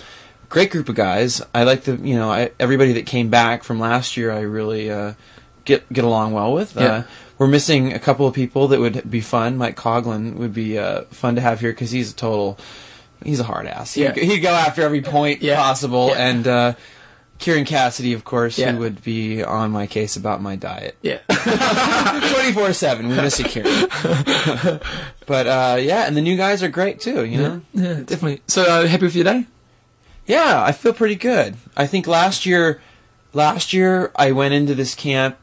great 0.49 0.71
group 0.71 0.89
of 0.89 0.97
guys. 0.97 1.41
I 1.55 1.63
like 1.63 1.83
the 1.85 1.97
you 1.97 2.17
know 2.17 2.31
I, 2.31 2.51
everybody 2.59 2.93
that 2.95 3.07
came 3.07 3.31
back 3.31 3.63
from 3.63 3.79
last 3.79 4.17
year. 4.17 4.33
I 4.33 4.41
really 4.41 4.91
uh, 4.91 5.15
get 5.65 5.91
get 5.93 6.05
along 6.05 6.33
well 6.33 6.53
with. 6.53 6.75
Yeah. 6.77 6.83
Uh, 6.83 7.03
we're 7.39 7.47
missing 7.47 7.93
a 7.95 7.99
couple 7.99 8.27
of 8.27 8.35
people 8.35 8.69
that 8.69 8.81
would 8.81 9.09
be 9.11 9.21
fun. 9.23 9.57
Mike 9.57 9.77
Coughlin 9.77 10.35
would 10.35 10.53
be 10.53 10.79
uh, 10.79 11.03
fun 11.05 11.37
to 11.37 11.41
have 11.41 11.61
here 11.61 11.71
because 11.71 11.91
he's 11.93 12.13
a 12.13 12.17
total. 12.17 12.59
He's 13.25 13.39
a 13.41 13.45
hard 13.45 13.67
ass. 13.67 13.95
He'd, 13.95 14.03
Yeah. 14.03 14.15
he'd 14.15 14.41
go 14.41 14.51
after 14.51 14.83
every 14.83 15.01
point 15.03 15.43
Yeah. 15.43 15.57
possible, 15.57 16.09
Yeah. 16.09 16.29
and 16.29 16.47
uh, 16.49 16.75
Kieran 17.41 17.65
Cassidy, 17.65 18.13
of 18.13 18.23
course, 18.25 18.59
Yeah. 18.59 18.73
who 18.73 18.79
would 18.79 19.03
be 19.03 19.43
on 19.43 19.71
my 19.71 19.87
case 19.87 20.15
about 20.17 20.41
my 20.43 20.57
diet. 20.57 20.97
Yeah. 21.03 21.19
24 22.33 22.73
7. 22.75 23.09
We 23.09 23.15
miss 23.17 23.39
you, 23.39 23.47
Kieran. 23.47 23.89
but, 25.27 25.47
uh, 25.47 25.77
yeah, 25.81 26.07
and 26.07 26.17
the 26.17 26.21
new 26.21 26.37
guys 26.37 26.63
are 26.63 26.69
great 26.69 27.01
too, 27.01 27.25
you 27.25 27.39
know? 27.39 27.61
yeah, 27.73 27.95
definitely. 27.95 28.43
So, 28.47 28.63
uh, 28.63 28.87
happy 28.87 29.05
with 29.07 29.15
your 29.17 29.25
day? 29.25 29.47
Yeah, 30.27 30.63
I 30.63 30.73
feel 30.73 30.93
pretty 30.93 31.17
good. 31.17 31.57
I 31.77 31.87
think 31.87 32.07
last 32.07 32.45
year, 32.47 32.81
last 33.33 33.73
year 33.73 34.13
I 34.15 34.33
went 34.33 34.55
into 34.55 34.75
this 34.75 34.95
camp 34.95 35.37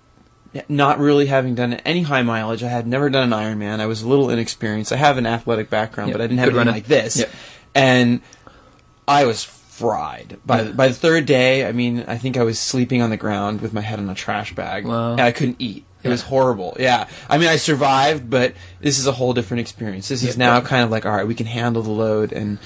not 0.70 0.98
really 1.00 1.26
having 1.26 1.56
done 1.56 1.74
any 1.74 2.04
high 2.04 2.22
mileage. 2.22 2.64
I 2.64 2.70
had 2.70 2.88
never 2.88 3.10
done 3.10 3.34
an 3.34 3.38
Ironman. 3.40 3.80
I 3.80 3.86
was 3.86 4.02
a 4.02 4.08
little 4.08 4.30
inexperienced. 4.30 4.92
I 4.94 4.96
have 4.96 5.18
an 5.18 5.26
athletic 5.26 5.70
background, 5.70 6.10
Yep, 6.10 6.18
but 6.18 6.24
I 6.24 6.28
didn't 6.28 6.40
have 6.40 6.50
anything 6.50 6.74
like 6.74 6.86
this. 6.86 7.18
Yep. 7.18 7.30
And 7.76 8.22
I 9.08 9.26
was 9.26 9.44
fried 9.78 10.38
by 10.46 10.62
Yeah. 10.64 10.72
by 10.72 10.88
the 10.88 10.94
third 10.94 11.26
day. 11.26 11.66
I 11.68 11.72
mean, 11.72 12.04
I 12.08 12.18
think 12.18 12.36
I 12.38 12.44
was 12.44 12.60
sleeping 12.60 13.02
on 13.02 13.10
the 13.12 13.18
ground 13.18 13.62
with 13.62 13.74
my 13.74 13.82
head 13.82 14.00
in 14.00 14.10
a 14.10 14.16
trash 14.16 14.54
bag, 14.56 14.86
Wow. 14.86 15.12
and 15.14 15.22
I 15.22 15.32
couldn't 15.32 15.58
eat. 15.60 15.84
It 16.04 16.08
Yeah. 16.08 16.12
was 16.12 16.22
horrible. 16.24 16.76
Yeah, 16.80 17.06
I 17.30 17.38
mean, 17.38 17.48
I 17.50 17.58
survived, 17.58 18.30
but 18.30 18.54
this 18.82 18.98
is 18.98 19.08
a 19.08 19.12
whole 19.12 19.34
different 19.34 19.62
experience. 19.62 20.08
This 20.08 20.24
is 20.24 20.36
Yeah. 20.38 20.46
now 20.46 20.62
kind 20.62 20.84
of 20.84 20.90
like, 20.92 21.06
all 21.06 21.12
right, 21.16 21.28
we 21.28 21.36
can 21.36 21.46
handle 21.48 21.82
the 21.84 21.92
load, 21.92 22.32
and 22.32 22.58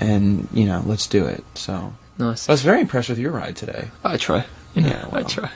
and 0.00 0.48
you 0.52 0.66
know, 0.66 0.82
let's 0.84 1.06
do 1.06 1.24
it. 1.26 1.44
So 1.54 1.94
Nice. 2.18 2.48
I 2.48 2.52
was 2.52 2.62
very 2.62 2.80
impressed 2.80 3.08
with 3.08 3.18
your 3.18 3.32
ride 3.32 3.56
today. 3.56 3.88
I 4.04 4.16
try. 4.16 4.44
You 4.74 4.82
know, 4.82 4.88
Yeah, 4.88 5.18
I 5.18 5.22
try. 5.22 5.50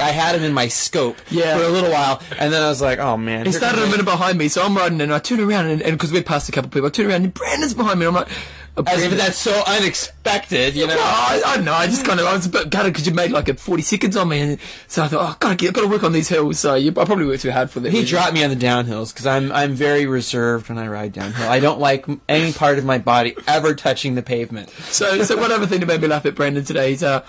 I 0.00 0.10
had 0.12 0.36
him 0.36 0.44
in 0.44 0.52
my 0.52 0.68
scope 0.68 1.16
Yeah. 1.30 1.56
for 1.58 1.64
a 1.64 1.68
little 1.68 1.90
while, 1.90 2.20
and 2.38 2.52
then 2.52 2.62
I 2.62 2.68
was 2.68 2.80
like, 2.80 2.98
"Oh 3.00 3.16
man!" 3.16 3.44
He 3.46 3.52
started 3.52 3.82
a 3.82 3.86
minute 3.88 4.04
behind 4.04 4.38
me, 4.38 4.46
so 4.48 4.62
I'm 4.64 4.76
riding 4.76 5.00
and 5.00 5.12
I 5.12 5.18
turn 5.18 5.40
around 5.40 5.66
and 5.66 5.82
because 5.82 6.12
we'd 6.12 6.24
passed 6.26 6.48
a 6.48 6.52
couple 6.52 6.70
people, 6.70 6.86
I 6.86 6.90
turn 6.90 7.06
around 7.06 7.24
and 7.24 7.34
Brandon's 7.34 7.74
behind 7.74 7.98
me. 7.98 8.06
And 8.06 8.16
I'm 8.16 8.22
like, 8.22 8.32
As 8.76 9.04
if 9.04 9.12
that's 9.12 9.38
so 9.38 9.62
unexpected, 9.68 10.74
you 10.74 10.86
know. 10.86 10.96
No, 10.96 11.00
I, 11.00 11.40
I 11.46 11.56
don't 11.56 11.64
know. 11.64 11.74
I 11.74 11.86
just 11.86 12.04
kind 12.04 12.18
of 12.18 12.26
I 12.26 12.34
was 12.34 12.46
a 12.46 12.48
bit 12.48 12.70
gutted 12.70 12.92
because 12.92 13.06
you 13.06 13.14
made 13.14 13.30
like 13.30 13.48
a 13.48 13.54
forty 13.54 13.82
seconds 13.82 14.16
on 14.16 14.28
me, 14.28 14.40
and 14.40 14.58
so 14.88 15.04
I 15.04 15.08
thought, 15.08 15.30
oh, 15.30 15.36
gotta 15.38 15.54
get, 15.54 15.74
gotta 15.74 15.86
work 15.86 16.02
on 16.02 16.12
these 16.12 16.28
hills. 16.28 16.58
So 16.58 16.74
you, 16.74 16.90
I 16.90 17.04
probably 17.04 17.26
worked 17.26 17.42
too 17.42 17.52
hard 17.52 17.70
for 17.70 17.78
that. 17.80 17.92
He 17.92 18.00
reason. 18.00 18.16
dropped 18.16 18.34
me 18.34 18.42
on 18.42 18.50
the 18.50 18.56
downhills 18.56 19.12
because 19.12 19.26
I'm 19.26 19.52
I'm 19.52 19.74
very 19.74 20.06
reserved 20.06 20.68
when 20.68 20.78
I 20.78 20.88
ride 20.88 21.12
downhill. 21.12 21.48
I 21.48 21.60
don't 21.60 21.78
like 21.78 22.04
any 22.28 22.52
part 22.52 22.78
of 22.78 22.84
my 22.84 22.98
body 22.98 23.36
ever 23.46 23.74
touching 23.76 24.16
the 24.16 24.22
pavement. 24.22 24.70
So, 24.70 25.22
so 25.22 25.36
one 25.36 25.52
other 25.52 25.66
thing 25.66 25.78
that 25.78 25.86
made 25.86 26.00
me 26.00 26.08
laugh 26.08 26.26
at 26.26 26.34
Brandon 26.34 26.64
today 26.64 26.94
is, 26.94 27.02
uh, 27.04 27.24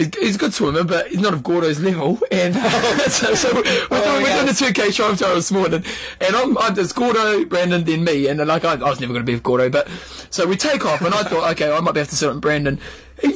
he's, 0.00 0.18
he's 0.18 0.36
a 0.36 0.38
good 0.38 0.54
swimmer, 0.54 0.84
but 0.84 1.08
he's 1.08 1.20
not 1.20 1.34
of 1.34 1.42
Gordo's 1.42 1.80
level. 1.80 2.18
And 2.32 2.54
so, 3.10 3.34
so 3.34 3.52
we're, 3.54 3.62
doing, 3.62 4.22
we're 4.22 4.32
doing 4.32 4.46
the 4.46 4.52
2K 4.52 4.92
Shrine 4.92 5.16
Trial 5.16 5.34
this 5.34 5.50
morning. 5.50 5.84
And 6.20 6.36
I'm, 6.36 6.56
I'm 6.58 6.74
there's 6.74 6.92
Gordo, 6.92 7.44
Brandon, 7.44 7.84
then 7.84 8.04
me. 8.04 8.28
And 8.28 8.44
like, 8.46 8.64
I, 8.64 8.74
I 8.74 8.88
was 8.88 9.00
never 9.00 9.12
going 9.12 9.24
to 9.24 9.26
be 9.26 9.34
with 9.34 9.42
Gordo, 9.42 9.68
but 9.68 9.88
so 10.30 10.46
we 10.46 10.56
take 10.56 10.86
off, 10.86 11.00
and 11.02 11.12
I 11.12 11.24
thought, 11.24 11.50
okay, 11.52 11.70
I 11.70 11.80
might 11.80 11.92
be 11.92 12.00
able 12.00 12.08
to 12.08 12.16
sit 12.16 12.30
on 12.30 12.40
Brandon. 12.40 12.78
He, 13.20 13.32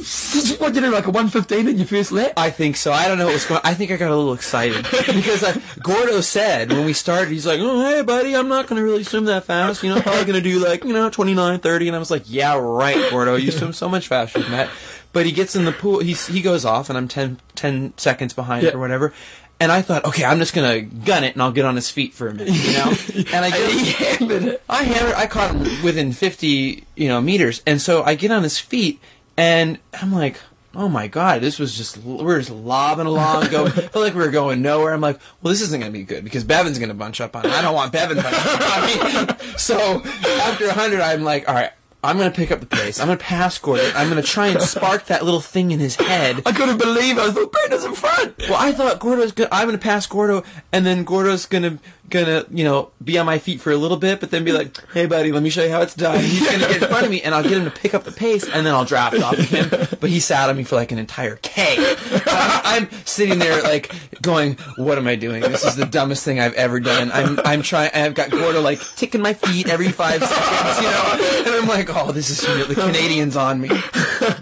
what 0.57 0.73
did 0.73 0.77
you 0.77 0.89
do, 0.89 0.91
like 0.91 1.05
a 1.05 1.11
115 1.11 1.67
in 1.67 1.77
your 1.77 1.85
first 1.85 2.11
lap? 2.11 2.33
I 2.37 2.49
think 2.49 2.75
so. 2.75 2.91
I 2.91 3.07
don't 3.07 3.19
know 3.19 3.25
what 3.25 3.33
was 3.33 3.45
going. 3.45 3.61
I 3.63 3.75
think 3.75 3.91
I 3.91 3.97
got 3.97 4.09
a 4.09 4.15
little 4.15 4.33
excited 4.33 4.83
because 5.13 5.43
uh, 5.43 5.59
Gordo 5.83 6.21
said 6.21 6.71
when 6.71 6.85
we 6.85 6.93
started, 6.93 7.29
he's 7.29 7.45
like, 7.45 7.59
"Oh, 7.61 7.85
hey, 7.85 8.01
buddy, 8.01 8.35
I'm 8.35 8.47
not 8.47 8.65
going 8.65 8.79
to 8.79 8.83
really 8.83 9.03
swim 9.03 9.25
that 9.25 9.43
fast. 9.43 9.83
You 9.83 9.93
know, 9.93 10.01
probably 10.01 10.23
going 10.23 10.41
to 10.41 10.49
do 10.49 10.57
like 10.65 10.83
you 10.83 10.93
know 10.93 11.11
29, 11.11 11.59
30." 11.59 11.87
And 11.87 11.95
I 11.95 11.99
was 11.99 12.09
like, 12.09 12.23
"Yeah, 12.25 12.57
right, 12.57 13.11
Gordo. 13.11 13.35
You 13.35 13.51
swim 13.51 13.73
so 13.73 13.87
much 13.87 14.07
faster 14.07 14.39
than 14.39 14.51
that." 14.51 14.69
But 15.15 15.25
he 15.25 15.31
gets 15.31 15.55
in 15.55 15.63
the 15.63 15.71
pool. 15.71 15.99
He 15.99 16.11
he 16.13 16.41
goes 16.41 16.65
off, 16.65 16.89
and 16.89 16.97
I'm 16.97 17.07
10, 17.07 17.39
10 17.55 17.93
seconds 17.97 18.33
behind 18.33 18.65
Yeah. 18.65 18.73
or 18.73 18.79
whatever. 18.79 19.13
And 19.61 19.71
I 19.71 19.81
thought, 19.81 20.03
okay, 20.03 20.25
I'm 20.25 20.39
just 20.39 20.53
gonna 20.53 20.81
gun 20.81 21.23
it, 21.23 21.33
and 21.33 21.41
I'll 21.41 21.53
get 21.53 21.63
on 21.63 21.75
his 21.77 21.89
feet 21.89 22.13
for 22.13 22.27
a 22.27 22.33
minute, 22.33 22.53
you 22.53 22.73
know. 22.73 22.93
And 23.33 23.45
I 23.45 23.49
get, 23.49 23.71
he 23.71 23.91
hammered 24.03 24.43
it. 24.43 24.63
I 24.69 24.83
hammered. 24.83 25.13
I 25.15 25.25
caught 25.27 25.55
him 25.55 25.61
within 25.83 26.11
fifty, 26.11 26.83
you 26.95 27.07
know, 27.07 27.21
meters, 27.21 27.61
and 27.65 27.81
so 27.81 28.03
I 28.03 28.15
get 28.15 28.29
on 28.31 28.43
his 28.43 28.59
feet, 28.59 28.99
and 29.37 29.79
I'm 30.01 30.11
like, 30.11 30.41
"Oh 30.75 30.89
my 30.89 31.07
god, 31.07 31.39
this 31.39 31.57
was 31.59 31.77
just 31.77 31.95
we're 31.99 32.39
just 32.39 32.51
lobbing 32.51 33.05
along, 33.07 33.47
going 33.51 33.71
felt 33.71 33.95
like 33.95 34.13
we 34.13 34.19
were 34.19 34.31
going 34.31 34.61
nowhere." 34.61 34.93
I'm 34.93 34.99
like, 34.99 35.19
"Well, 35.41 35.53
this 35.53 35.61
isn't 35.61 35.79
gonna 35.79 35.93
be 35.93 36.03
good 36.03 36.25
because 36.25 36.43
Bevan's 36.43 36.77
gonna 36.77 36.93
bunch 36.93 37.21
up 37.21 37.33
on. 37.37 37.45
it. 37.45 37.53
I 37.53 37.61
don't 37.61 37.73
want 37.73 37.93
Bevan 37.93 38.17
bunching 38.17 38.39
up 38.43 38.77
on 38.77 39.37
me." 39.37 39.57
So 39.57 40.01
after 40.41 40.69
hundred, 40.73 40.99
I'm 40.99 41.23
like, 41.23 41.47
"All 41.47 41.55
right." 41.55 41.71
I'm 42.05 42.17
gonna 42.17 42.31
pick 42.31 42.51
up 42.51 42.59
the 42.59 42.65
pace. 42.65 42.99
I'm 42.99 43.07
gonna 43.07 43.17
pass 43.17 43.57
Gordo. 43.57 43.91
I'm 43.95 44.09
gonna 44.09 44.21
try 44.21 44.47
and 44.47 44.61
spark 44.61 45.05
that 45.07 45.23
little 45.23 45.41
thing 45.41 45.71
in 45.71 45.79
his 45.79 45.95
head. 45.95 46.41
I 46.45 46.51
couldn't 46.51 46.77
believe 46.77 47.17
it. 47.17 47.21
I 47.21 47.31
thought 47.31 47.51
Brandon's 47.51 47.83
in 47.83 47.93
front. 47.95 48.37
Well, 48.49 48.55
I 48.57 48.71
thought 48.71 48.99
Gordo's 48.99 49.31
gonna. 49.31 49.49
I'm 49.51 49.67
gonna 49.67 49.77
pass 49.77 50.05
Gordo, 50.05 50.43
and 50.71 50.85
then 50.85 51.03
Gordo's 51.03 51.45
gonna 51.45 51.79
gonna 52.09 52.45
you 52.51 52.63
know 52.63 52.91
be 53.03 53.17
on 53.17 53.25
my 53.25 53.37
feet 53.39 53.61
for 53.61 53.71
a 53.71 53.77
little 53.77 53.97
bit, 53.97 54.19
but 54.19 54.31
then 54.31 54.43
be 54.43 54.51
like, 54.51 54.77
"Hey, 54.93 55.05
buddy, 55.05 55.31
let 55.31 55.43
me 55.43 55.49
show 55.49 55.63
you 55.63 55.71
how 55.71 55.81
it's 55.81 55.95
done." 55.95 56.15
And 56.15 56.23
he's 56.25 56.45
gonna 56.45 56.59
get 56.59 56.81
in 56.83 56.87
front 56.87 57.05
of 57.05 57.11
me, 57.11 57.21
and 57.21 57.33
I'll 57.35 57.43
get 57.43 57.53
him 57.53 57.65
to 57.65 57.71
pick 57.71 57.93
up 57.93 58.03
the 58.03 58.11
pace, 58.11 58.43
and 58.47 58.65
then 58.65 58.73
I'll 58.73 58.85
draft 58.85 59.19
off 59.21 59.37
of 59.37 59.49
him. 59.49 59.69
But 59.99 60.09
he 60.09 60.19
sat 60.19 60.49
on 60.49 60.57
me 60.57 60.63
for 60.63 60.75
like 60.75 60.91
an 60.91 60.97
entire 60.99 61.37
K. 61.37 61.95
I'm, 62.27 62.83
I'm 62.83 62.89
sitting 63.05 63.39
there 63.39 63.61
like 63.63 63.91
going, 64.21 64.57
"What 64.77 64.97
am 64.97 65.07
I 65.07 65.15
doing? 65.15 65.41
This 65.41 65.65
is 65.65 65.75
the 65.75 65.85
dumbest 65.85 66.23
thing 66.23 66.39
I've 66.39 66.53
ever 66.53 66.79
done." 66.79 67.11
I'm 67.11 67.39
I'm 67.45 67.61
trying. 67.61 67.91
I've 67.93 68.13
got 68.13 68.29
Gordo 68.31 68.61
like 68.61 68.79
ticking 68.95 69.21
my 69.21 69.33
feet 69.33 69.69
every 69.69 69.89
five 69.91 70.23
seconds, 70.23 70.77
you 70.81 70.89
know, 70.89 71.43
and 71.45 71.61
I'm 71.61 71.67
like, 71.67 71.89
"Oh, 71.95 72.11
this 72.11 72.29
is 72.29 72.41
the 72.67 72.75
Canadians 72.75 73.35
on 73.35 73.61
me." 73.61 73.69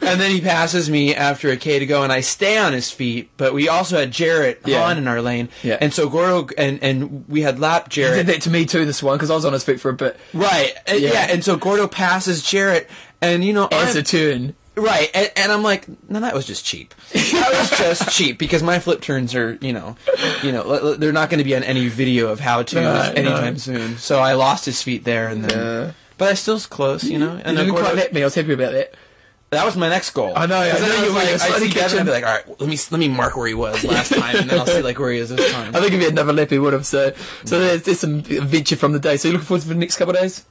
And 0.02 0.20
then 0.20 0.32
he 0.32 0.42
passes 0.42 0.90
me 0.90 1.16
after 1.16 1.50
a 1.50 1.58
K 1.58 1.80
to 1.80 1.86
go, 1.86 2.04
and 2.04 2.12
I 2.12 2.22
stay 2.22 2.58
on 2.58 2.74
his 2.74 2.92
feet. 2.92 3.30
But 3.38 3.54
we 3.54 3.68
also 3.70 3.98
had 3.98 4.12
Jarrett 4.12 4.62
Yeah. 4.66 4.82
Hahn 4.84 4.98
in 4.98 5.08
our 5.08 5.22
lane, 5.22 5.50
Yeah. 5.64 5.78
and 5.82 5.94
so 5.94 6.10
Gordo 6.10 6.48
and 6.58 6.80
and 6.84 7.26
we 7.28 7.42
had 7.42 7.53
lap 7.60 7.92
He 7.94 8.02
did 8.02 8.08
Jarrett. 8.10 8.26
that 8.28 8.42
to 8.44 8.50
me 8.50 8.66
too, 8.66 8.86
this 8.86 9.02
one, 9.04 9.18
because 9.18 9.30
I 9.32 9.36
was 9.36 9.46
on 9.46 9.54
his 9.54 9.64
feet 9.64 9.80
for 9.80 9.90
a 9.90 9.94
bit. 9.94 10.18
Right, 10.34 10.74
uh, 10.90 10.94
Yeah. 10.94 11.14
yeah. 11.14 11.28
and 11.30 11.44
so 11.44 11.56
Gordo 11.58 11.88
passes 11.88 12.42
Jarrett, 12.44 12.90
and 13.22 13.44
you 13.44 13.54
know, 13.54 13.68
As 13.72 13.96
I'm- 13.96 13.98
a 13.98 14.04
turn. 14.04 14.54
right, 14.76 15.10
and, 15.14 15.32
and 15.36 15.52
I'm 15.52 15.64
like, 15.64 15.86
no, 16.10 16.20
that 16.22 16.34
was 16.34 16.46
just 16.46 16.66
cheap. 16.66 16.94
That 17.14 17.52
was 17.60 17.78
just 17.78 18.10
cheap 18.18 18.38
because 18.40 18.64
my 18.64 18.80
flip 18.80 19.02
turns 19.02 19.36
are, 19.36 19.58
you 19.60 19.74
know, 19.74 19.96
you 20.44 20.52
know, 20.52 20.94
they're 20.96 21.12
not 21.12 21.30
going 21.30 21.40
to 21.40 21.44
be 21.44 21.56
on 21.56 21.64
any 21.64 21.88
video 21.90 22.30
of 22.30 22.40
how 22.40 22.64
to 22.64 22.78
Right, 22.80 23.18
anytime 23.18 23.54
no. 23.54 23.58
soon. 23.60 23.98
So 23.98 24.20
I 24.20 24.34
lost 24.34 24.66
his 24.66 24.82
feet 24.82 25.04
there, 25.04 25.28
and 25.28 25.44
then, 25.44 25.58
Yeah. 25.58 25.92
but 26.18 26.30
I 26.30 26.34
still 26.36 26.54
was 26.54 26.66
close, 26.68 27.04
you 27.04 27.18
know. 27.20 27.32
And 27.44 27.58
then 27.58 27.66
didn't 27.66 27.80
quite 27.80 27.96
let 27.96 28.14
me. 28.14 28.22
I 28.22 28.26
was 28.26 28.36
happy 28.36 28.54
about 28.54 28.72
that. 28.74 28.94
That 29.54 29.66
was 29.66 29.76
my 29.78 29.90
next 29.90 30.12
goal. 30.12 30.34
I 30.36 30.46
know, 30.46 30.58
I 30.60 30.72
'Cause 30.72 30.82
know 30.82 31.04
you 31.04 31.12
like, 31.14 31.28
I 31.30 31.38
see 31.60 31.70
Devin, 31.70 32.00
I'd 32.00 32.06
be 32.06 32.12
like, 32.12 32.24
all 32.26 32.32
right, 32.34 32.60
let 32.60 32.70
me 32.70 32.78
let 32.92 33.00
me 33.00 33.08
mark 33.08 33.36
where 33.38 33.48
he 33.48 33.54
was 33.54 33.84
last 33.96 34.14
time, 34.14 34.36
and 34.36 34.50
then 34.50 34.60
I'll 34.60 34.66
see 34.68 34.82
like 34.82 35.00
where 35.00 35.12
he 35.12 35.20
is 35.20 35.30
this 35.30 35.52
time. 35.52 35.76
I 35.76 35.80
think 35.80 35.94
if 35.94 36.00
he 36.00 36.04
had 36.06 36.14
another 36.14 36.34
lap, 36.34 36.50
he 36.50 36.60
would 36.60 36.74
have. 36.74 36.86
So, 36.86 37.14
so 37.46 37.60
there's, 37.60 37.84
there's 37.84 38.00
some 38.00 38.20
adventure 38.20 38.76
from 38.76 38.92
the 38.92 39.00
day. 39.00 39.18
So 39.18 39.28
you 39.30 39.34
looking 39.34 39.46
forward 39.48 39.62
to 39.62 39.68
the 39.70 39.76
next 39.76 39.98
couple 39.98 40.16
of 40.16 40.22
days? 40.22 40.46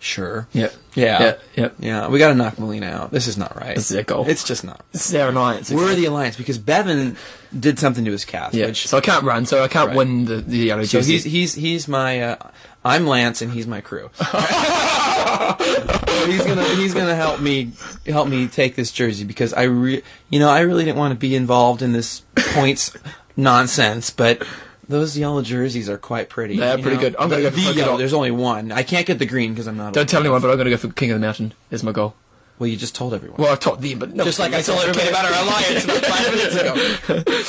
Sure. 0.00 0.46
Yeah. 0.52 0.68
Yeah. 0.94 1.20
Yeah. 1.20 1.34
Yeah. 1.56 1.68
Yeah, 1.80 2.08
we 2.08 2.20
got 2.20 2.28
to 2.28 2.34
knock 2.36 2.56
Molina 2.56 2.86
out. 2.86 3.10
This 3.10 3.26
is 3.26 3.36
not 3.36 3.56
right. 3.56 3.74
This 3.74 3.90
is 3.90 4.04
goal. 4.04 4.26
It's 4.28 4.44
just 4.44 4.62
not. 4.62 4.84
This 4.92 5.08
is 5.08 5.14
our 5.16 5.30
alliance. 5.30 5.72
We're 5.72 5.92
the 5.96 6.04
alliance 6.04 6.36
because 6.36 6.56
Bevan 6.56 7.16
did 7.58 7.80
something 7.80 8.04
to 8.04 8.12
his 8.12 8.24
calf. 8.24 8.54
yeah. 8.54 8.66
Which, 8.66 8.86
So 8.86 8.96
I 8.96 9.00
can't 9.00 9.24
run. 9.24 9.44
So 9.44 9.64
I 9.64 9.66
can't 9.66 9.88
Right. 9.88 9.96
win 9.96 10.24
the, 10.26 10.36
the 10.36 10.56
yellow 10.58 10.84
so 10.84 10.98
jersey. 10.98 11.14
he's 11.14 11.24
he's 11.24 11.54
he's 11.54 11.88
my. 11.88 12.20
Uh, 12.22 12.36
I'm 12.84 13.08
Lance 13.08 13.42
and 13.42 13.50
he's 13.50 13.66
my 13.66 13.80
crew. 13.80 14.08
He's 16.26 16.44
gonna 16.44 16.64
he's 16.76 16.94
gonna 16.94 17.14
help 17.14 17.40
me 17.40 17.72
help 18.06 18.28
me 18.28 18.48
take 18.48 18.76
this 18.76 18.92
jersey 18.92 19.24
because 19.24 19.52
I 19.54 19.62
re- 19.62 20.02
you 20.30 20.38
know 20.38 20.48
I 20.48 20.60
really 20.60 20.84
didn't 20.84 20.98
want 20.98 21.12
to 21.12 21.18
be 21.18 21.34
involved 21.34 21.80
in 21.82 21.92
this 21.92 22.22
points 22.54 22.96
nonsense, 23.36 24.10
but. 24.10 24.46
Those 24.90 25.18
yellow 25.18 25.42
jerseys 25.42 25.90
are 25.90 25.98
quite 25.98 26.30
pretty. 26.30 26.56
They're 26.56 26.78
pretty 26.78 26.96
know? 26.96 27.02
good. 27.02 27.16
I'm 27.18 27.28
gonna 27.28 27.42
go 27.42 27.50
for 27.50 27.56
the 27.56 27.74
yellow. 27.74 27.98
There's 27.98 28.14
only 28.14 28.30
one. 28.30 28.72
I 28.72 28.82
can't 28.82 29.06
get 29.06 29.18
the 29.18 29.26
green 29.26 29.52
because 29.52 29.68
I'm 29.68 29.76
not. 29.76 29.92
Don't 29.92 30.08
tell 30.08 30.20
anyone, 30.20 30.40
but 30.40 30.48
I'm 30.48 30.56
going 30.56 30.64
to 30.64 30.70
go 30.70 30.78
for 30.78 30.88
King 30.88 31.10
of 31.10 31.16
the 31.16 31.20
Mountain. 31.20 31.52
Is 31.70 31.84
my 31.84 31.92
goal. 31.92 32.14
Well, 32.58 32.66
you 32.68 32.76
just 32.76 32.94
told 32.94 33.14
everyone. 33.14 33.40
Well, 33.40 33.52
I 33.52 33.56
taught 33.56 33.80
them, 33.80 33.98
but 34.00 34.14
no, 34.14 34.24
Just 34.24 34.38
like 34.40 34.52
I 34.52 34.62
told 34.62 34.80
everybody 34.80 35.08
about 35.08 35.24
our 35.26 35.42
alliance 35.44 35.84
about 35.84 36.04
five 36.04 36.30
minutes 36.34 36.54
ago. 36.56 36.74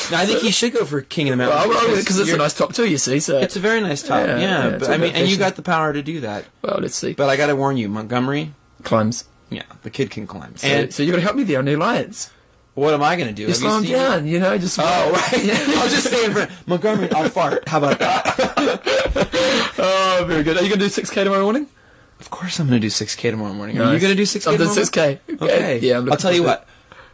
No, 0.12 0.18
I 0.18 0.26
think 0.26 0.40
he 0.42 0.52
should 0.52 0.74
go 0.74 0.86
for 0.86 1.02
King 1.02 1.30
of 1.30 1.38
the 1.38 1.46
Mountain. 1.46 1.96
because 1.98 2.20
it's 2.20 2.32
a 2.32 2.38
nice 2.38 2.54
top 2.54 2.74
too. 2.74 2.88
You 2.90 2.98
see, 2.98 3.20
so 3.20 3.38
It's 3.40 3.56
a 3.56 3.60
very 3.60 3.82
nice 3.82 4.02
top. 4.04 4.26
Yeah, 4.26 4.38
Yeah, 4.40 4.70
yeah, 4.70 4.78
but 4.78 4.90
I 4.90 4.98
mean, 4.98 5.14
and 5.16 5.28
you 5.28 5.38
got 5.38 5.56
the 5.56 5.62
power 5.62 5.94
to 5.94 6.02
do 6.04 6.20
that. 6.22 6.46
well, 6.62 6.80
let's 6.82 6.96
see. 6.96 7.14
But 7.14 7.30
I 7.30 7.36
got 7.38 7.48
to 7.48 7.56
warn 7.56 7.78
you, 7.78 7.90
Montgomery. 7.90 8.54
Climbs. 8.84 9.26
Yeah, 9.50 9.64
the 9.84 9.90
kid 9.90 10.12
can 10.12 10.28
climb. 10.28 10.56
So, 10.58 10.68
and 10.68 10.94
so 10.94 11.02
you 11.04 11.12
got 11.12 11.18
to 11.18 11.24
help 11.24 11.36
me 11.36 11.44
there 11.44 11.58
on 11.60 11.66
the 11.66 11.74
alliance. 11.74 12.30
what 12.76 12.94
am 12.94 13.02
I 13.02 13.16
going 13.16 13.28
to 13.30 13.34
do? 13.34 13.52
Slow 13.54 13.80
him 13.80 13.86
down, 13.92 14.28
you 14.28 14.40
know. 14.40 14.58
Just 14.60 14.78
Oh, 14.80 14.84
right. 15.12 15.34
I'll 15.34 15.90
just 15.90 16.08
stay 16.08 16.26
in 16.26 16.32
front. 16.34 16.52
Montgomery, 16.68 17.12
I'll 17.12 17.30
fart. 17.30 17.68
How 17.68 17.80
about 17.80 17.98
that? 18.00 19.74
oh, 19.80 20.24
very 20.28 20.44
good. 20.44 20.56
Are 20.58 20.62
you 20.64 20.70
going 20.70 20.80
to 20.80 20.86
do 20.86 20.90
six 20.90 21.10
k 21.10 21.24
tomorrow 21.24 21.44
morning? 21.44 21.68
Of 22.20 22.30
course, 22.30 22.60
I'm 22.60 22.68
going 22.68 22.82
to 22.82 22.86
do 22.88 22.92
6K 22.92 23.32
tomorrow 23.32 23.54
morning. 23.54 23.78
Are 23.78 23.86
you 23.86 23.92
Nice. 23.94 24.02
going 24.02 24.12
to 24.12 24.16
do 24.16 24.24
6K? 24.24 24.52
I'm 24.52 24.58
doing 24.58 24.70
6K. 24.70 25.20
Okay. 25.42 25.80
Yeah, 25.80 26.00
I'm 26.00 26.12
I'll 26.12 26.18
tell 26.18 26.34
you 26.34 26.44
what. 26.44 26.66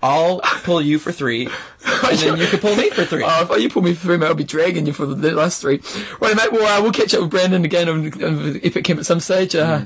I'll 0.04 0.40
pull 0.64 0.82
you 0.82 1.00
for 1.00 1.12
three, 1.12 1.46
and 1.48 2.18
then 2.20 2.38
you 2.38 2.46
can 2.48 2.60
pull 2.60 2.76
me 2.76 2.90
for 2.92 3.06
three. 3.06 3.24
Oh, 3.26 3.48
if 3.56 3.62
you 3.62 3.70
pull 3.70 3.82
me 3.82 3.94
through, 3.96 4.20
mate, 4.20 4.28
I'll 4.28 4.36
be 4.36 4.44
dragging 4.44 4.86
you 4.86 4.94
for 4.94 5.06
the, 5.08 5.16
the 5.16 5.32
last 5.32 5.62
three. 5.62 5.82
Right, 6.20 6.36
mate. 6.36 6.52
Well, 6.52 6.66
uh, 6.66 6.82
we'll 6.84 6.92
catch 6.92 7.14
up 7.16 7.22
with 7.22 7.32
Brandon 7.32 7.66
again 7.66 7.90
on, 7.90 8.24
on 8.24 8.60
Epic 8.64 8.84
Camp 8.84 9.00
at 9.00 9.06
some 9.06 9.20
stage. 9.20 9.56
Uh, 9.56 9.86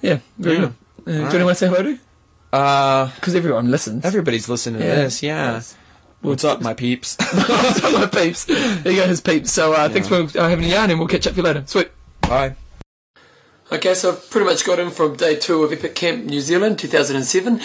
Yeah, 0.00 0.18
very 0.38 0.56
Yeah. 0.56 0.70
good. 1.04 1.24
Uh, 1.24 1.30
do 1.30 1.38
you 1.38 1.44
want 1.44 1.56
to 1.58 1.64
say 1.66 1.68
hello 1.68 1.82
to? 1.82 1.98
Uh, 2.52 3.10
Because 3.14 3.34
everyone 3.36 3.70
listens. 3.70 4.04
everybody's 4.04 4.48
listening 4.48 4.80
to 4.80 4.86
Yeah. 4.86 4.94
this. 4.96 5.22
Yeah. 5.22 5.52
Yes. 5.52 5.76
What's 6.22 6.44
up, 6.44 6.60
my 6.60 6.74
peeps? 6.74 7.16
my 7.34 8.08
peeps. 8.12 8.44
There 8.46 8.92
you 8.92 8.96
go, 9.00 9.06
his 9.06 9.20
peeps. 9.20 9.52
So 9.52 9.74
uh, 9.74 9.88
thanks 9.88 10.08
for 10.08 10.22
uh, 10.22 10.48
having 10.48 10.64
a 10.64 10.68
yarn, 10.68 10.90
and 10.90 10.98
we'll 10.98 11.08
catch 11.08 11.26
up 11.26 11.32
with 11.32 11.38
you 11.38 11.42
later. 11.44 11.62
Sweet. 11.66 11.90
Bye. 12.22 12.56
Okay, 13.72 13.94
so 13.94 14.10
I've 14.10 14.28
pretty 14.28 14.44
much 14.44 14.66
got 14.66 14.78
him 14.78 14.90
from 14.90 15.16
day 15.16 15.34
two 15.34 15.62
of 15.62 15.72
Epic 15.72 15.94
Camp 15.94 16.26
New 16.26 16.42
Zealand, 16.42 16.78
2007. 16.78 17.58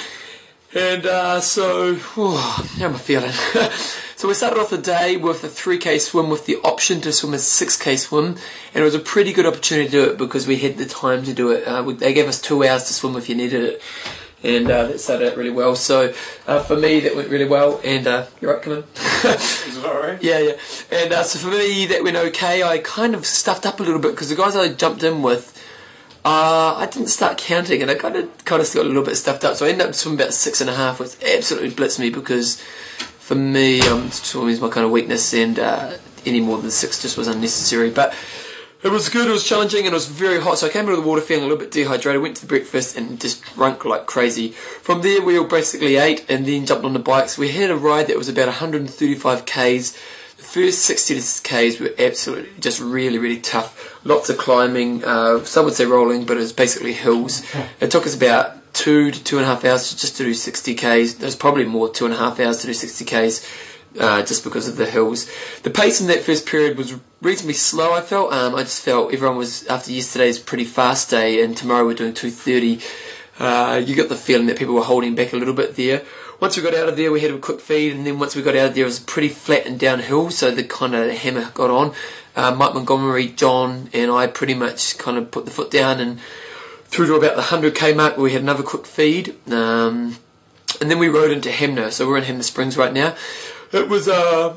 And 0.74 1.06
uh, 1.06 1.42
so, 1.42 1.96
whew, 1.96 2.38
how 2.38 2.86
am 2.86 2.96
I 2.96 2.98
feeling? 2.98 3.32
so 4.16 4.30
we 4.30 4.34
started 4.34 4.58
off 4.58 4.70
the 4.70 4.78
day 4.78 5.18
with 5.18 5.44
a 5.44 5.50
3k 5.50 6.00
swim 6.00 6.30
with 6.30 6.46
the 6.46 6.56
option 6.64 7.02
to 7.02 7.12
swim 7.12 7.34
a 7.34 7.38
6k 7.38 8.00
swim. 8.00 8.26
And 8.26 8.38
it 8.76 8.84
was 8.84 8.96
a 8.96 9.00
pretty 9.00 9.34
good 9.34 9.46
opportunity 9.46 9.90
to 9.90 9.92
do 9.92 10.10
it 10.10 10.18
because 10.18 10.48
we 10.48 10.56
had 10.56 10.78
the 10.78 10.86
time 10.86 11.24
to 11.24 11.34
do 11.34 11.52
it. 11.52 11.68
Uh, 11.68 11.84
we, 11.86 11.96
they 11.96 12.14
gave 12.14 12.30
us 12.30 12.40
two 12.40 12.64
hours 12.64 12.86
to 12.86 12.94
swim 12.94 13.18
if 13.18 13.28
you 13.28 13.36
needed 13.36 13.64
it. 13.64 13.82
And 14.44 14.72
uh, 14.72 14.86
that 14.88 15.02
started 15.02 15.34
out 15.34 15.38
really 15.38 15.50
well. 15.50 15.76
So 15.76 16.14
uh, 16.48 16.64
for 16.64 16.78
me, 16.78 17.02
that 17.02 17.18
went 17.18 17.28
really 17.28 17.50
well. 17.50 17.82
And 17.84 18.08
uh, 18.08 18.28
you're 18.40 18.54
right, 18.54 18.64
come 18.64 18.74
in. 18.74 18.80
Is 19.26 19.76
it 19.76 19.84
alright? 19.84 20.24
Yeah, 20.24 20.40
yeah. 20.40 20.54
And 20.90 21.12
uh, 21.12 21.24
so 21.24 21.38
for 21.40 21.54
me, 21.54 21.86
that 21.88 22.02
went 22.02 22.16
okay. 22.16 22.64
I 22.64 22.78
kind 22.78 23.14
of 23.14 23.26
stuffed 23.26 23.66
up 23.66 23.82
a 23.82 23.84
little 23.84 24.00
bit 24.00 24.12
because 24.12 24.30
the 24.30 24.36
guys 24.36 24.56
I 24.56 24.70
jumped 24.70 25.04
in 25.04 25.22
with, 25.22 25.57
uh, 26.28 26.76
I 26.76 26.88
didn't 26.88 27.08
start 27.08 27.38
counting, 27.38 27.82
and 27.82 27.90
I 27.90 27.96
kind 27.96 28.18
of 28.18 28.44
kind 28.44 28.62
of 28.62 28.74
got 28.74 28.86
a 28.86 28.88
little 28.88 29.04
bit 29.04 29.16
stuffed 29.16 29.46
up. 29.46 29.56
So 29.56 29.66
I 29.66 29.70
ended 29.70 29.88
up 29.88 29.96
swimming 29.96 30.20
about 30.20 30.34
six 30.34 30.60
and 30.60 30.70
a 30.70 30.76
half, 30.76 31.00
which 31.00 31.16
absolutely 31.24 31.72
blitzed 31.72 32.00
me 32.00 32.10
because 32.10 32.62
for 33.20 33.36
me, 33.36 33.80
um, 33.82 34.12
swimming 34.12 34.50
is 34.50 34.60
my 34.60 34.68
kind 34.68 34.86
of 34.86 34.92
weakness, 34.92 35.34
and 35.34 35.58
uh, 35.58 35.94
any 36.26 36.42
more 36.42 36.58
than 36.58 36.70
six 36.70 37.02
just 37.02 37.18
was 37.18 37.30
unnecessary. 37.30 37.92
But 37.92 38.14
it 38.84 38.90
was 38.90 39.08
good, 39.08 39.30
it 39.30 39.32
was 39.32 39.48
challenging, 39.48 39.86
and 39.86 39.88
it 39.88 39.94
was 39.94 40.08
very 40.08 40.42
hot. 40.42 40.58
So 40.58 40.68
I 40.68 40.70
came 40.70 40.86
out 40.88 40.92
of 40.92 40.98
the 40.98 41.08
water 41.08 41.22
feeling 41.22 41.46
a 41.46 41.48
little 41.48 41.64
bit 41.64 41.72
dehydrated. 41.72 42.22
Went 42.22 42.36
to 42.38 42.42
the 42.42 42.48
breakfast 42.48 42.98
and 42.98 43.22
just 43.22 43.42
drunk 43.56 43.86
like 43.86 44.06
crazy. 44.06 44.50
From 44.52 45.04
there, 45.04 45.22
we 45.22 45.38
all 45.38 45.48
basically 45.48 45.96
ate 45.96 46.30
and 46.30 46.46
then 46.46 46.66
jumped 46.66 46.84
on 46.84 46.92
the 46.92 47.00
bikes. 47.00 47.38
We 47.38 47.52
had 47.52 47.72
a 47.72 47.78
ride 47.78 48.08
that 48.08 48.18
was 48.18 48.28
about 48.28 48.48
135 48.48 49.46
k's. 49.46 49.94
The 50.36 50.44
first 50.44 50.80
60 50.80 51.48
k's 51.48 51.80
were 51.80 51.94
absolutely 51.98 52.50
just 52.60 52.82
really, 52.82 53.18
really 53.18 53.40
tough. 53.40 53.97
Lots 54.08 54.30
of 54.30 54.38
climbing. 54.38 55.04
Uh, 55.04 55.44
some 55.44 55.66
would 55.66 55.74
say 55.74 55.86
rolling, 55.86 56.26
but 56.26 56.38
it 56.38 56.40
was 56.40 56.54
basically 56.54 56.94
hills. 56.94 57.44
It 57.82 57.92
took 57.92 58.06
us 58.06 58.16
about 58.16 58.74
two 58.74 59.12
to 59.12 59.24
two 59.24 59.38
and 59.38 59.46
a 59.46 59.50
half 59.50 59.66
hours 59.66 59.94
just 59.94 60.16
to 60.18 60.24
do 60.24 60.34
60 60.34 60.76
k's. 60.76 61.16
There's 61.16 61.36
probably 61.36 61.66
more 61.66 61.90
two 61.90 62.06
and 62.06 62.14
a 62.14 62.18
half 62.18 62.40
hours 62.40 62.62
to 62.62 62.68
do 62.68 62.74
60 62.74 63.04
k's. 63.06 63.46
Uh, 64.00 64.22
just 64.22 64.44
because 64.44 64.68
of 64.68 64.78
the 64.78 64.86
hills, 64.86 65.28
the 65.64 65.72
pace 65.72 66.00
in 66.00 66.06
that 66.08 66.22
first 66.22 66.46
period 66.46 66.78
was 66.78 66.94
reasonably 67.22 67.54
slow. 67.54 67.94
I 67.94 68.02
felt. 68.02 68.32
Um, 68.32 68.54
I 68.54 68.62
just 68.62 68.84
felt 68.86 69.12
everyone 69.12 69.38
was 69.38 69.66
after 69.68 69.92
yesterday's 69.92 70.38
pretty 70.38 70.66
fast 70.66 71.10
day, 71.10 71.44
and 71.44 71.58
tomorrow 71.58 71.84
we're 71.84 71.96
doing 71.96 72.14
2:30. 72.14 72.82
Uh, 73.40 73.82
you 73.84 73.96
got 73.96 74.10
the 74.10 74.16
feeling 74.16 74.48
that 74.48 74.58
people 74.58 74.76
were 74.76 74.84
holding 74.84 75.16
back 75.16 75.34
a 75.34 75.36
little 75.36 75.54
bit 75.54 75.76
there. 75.76 76.04
Once 76.40 76.56
we 76.56 76.62
got 76.62 76.76
out 76.76 76.88
of 76.88 76.96
there, 76.96 77.12
we 77.12 77.22
had 77.22 77.32
a 77.32 77.40
quick 77.40 77.60
feed, 77.60 77.92
and 77.92 78.06
then 78.06 78.20
once 78.20 78.36
we 78.36 78.44
got 78.44 78.56
out 78.56 78.68
of 78.68 78.76
there, 78.76 78.84
it 78.84 78.86
was 78.86 79.00
pretty 79.00 79.30
flat 79.30 79.66
and 79.66 79.80
downhill, 79.80 80.30
so 80.30 80.52
the 80.52 80.64
kind 80.64 80.94
of 80.94 81.10
hammer 81.10 81.50
got 81.56 81.72
on. 81.72 81.92
Uh, 82.38 82.54
Mike 82.56 82.76
Montgomery, 82.76 83.28
John, 83.30 83.90
and 83.94 84.12
I 84.12 84.28
pretty 84.28 84.54
much 84.54 84.98
kind 85.00 85.18
of 85.18 85.32
put 85.32 85.46
the 85.46 85.52
foot 85.52 85.72
down 85.72 86.00
and 86.00 86.20
through 86.86 87.08
to 87.08 87.16
about 87.16 87.36
the 87.36 87.42
100k 87.42 87.96
mark 87.96 88.16
where 88.16 88.26
we 88.26 88.34
had 88.34 88.44
another 88.44 88.64
quick 88.64 88.86
feed. 88.86 89.36
Um, 89.52 90.18
and 90.80 90.92
then 90.92 91.00
we 91.00 91.08
rode 91.08 91.32
into 91.32 91.50
Hanmer, 91.50 91.92
so 91.92 92.08
we're 92.08 92.18
in 92.18 92.26
Hanmer 92.26 92.44
Springs 92.44 92.78
right 92.78 92.94
now. 92.94 93.16
It 93.74 93.90
was 93.90 94.08
uh, 94.08 94.56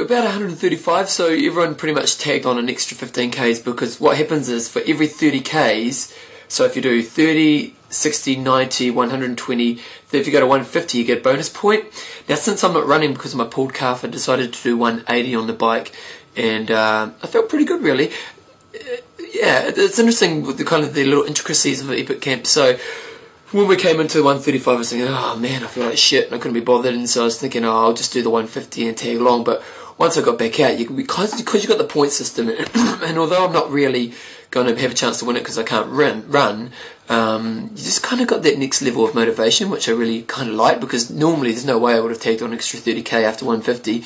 about 0.00 0.24
135, 0.24 1.08
so 1.08 1.26
everyone 1.26 1.74
pretty 1.74 1.94
much 1.94 2.16
tagged 2.16 2.46
on 2.46 2.58
an 2.58 2.70
extra 2.70 2.96
15k's 2.96 3.58
because 3.58 4.00
what 4.00 4.16
happens 4.16 4.48
is 4.48 4.68
for 4.68 4.80
every 4.86 5.08
30k's, 5.08 6.14
so 6.48 6.64
if 6.64 6.76
you 6.76 6.82
do 6.82 7.02
30, 7.02 7.74
60, 7.90 8.36
90, 8.36 8.90
120, 8.90 9.78
if 10.12 10.26
you 10.26 10.32
go 10.32 10.40
to 10.40 10.46
150, 10.46 10.98
you 10.98 11.04
get 11.04 11.18
a 11.18 11.20
bonus 11.20 11.48
point. 11.48 11.84
Now, 12.28 12.36
since 12.36 12.64
I'm 12.64 12.72
not 12.72 12.86
running 12.86 13.12
because 13.12 13.32
of 13.32 13.38
my 13.38 13.44
pulled 13.44 13.74
calf, 13.74 14.04
I 14.04 14.08
decided 14.08 14.52
to 14.52 14.62
do 14.62 14.76
180 14.76 15.34
on 15.34 15.46
the 15.46 15.52
bike, 15.52 15.92
and 16.36 16.70
uh, 16.70 17.10
I 17.22 17.26
felt 17.26 17.48
pretty 17.48 17.64
good 17.64 17.82
really. 17.82 18.10
Uh, 18.74 18.96
yeah, 19.32 19.70
it's 19.74 19.98
interesting 19.98 20.42
with 20.42 20.58
the 20.58 20.64
kind 20.64 20.84
of 20.84 20.94
the 20.94 21.04
little 21.04 21.24
intricacies 21.24 21.80
of 21.80 21.90
Epic 21.90 22.20
Camp. 22.20 22.46
So 22.46 22.78
when 23.52 23.66
we 23.66 23.76
came 23.76 24.00
into 24.00 24.22
135, 24.22 24.74
I 24.74 24.78
was 24.78 24.90
thinking, 24.90 25.08
oh 25.08 25.36
man, 25.36 25.64
I 25.64 25.66
feel 25.66 25.86
like 25.86 25.98
shit, 25.98 26.26
and 26.26 26.34
I 26.34 26.38
couldn't 26.38 26.54
be 26.54 26.60
bothered, 26.60 26.94
and 26.94 27.08
so 27.08 27.22
I 27.22 27.24
was 27.24 27.38
thinking, 27.38 27.64
oh, 27.64 27.70
I'll 27.70 27.94
just 27.94 28.12
do 28.12 28.22
the 28.22 28.30
150 28.30 28.88
and 28.88 28.96
tag 28.96 29.16
along. 29.16 29.44
But 29.44 29.62
once 29.98 30.16
I 30.16 30.22
got 30.22 30.38
back 30.38 30.58
out, 30.60 30.78
you, 30.78 30.88
because 30.88 31.36
because 31.40 31.62
you 31.62 31.68
got 31.68 31.78
the 31.78 31.84
point 31.84 32.12
system, 32.12 32.48
and 32.74 33.18
although 33.18 33.46
I'm 33.46 33.52
not 33.52 33.70
really 33.70 34.14
going 34.50 34.66
to 34.66 34.80
have 34.80 34.92
a 34.92 34.94
chance 34.94 35.18
to 35.18 35.24
win 35.24 35.36
it 35.36 35.40
because 35.40 35.58
I 35.58 35.62
can't 35.62 35.90
run, 35.90 36.28
run, 36.30 36.72
um, 37.08 37.70
you 37.74 37.82
just 37.82 38.02
kind 38.02 38.20
of 38.22 38.28
got 38.28 38.42
that 38.44 38.58
next 38.58 38.82
level 38.82 39.04
of 39.04 39.14
motivation, 39.14 39.68
which 39.68 39.88
I 39.88 39.92
really 39.92 40.22
kind 40.22 40.48
of 40.48 40.54
like 40.54 40.80
because 40.80 41.10
normally 41.10 41.50
there's 41.50 41.66
no 41.66 41.78
way 41.78 41.94
I 41.94 42.00
would 42.00 42.12
have 42.12 42.20
tagged 42.20 42.42
on 42.42 42.50
an 42.50 42.54
extra 42.54 42.78
30k 42.78 43.24
after 43.24 43.44
150. 43.44 44.04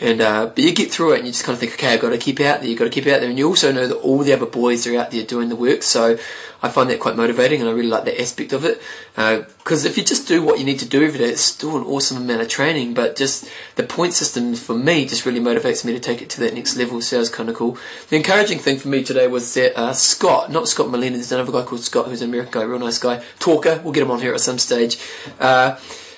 And 0.00 0.20
uh, 0.20 0.46
but 0.46 0.58
you 0.58 0.74
get 0.74 0.90
through 0.90 1.12
it 1.12 1.18
and 1.18 1.26
you 1.26 1.32
just 1.32 1.44
kind 1.44 1.54
of 1.54 1.60
think, 1.60 1.74
okay, 1.74 1.94
I've 1.94 2.00
got 2.00 2.10
to 2.10 2.18
keep 2.18 2.40
out 2.40 2.60
there. 2.60 2.68
You've 2.68 2.78
got 2.78 2.86
to 2.86 2.90
keep 2.90 3.06
out 3.06 3.20
there, 3.20 3.30
and 3.30 3.38
you 3.38 3.46
also 3.46 3.70
know 3.70 3.86
that 3.86 3.96
all 3.96 4.18
the 4.18 4.32
other 4.32 4.46
boys 4.46 4.86
are 4.86 4.98
out 4.98 5.12
there 5.12 5.24
doing 5.24 5.48
the 5.48 5.56
work. 5.56 5.84
So 5.84 6.18
I 6.62 6.68
find 6.68 6.90
that 6.90 6.98
quite 6.98 7.14
motivating, 7.14 7.60
and 7.60 7.70
I 7.70 7.72
really 7.72 7.88
like 7.88 8.04
that 8.06 8.20
aspect 8.20 8.52
of 8.52 8.64
it. 8.64 8.82
Because 9.14 9.86
uh, 9.86 9.88
if 9.88 9.96
you 9.96 10.02
just 10.02 10.26
do 10.26 10.42
what 10.42 10.58
you 10.58 10.64
need 10.64 10.80
to 10.80 10.88
do 10.88 11.04
every 11.04 11.20
day, 11.20 11.28
it's 11.28 11.42
still 11.42 11.76
an 11.76 11.84
awesome 11.84 12.16
amount 12.16 12.40
of 12.40 12.48
training. 12.48 12.92
But 12.92 13.14
just 13.14 13.48
the 13.76 13.84
point 13.84 14.14
system 14.14 14.56
for 14.56 14.76
me 14.76 15.06
just 15.06 15.24
really 15.24 15.40
motivates 15.40 15.84
me 15.84 15.92
to 15.92 16.00
take 16.00 16.20
it 16.20 16.28
to 16.30 16.40
that 16.40 16.54
next 16.54 16.76
level. 16.76 17.00
So 17.00 17.20
it's 17.20 17.30
kind 17.30 17.48
of 17.48 17.54
cool. 17.54 17.78
The 18.10 18.16
encouraging 18.16 18.58
thing 18.58 18.78
for 18.78 18.88
me 18.88 19.04
today 19.04 19.28
was 19.28 19.54
that 19.54 19.78
uh, 19.78 19.92
Scott, 19.92 20.50
not 20.50 20.66
Scott 20.66 20.90
Molina, 20.90 21.16
there's 21.16 21.30
another 21.30 21.52
guy 21.52 21.62
called 21.62 21.82
Scott 21.82 22.06
who's 22.08 22.20
an 22.20 22.30
American 22.30 22.52
guy, 22.52 22.62
real 22.62 22.80
nice 22.80 22.98
guy, 22.98 23.22
talker. 23.38 23.80
We'll 23.84 23.92
get 23.92 24.02
him 24.02 24.10
on 24.10 24.20
here 24.20 24.34
at 24.34 24.40
some 24.40 24.58
stage. 24.58 24.98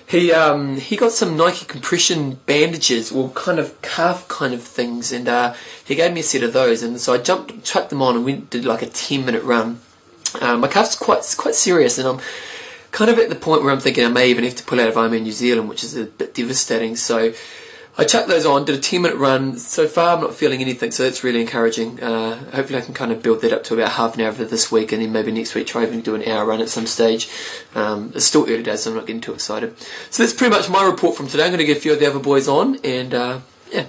He 0.08 0.30
um, 0.32 0.76
he 0.76 0.96
got 0.96 1.10
some 1.10 1.36
Nike 1.36 1.66
compression 1.66 2.38
bandages, 2.46 3.10
or 3.10 3.30
kind 3.30 3.58
of 3.58 3.80
calf 3.82 4.28
kind 4.28 4.54
of 4.54 4.62
things, 4.62 5.10
and 5.10 5.28
uh, 5.28 5.54
he 5.84 5.96
gave 5.96 6.12
me 6.12 6.20
a 6.20 6.22
set 6.22 6.44
of 6.44 6.52
those, 6.52 6.82
and 6.82 7.00
so 7.00 7.12
I 7.12 7.18
jumped, 7.18 7.64
chucked 7.64 7.90
them 7.90 8.00
on, 8.00 8.14
and 8.14 8.24
went 8.24 8.50
did 8.50 8.64
like 8.64 8.82
a 8.82 8.86
ten 8.86 9.26
minute 9.26 9.42
run. 9.42 9.80
Uh, 10.40 10.56
my 10.56 10.68
calf's 10.68 10.94
quite 10.94 11.34
quite 11.36 11.56
serious, 11.56 11.98
and 11.98 12.06
I'm 12.06 12.20
kind 12.92 13.10
of 13.10 13.18
at 13.18 13.30
the 13.30 13.34
point 13.34 13.62
where 13.62 13.72
I'm 13.72 13.80
thinking 13.80 14.04
I 14.04 14.08
may 14.08 14.30
even 14.30 14.44
have 14.44 14.54
to 14.54 14.64
pull 14.64 14.80
out 14.80 14.88
of 14.88 14.94
Ironman 14.94 15.22
New 15.22 15.32
Zealand, 15.32 15.68
which 15.68 15.82
is 15.82 15.96
a 15.96 16.04
bit 16.04 16.34
devastating. 16.34 16.94
So 16.94 17.32
I 17.98 18.04
chucked 18.04 18.28
those 18.28 18.44
on, 18.44 18.66
did 18.66 18.74
a 18.74 18.80
10 18.80 19.02
minute 19.02 19.16
run. 19.16 19.56
So 19.56 19.88
far, 19.88 20.16
I'm 20.16 20.20
not 20.20 20.34
feeling 20.34 20.60
anything, 20.60 20.90
so 20.90 21.04
that's 21.04 21.24
really 21.24 21.40
encouraging. 21.40 22.02
Uh, 22.02 22.36
hopefully, 22.50 22.78
I 22.78 22.82
can 22.82 22.92
kind 22.92 23.10
of 23.10 23.22
build 23.22 23.40
that 23.40 23.52
up 23.52 23.64
to 23.64 23.74
about 23.74 23.92
half 23.92 24.14
an 24.14 24.20
hour 24.20 24.32
for 24.32 24.44
this 24.44 24.70
week, 24.70 24.92
and 24.92 25.00
then 25.00 25.12
maybe 25.12 25.32
next 25.32 25.54
week 25.54 25.66
try 25.66 25.82
even 25.82 26.02
do 26.02 26.14
an 26.14 26.22
hour 26.28 26.44
run 26.44 26.60
at 26.60 26.68
some 26.68 26.86
stage. 26.86 27.30
Um, 27.74 28.12
it's 28.14 28.26
still 28.26 28.44
early 28.44 28.62
days, 28.62 28.82
so 28.82 28.90
I'm 28.90 28.96
not 28.96 29.06
getting 29.06 29.22
too 29.22 29.32
excited. 29.32 29.78
So 30.10 30.22
that's 30.22 30.34
pretty 30.34 30.54
much 30.54 30.68
my 30.68 30.84
report 30.84 31.16
from 31.16 31.26
today. 31.26 31.44
I'm 31.44 31.50
going 31.50 31.58
to 31.58 31.64
get 31.64 31.78
a 31.78 31.80
few 31.80 31.92
of 31.92 31.98
the 31.98 32.06
other 32.06 32.18
boys 32.18 32.48
on, 32.48 32.76
and 32.84 33.14
uh, 33.14 33.40
yeah, 33.72 33.86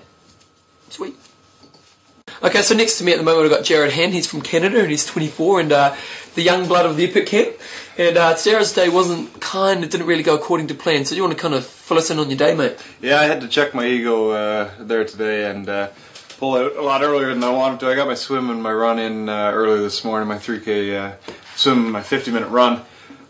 sweet. 0.90 1.16
Okay, 2.44 2.62
so 2.62 2.76
next 2.76 3.00
to 3.00 3.04
me 3.04 3.14
at 3.14 3.18
the 3.18 3.24
moment 3.24 3.46
I've 3.46 3.58
got 3.58 3.66
Jared 3.66 3.94
Han. 3.94 4.12
He's 4.12 4.28
from 4.28 4.42
Canada 4.42 4.80
and 4.80 4.92
he's 4.92 5.06
24 5.06 5.62
and 5.62 5.72
uh, 5.72 5.96
the 6.36 6.44
young 6.44 6.68
blood 6.68 6.86
of 6.86 6.96
the 6.96 7.10
Epic 7.10 7.26
Camp. 7.26 7.56
And 7.98 8.16
uh, 8.18 8.36
Sarah's 8.36 8.74
day 8.74 8.90
wasn't 8.90 9.42
kind 9.42 9.84
of 9.84 9.90
didn't 9.90 10.06
really 10.08 10.24
go 10.24 10.36
according 10.36 10.68
to 10.68 10.76
plan. 10.76 11.06
So 11.06 11.16
you 11.16 11.24
want 11.24 11.34
to 11.36 11.40
kind 11.42 11.54
of 11.56 11.66
fill 11.66 11.98
us 11.98 12.12
in 12.12 12.20
on 12.20 12.30
your 12.30 12.38
day, 12.38 12.54
mate? 12.54 12.78
Yeah, 13.02 13.20
I 13.20 13.24
had 13.24 13.42
to 13.42 13.48
check 13.48 13.74
my 13.74 13.86
ego 13.88 14.30
uh, 14.32 14.70
there 14.80 15.04
today 15.04 15.50
and 15.50 15.68
uh, 15.68 15.88
pull 16.38 16.56
out 16.56 16.76
a 16.76 16.82
lot 16.82 17.02
earlier 17.02 17.34
than 17.34 17.44
I 17.44 17.50
wanted 17.50 17.80
to. 17.80 17.88
I 17.88 17.96
got 17.96 18.08
my 18.08 18.14
swim 18.14 18.50
and 18.52 18.62
my 18.62 18.72
run 18.72 19.00
in 19.00 19.30
uh, 19.30 19.52
earlier 19.52 19.82
this 19.82 20.06
morning, 20.06 20.28
my 20.30 20.38
3K 20.38 20.94
uh, 21.14 21.16
swim, 21.56 21.92
my 21.92 22.04
50 22.04 22.30
minute 22.32 22.50
run. 22.50 22.84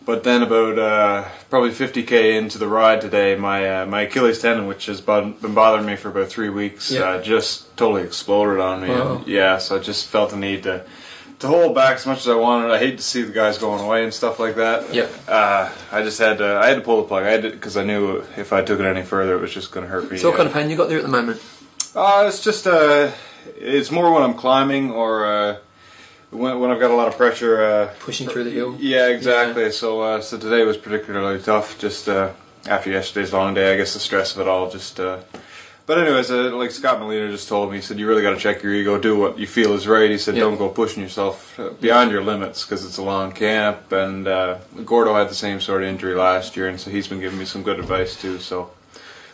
But 0.05 0.23
then 0.23 0.41
about 0.41 0.79
uh, 0.79 1.27
probably 1.49 1.71
50k 1.71 2.37
into 2.37 2.57
the 2.57 2.67
ride 2.67 3.01
today, 3.01 3.35
my 3.35 3.81
uh, 3.81 3.85
my 3.85 4.03
Achilles 4.03 4.39
tendon, 4.41 4.65
which 4.65 4.85
has 4.85 5.01
been 5.01 5.33
bothering 5.33 5.85
me 5.85 5.97
for 5.97 6.07
about 6.07 6.29
three 6.29 6.47
weeks, 6.47 6.91
Yeah. 6.91 7.01
uh, 7.01 7.21
just 7.21 7.75
totally 7.75 8.03
exploded 8.03 8.61
on 8.61 8.81
me. 8.81 8.87
Wow. 8.87 9.23
Yeah, 9.27 9.57
so 9.57 9.75
I 9.75 9.79
just 9.79 10.07
felt 10.07 10.29
the 10.29 10.37
need 10.37 10.63
to 10.63 10.85
to 11.39 11.47
hold 11.47 11.75
back 11.75 11.95
as 11.97 12.05
much 12.05 12.19
as 12.19 12.27
I 12.27 12.35
wanted. 12.35 12.71
I 12.71 12.79
hate 12.79 12.97
to 12.97 13.03
see 13.03 13.21
the 13.21 13.31
guys 13.31 13.57
going 13.57 13.83
away 13.83 14.03
and 14.03 14.13
stuff 14.13 14.39
like 14.39 14.55
that. 14.55 14.93
Yep. 14.93 15.11
Uh, 15.27 15.71
I 15.91 16.01
just 16.03 16.17
had 16.19 16.39
to 16.39 16.57
I 16.57 16.67
had 16.67 16.75
to 16.75 16.81
pull 16.81 17.01
the 17.01 17.07
plug. 17.07 17.23
I 17.23 17.29
had 17.31 17.43
because 17.43 17.77
I 17.77 17.83
knew 17.83 18.23
if 18.37 18.53
I 18.53 18.63
took 18.63 18.79
it 18.79 18.85
any 18.85 19.03
further, 19.03 19.35
it 19.35 19.41
was 19.41 19.53
just 19.53 19.71
going 19.71 19.85
to 19.85 19.91
hurt 19.91 20.09
me. 20.11 20.17
So 20.17 20.29
what 20.29 20.37
kind 20.37 20.47
of 20.47 20.53
pain 20.53 20.69
you 20.69 20.77
got 20.77 20.89
there 20.89 20.97
at 20.97 21.03
the 21.03 21.09
moment? 21.09 21.41
uh, 21.95 22.25
it's 22.27 22.43
just 22.43 22.65
uh, 22.67 23.11
it's 23.57 23.91
more 23.91 24.11
when 24.13 24.23
I'm 24.23 24.33
climbing 24.33 24.91
or 24.91 25.25
uh, 25.25 25.57
when, 26.31 26.59
when 26.59 26.71
I've 26.71 26.79
got 26.79 26.91
a 26.91 26.95
lot 26.95 27.07
of 27.07 27.17
pressure. 27.17 27.63
Uh, 27.63 27.93
Pushing 27.99 28.27
through 28.29 28.45
the 28.45 28.51
hill. 28.51 28.75
yeah, 28.79 29.07
exactly. 29.07 29.71
So 29.71 30.01
uh, 30.01 30.21
so 30.21 30.37
today 30.37 30.63
was 30.63 30.77
particularly 30.77 31.41
tough. 31.41 31.77
Just 31.77 32.07
uh, 32.09 32.31
after 32.67 32.89
yesterday's 32.89 33.31
long 33.31 33.53
day, 33.53 33.73
I 33.73 33.77
guess 33.77 33.93
the 33.93 33.99
stress 33.99 34.33
of 34.35 34.41
it 34.41 34.47
all. 34.47 34.69
Just. 34.71 34.99
Uh, 34.99 35.19
but 35.87 35.97
anyways, 35.97 36.29
uh, 36.29 36.55
like 36.55 36.69
Scott 36.71 36.99
Molina 36.99 37.31
just 37.31 37.47
told 37.49 37.71
me, 37.71 37.77
he 37.77 37.81
said 37.81 37.97
you 37.97 38.07
really 38.07 38.21
got 38.21 38.31
to 38.31 38.37
check 38.37 38.61
your 38.61 38.73
ego, 38.75 38.99
do 38.99 39.17
what 39.17 39.39
you 39.39 39.47
feel 39.47 39.73
is 39.73 39.87
right. 39.87 40.09
He 40.11 40.17
said 40.19 40.35
Yeah. 40.35 40.41
don't 40.41 40.57
go 40.57 40.69
pushing 40.69 41.01
yourself 41.01 41.59
uh, 41.59 41.69
beyond 41.81 42.11
your 42.11 42.21
limits 42.23 42.63
because 42.63 42.85
it's 42.85 42.97
a 42.97 43.03
long 43.03 43.31
camp. 43.31 43.91
And 43.91 44.27
uh, 44.27 44.59
Gordo 44.85 45.15
had 45.15 45.29
the 45.29 45.33
same 45.35 45.59
sort 45.61 45.81
of 45.83 45.89
injury 45.89 46.13
last 46.13 46.55
year, 46.55 46.67
and 46.67 46.79
so 46.79 46.91
he's 46.91 47.07
been 47.07 47.19
giving 47.21 47.39
me 47.39 47.45
some 47.45 47.63
good 47.63 47.79
advice 47.79 48.15
too. 48.21 48.37
So 48.39 48.69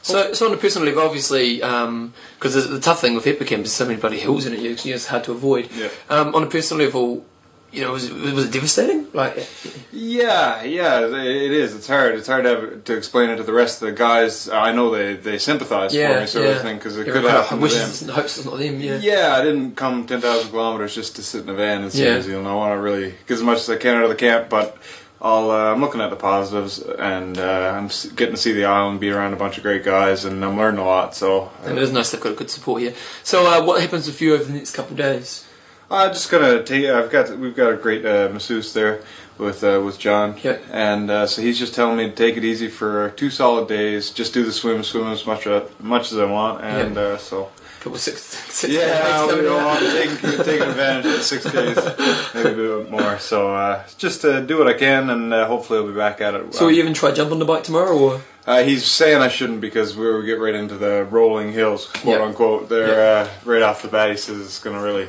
So, 0.04 0.34
so 0.34 0.48
on 0.48 0.54
a 0.54 0.58
personal 0.58 0.88
level, 0.88 1.04
obviously, 1.04 1.58
because 1.58 2.54
the, 2.54 2.62
the 2.76 2.80
tough 2.80 3.02
thing 3.02 3.16
with 3.16 3.26
Epic 3.26 3.48
Camp 3.48 3.66
is 3.66 3.74
so 3.74 3.86
many 3.86 4.00
bloody 4.00 4.20
hills 4.20 4.46
in 4.46 4.54
it, 4.54 4.60
you- 4.60 4.94
it's 4.94 5.08
hard 5.08 5.24
to 5.26 5.32
avoid. 5.32 5.70
Yeah. 5.76 5.90
Um, 6.10 6.36
on 6.36 6.44
a 6.44 6.48
personal 6.48 6.86
level, 6.86 7.26
you 7.74 7.82
know, 7.82 7.92
was 7.92 8.06
it, 8.10 8.14
was 8.14 8.46
it 8.46 8.52
devastating? 8.52 9.08
Like, 9.14 9.48
Yeah, 9.92 10.64
yeah, 10.64 11.06
it 11.08 11.52
is. 11.52 11.76
It's 11.76 11.88
hard. 11.88 12.16
It's 12.16 12.28
hard 12.28 12.44
to, 12.44 12.50
have, 12.50 12.84
to 12.84 12.96
explain 12.96 13.32
it 13.32 13.38
to 13.38 13.44
the 13.44 13.52
rest 13.52 13.82
of 13.82 13.88
the 13.88 13.94
guys. 13.94 14.48
I 14.48 14.72
know 14.72 14.92
they, 14.92 15.16
they 15.16 15.40
sympathize 15.40 15.92
for 15.94 16.20
me, 16.20 16.28
sort 16.28 16.46
yeah. 16.46 16.52
of 16.52 16.62
thing, 16.62 16.78
because 16.78 16.98
it 16.98 17.06
could 17.06 17.24
happen 17.24 17.60
to 17.60 17.68
them. 17.68 18.16
hopes 18.16 18.38
it's 18.38 18.46
not 18.46 18.58
them. 18.60 18.80
Yeah. 18.80 18.98
Yeah, 18.98 19.36
I 19.36 19.42
didn't 19.44 19.76
come 19.76 20.06
10,000 20.06 20.52
kilometers 20.52 20.94
just 20.94 21.16
to 21.16 21.24
sit 21.24 21.44
in 21.44 21.50
a 21.50 21.54
van 21.54 21.82
and 21.82 21.92
see 21.92 22.04
Yeah. 22.04 22.16
New 22.16 22.22
Zealand. 22.22 22.48
I 22.48 22.54
want 22.54 22.78
to 22.78 22.82
really 22.82 23.16
get 23.28 23.32
as 23.32 23.44
much 23.44 23.58
as 23.58 23.70
I 23.70 23.78
can 23.78 23.96
out 23.96 24.04
of 24.04 24.10
the 24.10 24.16
camp, 24.16 24.50
but 24.50 24.78
I'll, 25.20 25.50
uh, 25.50 25.72
I'm 25.72 25.82
looking 25.82 26.02
at 26.02 26.10
the 26.10 26.16
positives, 26.16 26.80
and 26.80 27.38
uh, 27.40 27.74
I'm 27.76 27.88
getting 28.16 28.36
to 28.36 28.42
see 28.42 28.52
the 28.52 28.66
island, 28.66 29.00
be 29.00 29.10
around 29.10 29.34
a 29.34 29.38
bunch 29.38 29.58
of 29.58 29.64
great 29.64 29.84
guys, 29.84 30.26
and 30.26 30.44
I'm 30.46 30.58
learning 30.58 30.80
a 30.80 30.86
lot. 30.86 31.16
So 31.16 31.50
And 31.64 31.78
it 31.78 31.84
is 31.84 31.92
nice 31.92 32.12
they've 32.12 32.22
got 32.22 32.34
a 32.34 32.36
good 32.36 32.50
support 32.52 32.82
here. 32.82 32.94
So, 33.24 33.48
uh, 33.48 33.66
what 33.66 33.82
happens 33.82 34.06
with 34.06 34.22
you 34.22 34.36
over 34.36 34.44
the 34.44 34.54
next 34.54 34.76
couple 34.76 34.92
of 34.92 34.98
days? 34.98 35.48
I'm 35.94 36.10
just 36.14 36.30
gonna 36.32 36.64
take. 36.64 36.86
I've 36.86 37.12
got 37.12 37.38
we've 37.38 37.56
got 37.56 37.72
a 37.74 37.78
great 37.78 38.06
uh, 38.06 38.30
masseuse 38.34 38.74
there 38.74 39.02
with 39.38 39.64
uh, 39.64 39.82
with 39.86 40.00
John, 40.00 40.36
Yeah. 40.44 40.58
and 40.72 41.10
uh, 41.10 41.28
so 41.28 41.42
he's 41.42 41.60
just 41.60 41.74
telling 41.76 41.98
me 41.98 42.06
to 42.10 42.16
take 42.16 42.36
it 42.38 42.44
easy 42.44 42.68
for 42.68 43.12
two 43.12 43.30
solid 43.30 43.68
days. 43.68 44.10
Just 44.12 44.34
do 44.34 44.44
the 44.44 44.52
swim, 44.52 44.84
swim 44.84 45.08
as 45.08 45.26
much 45.26 45.46
uh, 45.48 45.66
much 45.80 46.12
as 46.12 46.18
I 46.18 46.26
want, 46.26 46.64
and 46.64 46.98
uh, 46.98 47.18
so 47.18 47.50
Couple 47.82 48.00
six, 48.00 48.22
six 48.22 48.74
yeah, 48.74 49.26
we 49.26 49.26
you 49.26 49.30
coming 49.30 49.46
know, 49.46 49.60
out. 49.60 49.84
I'm 49.84 49.92
taking 49.92 50.44
taking 50.46 50.68
advantage 50.70 51.06
of 51.06 51.12
the 51.12 51.20
six 51.20 51.44
days, 51.44 51.76
maybe 52.34 52.50
a 52.64 52.78
bit 52.80 52.90
more. 52.90 53.20
So 53.20 53.54
uh, 53.54 53.84
just 53.98 54.22
to 54.22 54.42
do 54.42 54.58
what 54.58 54.68
I 54.68 54.74
can, 54.74 55.10
and 55.10 55.34
uh, 55.34 55.46
hopefully 55.48 55.80
I'll 55.80 55.88
be 55.88 55.94
back 55.94 56.22
at 56.22 56.34
it. 56.34 56.54
So, 56.56 56.66
will 56.66 56.72
you 56.72 56.80
even 56.82 56.94
try 56.94 57.12
jump 57.12 57.32
on 57.34 57.40
the 57.40 57.46
bike 57.46 57.64
tomorrow, 57.64 57.98
or 57.98 58.22
Uh, 58.48 58.64
he's 58.64 58.86
saying 58.86 59.22
I 59.22 59.28
shouldn't 59.28 59.60
because 59.60 59.98
we 59.98 60.06
will 60.06 60.22
get 60.22 60.40
right 60.40 60.56
into 60.56 60.76
the 60.78 61.04
rolling 61.12 61.52
hills, 61.52 61.88
quote 61.88 62.20
Yeah. 62.20 62.26
unquote. 62.26 62.70
They're 62.70 63.24
uh, 63.26 63.28
right 63.44 63.62
off 63.62 63.82
the 63.82 63.90
bat. 63.90 64.12
He 64.12 64.18
says 64.18 64.40
it's 64.40 64.60
going 64.60 64.78
to 64.78 64.82
really 64.82 65.08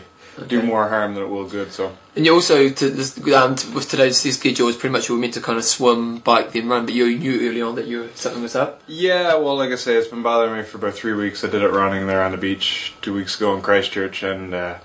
do 0.49 0.63
more 0.63 0.89
harm 0.89 1.15
than 1.15 1.25
it 1.25 1.29
will 1.29 1.49
good. 1.49 1.73
So. 1.73 1.97
and 2.17 2.27
you 2.27 2.35
also 2.35 2.69
to 2.69 2.91
this, 2.91 3.17
um, 3.33 3.53
with 3.75 3.89
today's 3.89 4.19
schedule 4.35 4.69
is 4.69 4.77
pretty 4.77 4.93
much 4.93 5.09
you 5.09 5.15
were 5.15 5.21
meant 5.21 5.35
to 5.35 5.41
kind 5.41 5.59
of 5.59 5.65
swim, 5.65 6.19
bike, 6.19 6.53
then 6.53 6.69
run, 6.69 6.85
but 6.87 6.95
you 6.95 7.19
knew 7.19 7.49
early 7.49 7.63
on 7.63 7.75
that 7.77 7.87
you 7.87 8.11
something 8.15 8.43
was 8.43 8.55
up. 8.57 8.83
Yeah, 8.87 9.35
well, 9.37 9.57
like 9.57 9.71
I 9.71 9.77
say, 9.77 9.95
it's 9.97 10.09
been 10.09 10.23
bothering 10.23 10.57
me 10.57 10.65
for 10.65 10.79
about 10.79 10.95
three 10.95 11.13
weeks. 11.15 11.45
I 11.45 11.49
did 11.51 11.63
it 11.63 11.69
running 11.71 12.07
there 12.07 12.23
on 12.23 12.33
the 12.33 12.39
beach 12.39 12.95
two 13.03 13.15
weeks 13.15 13.37
ago 13.37 13.55
in 13.55 13.63
Christchurch, 13.63 14.23
and 14.23 14.53
uh, 14.55 14.79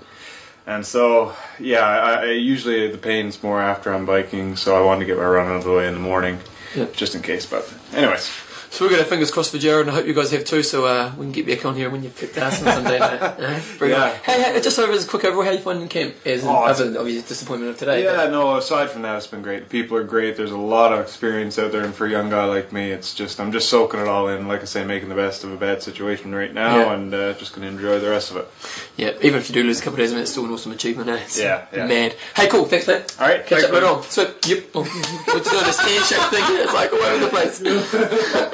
And 0.66 0.86
so, 0.86 1.34
yeah, 1.58 1.80
I, 1.86 2.12
I 2.12 2.24
usually 2.32 2.90
the 2.92 2.98
pain's 2.98 3.42
more 3.42 3.60
after 3.60 3.92
I'm 3.92 4.06
biking, 4.06 4.56
so 4.56 4.76
I 4.76 4.84
wanted 4.84 5.00
to 5.00 5.06
get 5.06 5.16
my 5.16 5.24
run 5.24 5.48
out 5.48 5.56
of 5.56 5.64
the 5.64 5.72
way 5.72 5.88
in 5.88 5.94
the 5.94 6.00
morning, 6.00 6.38
Yeah. 6.76 6.86
just 6.92 7.14
in 7.16 7.22
case. 7.22 7.44
But, 7.46 7.64
anyways, 7.92 8.30
So 8.72 8.84
we've 8.86 8.92
got 8.96 9.00
our 9.00 9.06
fingers 9.06 9.30
crossed 9.32 9.50
for 9.50 9.58
Jared, 9.58 9.88
and 9.88 9.90
I 9.90 9.94
hope 9.98 10.06
you 10.06 10.14
guys 10.14 10.30
have 10.30 10.44
too. 10.44 10.62
So 10.62 10.86
uh, 10.86 11.12
we 11.18 11.24
can 11.26 11.32
get 11.32 11.44
back 11.46 11.66
on 11.66 11.74
here 11.74 11.90
when 11.90 12.02
you've 12.04 12.16
kicked 12.16 12.38
ass 12.38 12.62
on 12.62 12.72
Sunday 12.72 12.98
night. 13.00 13.62
Bring 13.78 13.90
Yeah. 13.90 14.10
Hey, 14.18 14.40
hey, 14.42 14.60
just 14.60 14.78
over 14.78 14.92
as 14.92 15.04
a 15.04 15.08
quick 15.08 15.24
overall, 15.24 15.42
how 15.44 15.50
you 15.50 15.58
finding 15.58 15.88
camp? 15.88 16.14
As 16.24 16.44
Oh, 16.44 16.50
other 16.64 16.84
than 16.84 16.96
obvious 16.96 17.26
disappointment 17.28 17.72
of 17.72 17.78
today. 17.78 18.04
yeah, 18.04 18.28
no. 18.28 18.56
Aside 18.56 18.88
from 18.90 19.02
that, 19.02 19.16
it's 19.16 19.26
been 19.26 19.42
great. 19.42 19.64
The 19.64 19.68
people 19.68 19.96
are 19.96 20.04
great. 20.04 20.36
There's 20.36 20.52
a 20.52 20.56
lot 20.56 20.92
of 20.92 21.00
experience 21.00 21.58
out 21.58 21.72
there, 21.72 21.82
and 21.84 21.92
for 21.92 22.06
a 22.06 22.10
young 22.10 22.30
guy 22.30 22.44
like 22.44 22.72
me, 22.72 22.90
it's 22.92 23.12
just 23.12 23.40
I'm 23.40 23.50
just 23.52 23.68
soaking 23.68 24.00
it 24.00 24.06
all 24.08 24.28
in. 24.28 24.46
Like 24.46 24.62
I 24.62 24.66
say, 24.66 24.84
making 24.84 25.08
the 25.08 25.14
best 25.16 25.42
of 25.42 25.52
a 25.52 25.56
bad 25.56 25.82
situation 25.82 26.32
right 26.34 26.54
now, 26.54 26.76
Yeah. 26.76 26.92
and 26.94 27.12
uh, 27.12 27.32
just 27.34 27.52
going 27.54 27.62
to 27.68 27.74
enjoy 27.74 27.98
the 27.98 28.08
rest 28.10 28.30
of 28.30 28.36
it. 28.38 28.48
Yeah, 28.96 29.12
even 29.20 29.40
if 29.40 29.48
you 29.50 29.54
do 29.54 29.64
lose 29.64 29.80
a 29.80 29.82
couple 29.82 29.94
of 29.94 29.98
days, 29.98 30.12
I 30.12 30.14
mean, 30.14 30.22
it's 30.22 30.30
still 30.30 30.44
an 30.46 30.52
awesome 30.52 30.70
achievement. 30.72 31.10
Eh? 31.10 31.16
It's 31.24 31.38
Yeah, 31.40 31.66
yeah. 31.72 31.86
mad. 31.86 32.14
Hey, 32.36 32.46
cool. 32.48 32.64
Thanks, 32.66 32.86
mate. 32.86 33.14
All 33.18 33.26
right, 33.26 33.40
Catch 33.44 33.48
thanks, 33.48 33.64
up 33.64 33.72
later 33.72 33.86
on. 33.86 34.02
So, 34.04 34.22
yep. 34.46 34.64
We're 34.74 34.84
doing 34.84 35.64
this 35.66 35.80
handshake 35.80 36.30
thing. 36.30 36.44
It's 36.62 36.72
like 36.72 36.92
all 36.92 37.02
over 37.02 37.24
the 37.24 37.30
place. 37.30 37.60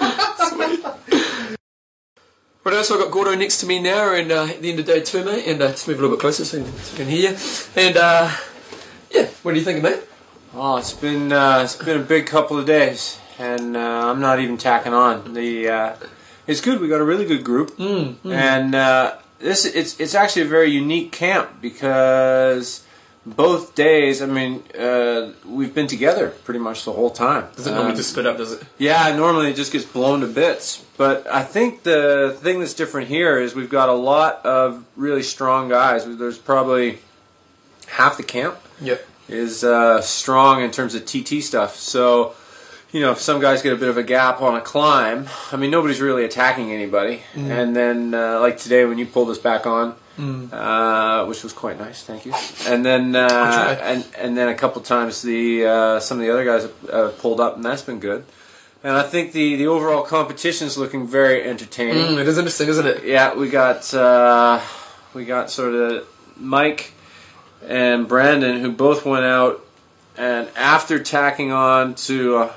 Right, 2.66 2.84
so 2.84 2.96
I've 2.96 3.04
got 3.04 3.12
Gordo 3.12 3.36
next 3.36 3.58
to 3.58 3.66
me 3.66 3.80
now, 3.80 4.12
and 4.12 4.32
uh, 4.32 4.46
at 4.46 4.60
the 4.60 4.70
end 4.70 4.80
of 4.80 4.86
day 4.86 5.00
two, 5.00 5.24
mate. 5.24 5.46
And 5.46 5.62
uh, 5.62 5.68
just 5.70 5.86
move 5.86 5.98
a 5.98 6.02
little 6.02 6.16
bit 6.16 6.20
closer 6.20 6.44
so, 6.44 6.60
I 6.60 6.96
can 6.96 7.06
hear 7.06 7.30
you. 7.30 7.36
And 7.76 7.96
uh, 7.96 8.28
yeah, 9.12 9.26
what 9.44 9.52
do 9.52 9.58
you 9.58 9.64
think, 9.64 9.84
mate? 9.84 10.00
Oh, 10.52 10.76
it's 10.76 10.92
been 10.92 11.32
uh, 11.32 11.60
it's 11.62 11.76
been 11.76 12.00
a 12.00 12.02
big 12.02 12.26
couple 12.26 12.58
of 12.58 12.66
days, 12.66 13.18
and 13.38 13.76
uh, 13.76 14.10
I'm 14.10 14.20
not 14.20 14.40
even 14.40 14.56
tacking 14.58 14.94
on. 14.94 15.34
The 15.34 15.68
uh, 15.68 15.96
it's 16.48 16.60
good. 16.60 16.80
We 16.80 16.88
got 16.88 17.00
a 17.00 17.04
really 17.04 17.24
good 17.24 17.44
group, 17.44 17.78
and 18.32 18.74
uh, 18.74 19.16
this 19.38 19.64
it's 19.64 20.00
it's 20.00 20.14
actually 20.14 20.42
a 20.42 20.46
very 20.48 20.70
unique 20.70 21.12
camp 21.12 21.60
because 21.60 22.85
both 23.26 23.74
days. 23.74 24.22
I 24.22 24.26
mean, 24.26 24.62
uh, 24.78 25.32
we've 25.44 25.74
been 25.74 25.88
together 25.88 26.28
pretty 26.44 26.60
much 26.60 26.84
the 26.84 26.92
whole 26.92 27.10
time. 27.10 27.46
Does 27.56 27.66
it 27.66 27.72
normally 27.72 27.90
Um, 27.90 27.96
just 27.96 28.10
split 28.10 28.26
up? 28.26 28.36
Does 28.36 28.52
it? 28.52 28.62
yeah, 28.78 29.14
normally 29.16 29.50
it 29.50 29.56
just 29.56 29.72
gets 29.72 29.84
blown 29.84 30.20
to 30.20 30.26
bits. 30.28 30.84
But 30.96 31.26
I 31.26 31.42
think 31.42 31.82
the 31.82 32.36
thing 32.40 32.60
that's 32.60 32.72
different 32.74 33.08
here 33.08 33.38
is 33.40 33.54
we've 33.54 33.68
got 33.68 33.88
a 33.88 33.94
lot 33.94 34.46
of 34.46 34.84
really 34.96 35.22
strong 35.24 35.68
guys. 35.68 36.04
There's 36.06 36.38
probably 36.38 37.00
half 37.88 38.16
the 38.16 38.22
camp 38.22 38.56
Yep. 38.80 39.04
is 39.28 39.64
uh, 39.64 40.00
strong 40.00 40.62
in 40.62 40.70
terms 40.70 40.94
of 40.94 41.04
TT 41.04 41.42
stuff. 41.42 41.76
So, 41.76 42.34
you 42.92 43.00
know, 43.00 43.10
if 43.10 43.20
some 43.20 43.40
guys 43.40 43.60
get 43.62 43.72
a 43.72 43.76
bit 43.76 43.88
of 43.88 43.98
a 43.98 44.02
gap 44.02 44.40
on 44.40 44.54
a 44.54 44.60
climb, 44.60 45.26
I 45.52 45.56
mean, 45.56 45.70
nobody's 45.70 46.00
really 46.00 46.24
attacking 46.24 46.72
anybody. 46.72 47.22
And 47.34 47.74
then, 47.74 48.14
uh, 48.14 48.38
like 48.40 48.58
today, 48.58 48.84
when 48.84 48.98
you 48.98 49.06
pulled 49.06 49.30
us 49.30 49.38
back 49.38 49.66
on, 49.66 49.94
uh, 50.18 51.24
which 51.26 51.42
was 51.42 51.52
quite 51.52 51.78
nice, 51.78 52.02
thank 52.02 52.24
you. 52.26 52.32
And 52.66 52.84
then, 52.84 53.14
uh, 53.14 53.78
and 53.82 54.06
and 54.18 54.36
then 54.36 54.48
a 54.48 54.54
couple 54.54 54.80
times 54.82 55.22
the 55.22 55.66
uh, 55.66 56.00
some 56.00 56.18
of 56.18 56.24
the 56.24 56.32
other 56.32 56.44
guys 56.44 56.62
have 56.62 56.90
uh, 56.90 57.08
pulled 57.18 57.40
up, 57.40 57.56
and 57.56 57.64
that's 57.64 57.82
been 57.82 58.00
good. 58.00 58.24
And 58.84 58.96
I 58.96 59.02
think 59.02 59.32
the 59.32 59.56
the 59.56 59.66
overall 59.66 60.02
competition 60.02 60.66
is 60.66 60.78
looking 60.78 61.06
very 61.06 61.42
entertaining 61.42 61.96
Mm, 62.16 62.18
it 62.20 62.28
is 62.28 62.38
interesting, 62.38 62.68
isn't 62.68 62.86
it? 62.86 63.04
yeah, 63.04 63.34
we 63.34 63.48
got 63.48 63.92
uh, 63.94 64.60
we 65.12 65.24
got 65.24 65.50
sort 65.50 65.74
of 65.74 66.06
Mike 66.36 66.92
and 67.66 68.06
Brandon 68.06 68.60
who 68.60 68.70
both 68.70 69.04
went 69.04 69.24
out, 69.24 69.64
and 70.16 70.48
after 70.56 70.98
tacking 70.98 71.52
on 71.52 71.94
to 72.06 72.36
uh, 72.36 72.52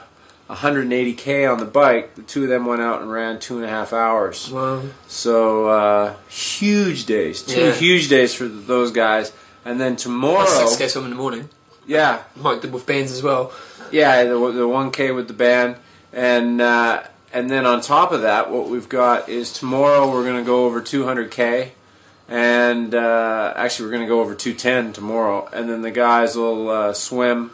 180k 0.49 1.51
on 1.51 1.59
the 1.59 1.65
bike, 1.65 2.15
the 2.15 2.21
two 2.23 2.43
of 2.43 2.49
them 2.49 2.65
went 2.65 2.81
out 2.81 3.01
and 3.01 3.11
ran 3.11 3.39
two 3.39 3.57
and 3.57 3.65
a 3.65 3.69
half 3.69 3.93
hours. 3.93 4.49
Wow. 4.51 4.81
So 5.07 5.67
uh, 5.67 6.15
huge 6.27 7.05
days, 7.05 7.43
two 7.43 7.59
Yeah. 7.59 7.71
huge 7.73 8.09
days 8.09 8.33
for 8.33 8.45
those 8.47 8.91
guys. 8.91 9.31
And 9.65 9.79
then 9.79 9.95
tomorrow, 9.95 10.45
Six 10.47 10.77
K 10.77 10.87
swim 10.87 11.03
in 11.05 11.09
the 11.11 11.15
morning. 11.17 11.49
yeah, 11.85 12.23
Mike 12.35 12.61
did 12.61 12.73
with 12.73 12.85
bands 12.85 13.11
as 13.11 13.21
well. 13.21 13.51
yeah, 13.91 14.23
the, 14.23 14.29
the 14.29 14.67
1K 14.67 15.13
with 15.13 15.27
the 15.27 15.33
band, 15.33 15.75
and 16.13 16.61
uh, 16.61 17.03
and 17.33 17.49
then 17.49 17.65
on 17.65 17.81
top 17.81 18.11
of 18.11 18.21
that, 18.23 18.49
what 18.49 18.69
we've 18.69 18.89
got 18.89 19.29
is 19.29 19.51
tomorrow 19.53 20.09
we're 20.11 20.23
going 20.23 20.37
to 20.43 20.47
go 20.47 20.65
over 20.65 20.81
200K, 20.81 21.71
and 22.27 22.95
uh, 22.95 23.53
actually 23.55 23.85
we're 23.85 23.91
going 23.91 24.03
to 24.03 24.07
go 24.07 24.21
over 24.21 24.33
210 24.33 24.93
tomorrow, 24.93 25.47
and 25.53 25.69
then 25.69 25.81
the 25.83 25.91
guys 25.91 26.35
will 26.35 26.69
uh, 26.69 26.93
swim 26.93 27.51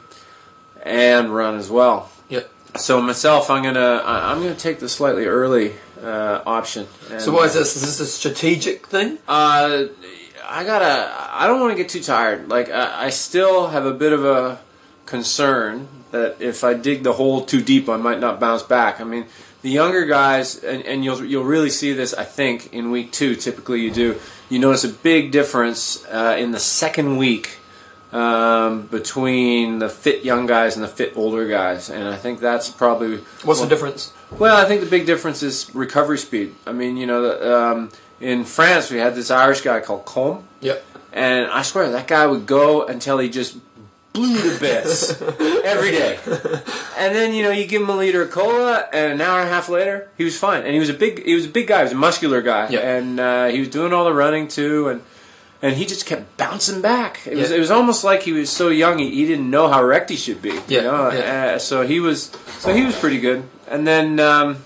and 0.83 1.33
run 1.35 1.55
as 1.57 1.69
well. 1.69 2.09
Yep. 2.29 2.49
So 2.77 3.01
myself, 3.01 3.49
I'm 3.49 3.63
gonna 3.63 4.01
I'm 4.05 4.41
gonna 4.41 4.55
take 4.55 4.79
the 4.79 4.89
slightly 4.89 5.25
early 5.25 5.73
uh, 6.01 6.41
option. 6.45 6.87
And, 7.09 7.21
So 7.21 7.31
why 7.31 7.45
is 7.45 7.53
this? 7.53 7.75
Is 7.75 7.81
this 7.83 7.99
a 7.99 8.05
strategic 8.05 8.87
thing? 8.87 9.17
uh, 9.27 9.85
I 10.47 10.63
gotta. 10.63 11.11
I 11.31 11.47
don't 11.47 11.59
want 11.59 11.75
to 11.75 11.77
get 11.81 11.89
too 11.89 12.01
tired. 12.01 12.49
Like 12.49 12.69
I, 12.69 13.05
I 13.05 13.09
still 13.09 13.67
have 13.67 13.85
a 13.85 13.93
bit 13.93 14.13
of 14.13 14.23
a 14.25 14.59
concern 15.05 15.87
that 16.11 16.37
if 16.39 16.63
I 16.63 16.73
dig 16.73 17.03
the 17.03 17.13
hole 17.13 17.45
too 17.45 17.61
deep, 17.61 17.89
I 17.89 17.97
might 17.97 18.19
not 18.19 18.39
bounce 18.39 18.63
back. 18.63 19.01
I 19.01 19.03
mean, 19.05 19.25
the 19.61 19.69
younger 19.69 20.05
guys, 20.05 20.63
and, 20.63 20.83
and 20.85 21.03
you'll 21.03 21.23
you'll 21.25 21.45
really 21.45 21.69
see 21.69 21.93
this. 21.93 22.13
I 22.13 22.25
think 22.25 22.73
in 22.73 22.91
week 22.91 23.11
two, 23.11 23.35
typically 23.35 23.81
you 23.81 23.91
do. 23.91 24.19
You 24.49 24.59
notice 24.59 24.83
a 24.83 24.89
big 24.89 25.31
difference 25.31 26.05
uh, 26.05 26.35
in 26.37 26.51
the 26.51 26.59
second 26.59 27.17
week 27.17 27.57
um, 28.11 28.83
between 28.87 29.79
the 29.79 29.89
fit 29.89 30.23
young 30.23 30.45
guys 30.45 30.75
and 30.75 30.83
the 30.83 30.87
fit 30.87 31.13
older 31.15 31.47
guys, 31.47 31.89
and 31.89 32.07
I 32.07 32.15
think 32.15 32.39
that's 32.39 32.69
probably 32.69 33.17
What's 33.43 33.61
the 33.61 33.67
difference? 33.67 34.13
well, 34.31 34.55
I 34.57 34.65
think 34.67 34.81
the 34.81 34.87
big 34.89 35.05
difference 35.05 35.43
is 35.43 35.73
recovery 35.75 36.17
speed. 36.17 36.55
I 36.65 36.71
mean, 36.71 36.97
you 36.97 37.05
know, 37.07 37.21
the, 37.21 37.57
um, 37.57 37.91
in 38.21 38.45
France 38.45 38.89
we 38.91 38.97
had 38.97 39.15
this 39.15 39.31
Irish 39.31 39.61
guy 39.61 39.79
called 39.81 40.05
Combe, 40.05 40.47
Yep. 40.61 40.83
and 41.13 41.47
I 41.51 41.61
swear 41.63 41.89
that 41.91 42.07
guy 42.07 42.25
would 42.25 42.45
go 42.45 42.85
until 42.85 43.17
he 43.19 43.29
just 43.29 43.57
blew 44.13 44.37
to 44.53 44.59
bits 44.61 45.21
every 45.65 45.91
day. 45.91 46.17
And 46.97 47.13
then 47.13 47.33
you 47.33 47.43
know 47.43 47.51
you 47.51 47.67
give 47.67 47.81
him 47.81 47.89
a 47.89 47.97
liter 47.97 48.21
of 48.21 48.31
cola, 48.31 48.87
and 48.93 49.11
an 49.13 49.21
hour 49.21 49.41
and 49.41 49.49
a 49.49 49.51
half 49.51 49.67
later 49.67 50.07
he 50.17 50.23
was 50.23 50.37
fine. 50.39 50.61
And 50.63 50.71
he 50.73 50.79
was 50.79 50.87
a 50.89 50.93
big, 50.93 51.25
he 51.25 51.35
was 51.35 51.45
a 51.47 51.49
big 51.49 51.67
guy, 51.67 51.79
he 51.79 51.83
was 51.83 51.91
a 51.91 51.95
muscular 51.95 52.41
guy, 52.41 52.69
Yeah. 52.69 52.79
and 52.79 53.19
uh, 53.19 53.47
he 53.47 53.59
was 53.59 53.67
doing 53.69 53.91
all 53.91 54.05
the 54.05 54.13
running 54.13 54.47
too, 54.47 54.87
and. 54.89 55.01
And 55.65 55.75
he 55.75 55.85
just 55.85 56.05
kept 56.05 56.37
bouncing 56.37 56.81
back. 56.81 57.25
It 57.25 57.35
was 57.37 57.49
it 57.49 57.59
was 57.59 57.71
almost 57.71 58.03
like 58.03 58.21
he 58.21 58.33
was 58.33 58.49
so 58.51 58.67
young 58.69 58.99
he, 58.99 59.09
he 59.09 59.25
didn't 59.25 59.49
know 59.49 59.67
how 59.67 59.83
wrecked 59.83 60.09
he 60.11 60.15
should 60.15 60.41
be. 60.41 60.49
Yeah, 60.49 60.61
You 60.67 60.81
know? 60.83 61.11
yeah. 61.11 61.53
Uh, 61.55 61.59
so 61.59 61.81
he 61.81 61.99
was 61.99 62.29
so 62.59 62.73
he 62.73 62.85
was 62.85 62.95
pretty 62.99 63.19
good. 63.19 63.43
And 63.67 63.87
then 63.87 64.19
um, 64.19 64.64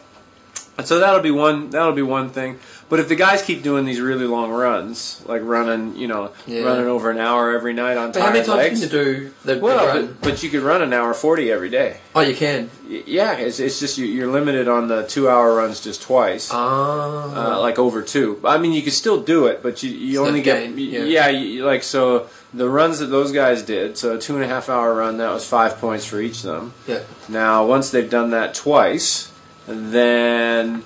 so 0.85 0.99
that'll 0.99 1.21
be 1.21 1.31
one 1.31 1.69
that'll 1.69 1.93
be 1.93 2.01
one 2.01 2.29
thing. 2.29 2.59
But 2.89 2.99
if 2.99 3.07
the 3.07 3.15
guys 3.15 3.43
keep 3.43 3.61
doing 3.61 3.85
these 3.85 4.01
really 4.01 4.25
long 4.25 4.49
runs, 4.49 5.21
like 5.27 5.41
running, 5.43 5.95
you 5.95 6.07
know, 6.07 6.31
Yeah. 6.47 6.63
running 6.63 6.87
over 6.87 7.11
an 7.11 7.19
hour 7.19 7.51
every 7.55 7.71
night 7.73 7.97
on 7.97 8.11
But 8.11 8.21
how 8.23 8.31
many 8.31 8.43
tired 8.43 8.45
times 8.47 8.57
legs. 8.57 8.79
can 8.79 8.97
you 8.99 9.03
do 9.05 9.31
the 9.45 9.53
the 9.55 9.59
well, 9.61 9.85
run? 9.85 10.05
but, 10.07 10.21
but 10.21 10.43
you 10.43 10.49
could 10.49 10.63
run 10.63 10.81
an 10.81 10.91
hour 10.91 11.13
forty 11.13 11.51
every 11.51 11.69
day. 11.69 11.97
oh, 12.15 12.21
you 12.21 12.33
can. 12.35 12.71
Yeah, 12.87 13.33
it's, 13.37 13.59
it's 13.59 13.79
just 13.79 13.99
you, 13.99 14.05
you're 14.07 14.31
limited 14.31 14.67
on 14.67 14.87
the 14.87 15.03
two 15.03 15.29
hour 15.29 15.53
runs 15.55 15.79
just 15.81 16.01
twice. 16.01 16.49
Ah. 16.51 17.55
Uh, 17.57 17.59
like 17.61 17.77
over 17.77 18.01
two. 18.01 18.39
I 18.43 18.57
mean, 18.57 18.73
you 18.73 18.81
could 18.81 18.93
still 18.93 19.21
do 19.21 19.45
it, 19.45 19.61
but 19.61 19.83
you, 19.83 19.91
you 19.91 20.21
It's 20.21 20.27
only 20.27 20.41
get 20.41 20.69
yeah. 20.75 21.03
yeah. 21.03 21.27
you, 21.29 21.45
you- 21.47 21.65
like 21.65 21.83
so 21.83 22.27
the 22.55 22.67
runs 22.67 22.97
that 22.97 23.07
those 23.07 23.31
guys 23.31 23.61
did. 23.61 23.97
So 23.99 24.15
a 24.15 24.19
two 24.19 24.33
and 24.35 24.43
a 24.43 24.47
half 24.47 24.67
hour 24.69 24.95
run 24.95 25.17
that 25.17 25.31
was 25.31 25.45
five 25.45 25.77
points 25.77 26.05
for 26.05 26.19
each 26.19 26.37
of 26.43 26.49
them. 26.49 26.73
yeah. 26.87 27.01
Now, 27.27 27.67
once 27.67 27.91
they've 27.91 28.09
done 28.09 28.31
that 28.31 28.55
twice, 28.55 29.31
then 29.69 30.83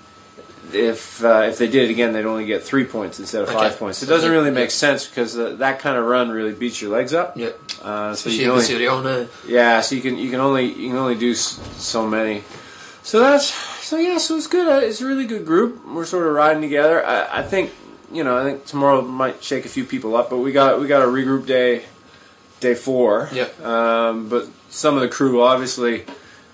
if 0.73 1.23
uh, 1.23 1.45
if 1.49 1.57
they 1.57 1.67
did 1.67 1.89
it 1.89 1.91
again, 1.91 2.13
they'd 2.13 2.25
only 2.25 2.45
get 2.45 2.63
three 2.63 2.83
points 2.83 3.19
instead 3.19 3.43
of 3.43 3.49
Okay. 3.49 3.57
five 3.57 3.77
points. 3.77 4.01
It 4.03 4.07
doesn't 4.07 4.31
really 4.31 4.51
make 4.51 4.71
sense 4.71 5.07
because 5.07 5.37
uh, 5.37 5.55
that 5.59 5.79
kind 5.79 5.97
of 5.97 6.05
run 6.05 6.29
really 6.29 6.53
beats 6.53 6.81
your 6.81 6.91
legs 6.91 7.13
up. 7.13 7.37
Yeah. 7.37 7.49
Uh, 7.81 8.13
so 8.15 8.29
Especially 8.29 8.43
you 8.83 8.89
can 8.89 9.05
only, 9.05 9.27
yeah, 9.47 9.81
so 9.81 9.95
you 9.95 10.01
can 10.01 10.17
you 10.17 10.29
can 10.29 10.39
only 10.39 10.65
you 10.65 10.89
can 10.89 10.97
only 10.97 11.15
do 11.15 11.33
so 11.35 12.07
many. 12.07 12.43
So 13.03 13.19
that's 13.19 13.47
so 13.83 13.97
yeah, 13.97 14.17
so 14.17 14.37
it's 14.37 14.47
good. 14.47 14.67
Uh, 14.67 14.85
It's 14.85 15.01
a 15.01 15.05
really 15.05 15.25
good 15.25 15.45
group. 15.45 15.85
We're 15.85 16.05
sort 16.05 16.25
of 16.25 16.33
riding 16.33 16.61
together. 16.61 17.05
I, 17.05 17.39
I 17.39 17.43
think 17.43 17.71
you 18.11 18.23
know 18.23 18.37
I 18.37 18.43
think 18.43 18.65
tomorrow 18.65 19.01
might 19.01 19.43
shake 19.43 19.65
a 19.65 19.69
few 19.69 19.83
people 19.85 20.15
up, 20.15 20.29
but 20.29 20.37
we 20.37 20.51
got 20.51 20.79
we 20.79 20.87
got 20.87 21.01
a 21.01 21.07
regroup 21.07 21.45
day, 21.45 21.83
day 22.61 22.73
four. 22.75 23.29
Yep. 23.33 23.61
Um, 23.63 24.29
but 24.29 24.47
some 24.69 24.95
of 24.95 25.01
the 25.01 25.09
crew 25.09 25.41
obviously, 25.43 26.05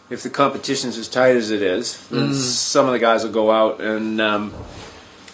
if 0.10 0.24
the 0.24 0.30
competition's 0.30 0.98
as 0.98 1.08
tight 1.08 1.36
as 1.36 1.52
it 1.52 1.62
is, 1.62 2.08
then 2.10 2.34
some 2.34 2.86
of 2.88 2.94
the 2.94 3.00
guys 3.00 3.24
will 3.24 3.32
go 3.32 3.52
out 3.52 3.82
and. 3.82 4.20
Um, 4.22 4.54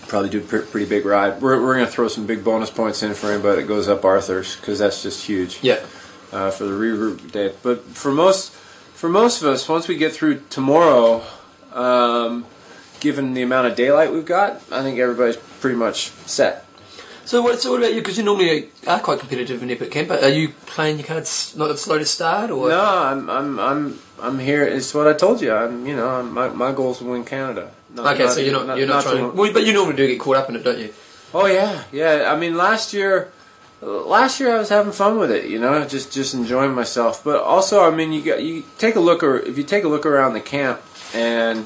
Probably 0.08 0.30
do 0.30 0.38
a 0.38 0.42
pre- 0.42 0.62
pretty 0.62 0.86
big 0.86 1.04
ride. 1.04 1.42
We're, 1.42 1.60
we're 1.60 1.74
going 1.74 1.88
to 1.88 1.92
throw 1.92 2.08
some 2.08 2.28
big 2.28 2.44
bonus 2.44 2.70
points 2.70 3.02
in 3.02 3.16
for 3.16 3.32
anybody 3.32 3.62
that 3.64 3.68
goes 3.68 3.88
up 3.90 4.06
Arthur's 4.06 4.56
because 4.56 4.78
that's 4.78 5.02
just 5.02 5.26
huge 5.26 5.58
Yeah. 5.64 5.84
uh, 6.32 6.52
for 6.52 6.66
the 6.66 6.74
regroup 6.74 7.32
day. 7.32 7.52
But 7.64 7.82
for 7.86 8.12
most 8.12 8.52
for 8.54 9.10
most 9.10 9.42
of 9.42 9.48
us, 9.48 9.68
once 9.68 9.88
we 9.88 9.96
get 9.98 10.14
through 10.14 10.42
tomorrow, 10.52 11.24
um, 11.74 12.46
given 13.00 13.34
the 13.34 13.42
amount 13.42 13.66
of 13.66 13.76
daylight 13.76 14.14
we've 14.14 14.26
got, 14.28 14.62
I 14.72 14.84
think 14.84 15.00
everybody's 15.00 15.38
pretty 15.60 15.76
much 15.76 16.12
set. 16.28 16.66
So 17.26 17.42
what, 17.42 17.60
so 17.60 17.72
what 17.72 17.80
about 17.80 17.96
you? 17.96 18.02
Because 18.02 18.20
you 18.20 18.24
normally 18.24 18.70
are 18.86 19.00
quite 19.00 19.18
competitive 19.20 19.64
in 19.64 19.72
Epic 19.72 19.90
Camp. 19.90 20.10
but 20.10 20.24
Are 20.24 20.30
you 20.30 20.50
playing 20.68 21.00
your 21.00 21.08
cards 21.08 21.56
not 21.58 21.76
slow 21.80 21.98
to 21.98 22.06
start, 22.06 22.52
or 22.52 22.70
No, 22.70 22.80
I'm 22.80 23.28
I'm 23.28 23.60
I'm 23.60 24.00
I'm 24.22 24.40
here. 24.40 24.64
It's 24.64 24.94
what 24.94 25.08
I 25.08 25.14
told 25.14 25.42
you. 25.42 25.52
I'm 25.54 25.86
you 25.86 25.96
know 25.96 26.08
I'm, 26.08 26.34
my 26.34 26.50
my 26.50 26.72
goal 26.72 26.92
is 26.92 27.00
to 27.00 27.06
win 27.06 27.24
Canada. 27.26 27.72
Not- 27.94 28.16
Okay, 28.16 28.28
so 28.28 28.40
you're 28.42 28.52
not, 28.66 28.78
you're 28.78 28.88
not, 28.88 29.04
to 29.04 29.10
trying. 29.10 29.24
win- 29.28 29.36
well, 29.36 29.54
but 29.54 29.66
you 29.66 29.72
normally 29.74 29.96
do 29.96 30.06
get 30.08 30.20
caught 30.20 30.36
up 30.38 30.50
in 30.50 30.56
it, 30.58 30.64
don't 30.64 30.78
you? 30.80 30.94
Oh 31.34 31.46
yeah, 31.48 31.84
yeah. 31.92 32.32
I 32.34 32.38
mean, 32.38 32.56
last 32.56 32.94
year, 32.94 33.32
last 33.82 34.40
year 34.40 34.56
I 34.56 34.60
was 34.60 34.70
having 34.70 34.92
fun 34.94 35.18
with 35.18 35.32
it, 35.32 35.46
you 35.46 35.60
know, 35.60 35.86
just 35.86 36.12
just 36.14 36.34
enjoying 36.34 36.74
myself. 36.74 37.24
But 37.24 37.42
also, 37.42 37.84
I 37.84 37.92
mean, 37.96 38.12
you 38.14 38.22
got 38.22 38.42
you 38.44 38.64
take 38.78 38.96
a 38.96 39.00
look 39.00 39.24
or 39.24 39.38
if 39.40 39.58
you 39.58 39.64
take 39.64 39.84
a 39.84 39.88
look 39.88 40.06
around 40.06 40.34
the 40.34 40.42
camp 40.42 40.82
and 41.14 41.66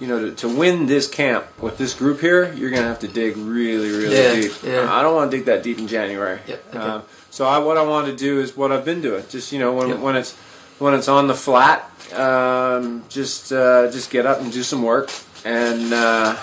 you 0.00 0.06
know 0.06 0.18
to, 0.30 0.34
to 0.36 0.48
win 0.48 0.86
this 0.86 1.08
camp 1.08 1.44
with 1.60 1.78
this 1.78 1.94
group 1.94 2.20
here, 2.20 2.52
you're 2.54 2.70
gonna 2.70 2.86
have 2.88 3.00
to 3.00 3.08
dig 3.08 3.36
really 3.36 3.90
really 3.90 4.16
Yeah, 4.16 4.34
deep. 4.34 4.52
yeah. 4.64 4.92
I 4.92 5.02
don't 5.02 5.14
want 5.14 5.30
to 5.30 5.36
dig 5.36 5.46
that 5.46 5.62
deep 5.62 5.78
in 5.78 5.88
January. 5.88 6.40
Yep, 6.46 6.64
okay. 6.74 6.78
Um, 6.78 7.02
so 7.30 7.46
I, 7.46 7.58
what 7.58 7.76
I 7.76 7.82
want 7.82 8.06
to 8.06 8.16
do 8.16 8.40
is 8.40 8.56
what 8.56 8.72
I've 8.72 8.84
been 8.84 9.00
doing. 9.00 9.24
Just 9.28 9.52
you 9.52 9.58
know 9.58 9.72
when 9.72 9.88
Yep. 9.90 9.98
when 9.98 10.16
it's 10.16 10.36
when 10.78 10.94
it's 10.94 11.08
on 11.08 11.26
the 11.26 11.34
flat, 11.34 11.90
um, 12.14 13.04
just 13.08 13.52
uh, 13.52 13.90
just 13.90 14.10
get 14.10 14.26
up 14.26 14.40
and 14.40 14.52
do 14.52 14.62
some 14.62 14.82
work 14.82 15.10
and. 15.44 15.92
Uh, 15.92 16.36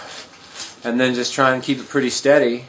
and 0.86 0.99
then 0.99 1.15
just 1.15 1.33
try 1.33 1.53
and 1.53 1.63
keep 1.63 1.79
it 1.79 1.89
pretty 1.89 2.09
steady. 2.09 2.65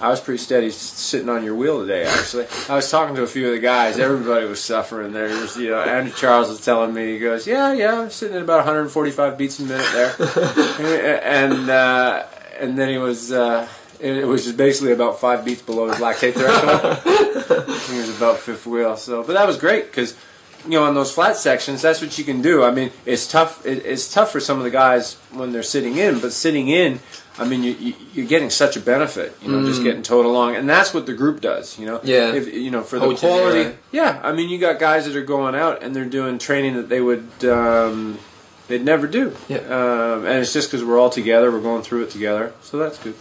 I 0.00 0.08
was 0.08 0.20
pretty 0.20 0.38
steady 0.38 0.70
sitting 0.70 1.28
on 1.28 1.44
your 1.44 1.54
wheel 1.54 1.82
today, 1.82 2.04
actually. 2.04 2.46
I 2.68 2.74
was 2.74 2.90
talking 2.90 3.14
to 3.16 3.22
a 3.22 3.26
few 3.26 3.48
of 3.48 3.52
the 3.52 3.60
guys. 3.60 3.98
Everybody 3.98 4.46
was 4.46 4.60
suffering 4.60 5.12
there. 5.12 5.28
Was, 5.28 5.56
you 5.56 5.70
know, 5.70 5.80
Andrew 5.80 6.12
Charles 6.12 6.48
was 6.48 6.64
telling 6.64 6.92
me, 6.94 7.12
he 7.12 7.18
goes, 7.18 7.46
"Yeah, 7.46 7.72
yeah, 7.72 8.00
I'm 8.00 8.10
sitting 8.10 8.36
at 8.36 8.42
about 8.42 8.64
145 8.64 9.36
beats 9.36 9.58
a 9.58 9.62
minute 9.62 9.86
there," 9.92 11.20
and 11.22 11.70
uh, 11.70 12.26
and 12.58 12.78
then 12.78 12.88
he 12.88 12.98
was. 12.98 13.30
Uh, 13.30 13.68
it 14.00 14.26
was 14.26 14.44
just 14.44 14.56
basically 14.56 14.92
about 14.92 15.20
five 15.20 15.44
beats 15.44 15.60
below 15.60 15.86
his 15.90 15.98
lactate 15.98 16.32
threshold. 16.32 16.96
he 17.90 17.98
was 17.98 18.16
about 18.16 18.38
fifth 18.38 18.66
wheel. 18.66 18.96
So, 18.96 19.22
but 19.22 19.34
that 19.34 19.46
was 19.46 19.58
great 19.58 19.84
because 19.84 20.16
you 20.64 20.70
know, 20.72 20.84
on 20.84 20.94
those 20.94 21.12
flat 21.12 21.36
sections, 21.36 21.82
that's 21.82 22.00
what 22.00 22.18
you 22.18 22.24
can 22.24 22.42
do. 22.42 22.62
I 22.64 22.70
mean, 22.70 22.90
it's 23.06 23.26
tough. 23.30 23.64
It, 23.64 23.84
it's 23.86 24.12
tough 24.12 24.30
for 24.30 24.40
some 24.40 24.58
of 24.58 24.64
the 24.64 24.70
guys 24.70 25.14
when 25.32 25.52
they're 25.52 25.62
sitting 25.62 25.96
in, 25.96 26.20
but 26.20 26.32
sitting 26.32 26.68
in, 26.68 27.00
I 27.38 27.46
mean, 27.48 27.62
you, 27.62 27.72
you, 27.72 27.94
you're 28.12 28.26
getting 28.26 28.50
such 28.50 28.76
a 28.76 28.80
benefit. 28.80 29.36
You 29.42 29.50
know, 29.50 29.64
just 29.64 29.82
getting 29.82 30.02
towed 30.02 30.26
along, 30.26 30.56
and 30.56 30.68
that's 30.68 30.92
what 30.92 31.06
the 31.06 31.14
group 31.14 31.40
does. 31.40 31.78
You 31.78 31.86
know, 31.86 31.98
Mm. 32.00 32.06
Yeah. 32.06 32.32
If, 32.34 32.52
you 32.52 32.70
know, 32.70 32.82
for 32.82 32.98
the 32.98 33.06
Hold 33.06 33.14
you 33.22 33.28
there, 33.28 33.38
quality. 33.40 33.64
right? 33.70 33.78
Yeah, 33.92 34.20
I 34.22 34.32
mean, 34.32 34.48
you 34.50 34.58
got 34.58 34.78
guys 34.78 35.06
that 35.06 35.16
are 35.16 35.24
going 35.24 35.54
out 35.54 35.82
and 35.82 35.94
they're 35.96 36.04
doing 36.04 36.38
training 36.38 36.74
that 36.76 36.88
they 36.88 37.00
would. 37.00 37.26
Um, 37.44 38.18
They'd 38.70 38.84
never 38.84 39.06
do, 39.08 39.36
Yeah. 39.48 39.58
um, 39.68 40.24
and 40.24 40.38
it's 40.38 40.52
just 40.52 40.70
because 40.70 40.84
we're 40.84 40.98
all 40.98 41.10
together. 41.10 41.50
We're 41.50 41.60
going 41.60 41.82
through 41.82 42.04
it 42.04 42.10
together, 42.10 42.52
so 42.62 42.78
that's 42.78 42.98
good. 42.98 43.14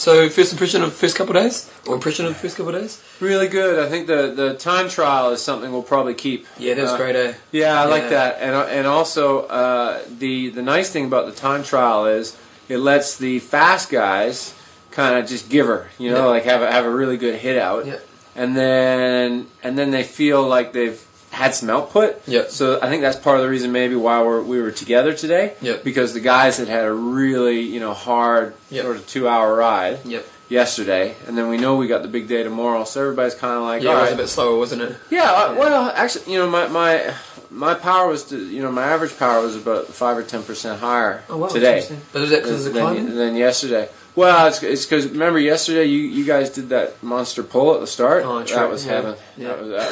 So 0.00 0.28
first 0.30 0.52
impression 0.52 0.82
of 0.82 0.94
first 0.94 1.16
couple 1.16 1.36
of 1.36 1.42
days, 1.42 1.70
or 1.86 1.94
impression 1.94 2.24
of 2.24 2.32
the 2.32 2.38
first 2.38 2.56
couple 2.56 2.74
of 2.74 2.80
days? 2.80 3.00
Really 3.20 3.46
good. 3.46 3.78
I 3.78 3.88
think 3.90 4.06
the 4.06 4.32
the 4.34 4.54
time 4.54 4.88
trial 4.88 5.30
is 5.32 5.42
something 5.42 5.70
we'll 5.70 5.82
probably 5.82 6.14
keep. 6.14 6.46
Yeah, 6.58 6.74
that 6.74 6.82
was 6.82 6.92
Uh, 6.92 6.96
great. 6.96 7.14
Eh? 7.14 7.32
Yeah, 7.52 7.78
I 7.80 7.84
Yeah. 7.84 7.90
like 7.90 8.08
that, 8.08 8.38
and 8.40 8.54
and 8.56 8.86
also 8.86 9.40
uh, 9.62 9.98
the 10.18 10.48
the 10.50 10.62
nice 10.62 10.88
thing 10.90 11.04
about 11.04 11.26
the 11.26 11.32
time 11.48 11.62
trial 11.62 12.06
is 12.06 12.34
it 12.68 12.78
lets 12.78 13.16
the 13.16 13.38
fast 13.40 13.90
guys 13.90 14.54
kind 14.92 15.14
of 15.18 15.28
just 15.28 15.50
give 15.50 15.66
her, 15.66 15.90
you 15.98 16.10
know, 16.10 16.24
Yeah. 16.24 16.34
like 16.34 16.44
have 16.44 16.62
a, 16.62 16.72
have 16.72 16.86
a 16.86 16.90
really 16.90 17.18
good 17.18 17.34
hit 17.34 17.58
out, 17.58 17.84
Yeah. 17.86 17.96
and 18.34 18.56
then 18.56 19.46
and 19.62 19.76
then 19.78 19.90
they 19.90 20.04
feel 20.04 20.42
like 20.42 20.72
they've 20.72 20.98
had 21.36 21.54
some 21.54 21.68
output. 21.70 22.20
Yeah. 22.26 22.44
So 22.48 22.78
I 22.82 22.88
think 22.88 23.02
that's 23.02 23.18
part 23.18 23.36
of 23.36 23.42
the 23.44 23.48
reason 23.50 23.70
maybe 23.70 23.94
why 23.94 24.22
we're, 24.22 24.42
we 24.42 24.60
were 24.60 24.70
together 24.72 25.12
today. 25.12 25.52
Yeah. 25.60 25.76
Because 25.84 26.14
the 26.14 26.20
guys 26.20 26.56
had 26.56 26.68
had 26.68 26.84
a 26.84 26.92
really 26.92 27.60
you 27.60 27.80
know 27.80 27.92
hard 27.92 28.54
Yeah. 28.70 28.82
sort 28.82 28.96
of 28.96 29.06
two 29.06 29.28
hour 29.28 29.54
ride 29.54 29.98
Yep. 30.04 30.24
yesterday, 30.48 31.14
and 31.26 31.36
then 31.36 31.48
we 31.48 31.58
know 31.58 31.76
we 31.76 31.88
got 31.88 32.02
the 32.02 32.08
big 32.08 32.26
day 32.26 32.42
tomorrow, 32.42 32.84
so 32.84 33.02
everybody's 33.02 33.34
kind 33.34 33.54
of 33.56 33.62
like, 33.64 33.82
Yeah, 33.82 33.90
it 33.90 33.94
was 33.94 34.02
right, 34.04 34.12
a 34.14 34.16
bit 34.16 34.28
slower, 34.28 34.56
wasn't 34.58 34.82
it? 34.82 34.96
yeah, 35.10 35.30
uh, 35.30 35.54
well, 35.58 35.92
actually, 35.94 36.32
you 36.32 36.38
know, 36.38 36.48
my 36.48 36.68
my 36.68 37.14
my 37.50 37.74
power 37.74 38.08
was, 38.08 38.24
to, 38.24 38.36
you 38.36 38.60
know, 38.62 38.72
my 38.72 38.84
average 38.94 39.16
power 39.18 39.40
was 39.40 39.56
about 39.56 39.86
five 39.88 40.16
or 40.18 40.22
ten 40.22 40.42
percent 40.42 40.80
higher 40.80 41.22
today 41.28 41.76
interesting. 41.78 42.00
But 42.12 42.22
is 42.22 42.30
that 42.30 42.42
because 42.42 42.66
of 42.66 42.72
the 42.74 42.80
climbing? 42.80 43.06
than, 43.06 43.16
than 43.16 43.36
yesterday. 43.36 43.88
Well, 44.16 44.46
it's 44.48 44.62
it's 44.62 44.86
because 44.86 45.06
remember 45.08 45.38
yesterday 45.38 45.84
you, 45.84 45.98
you 45.98 46.24
guys 46.24 46.48
did 46.48 46.70
that 46.70 47.02
monster 47.02 47.42
pull 47.42 47.74
at 47.74 47.80
the 47.80 47.86
start. 47.86 48.22
Oh, 48.24 48.42
that 48.42 48.70
was 48.70 48.86
yeah. 48.86 48.92
heaven. 48.92 49.14
Yeah. 49.36 49.48
That, 49.48 49.60
was, 49.60 49.68
that, 49.70 49.90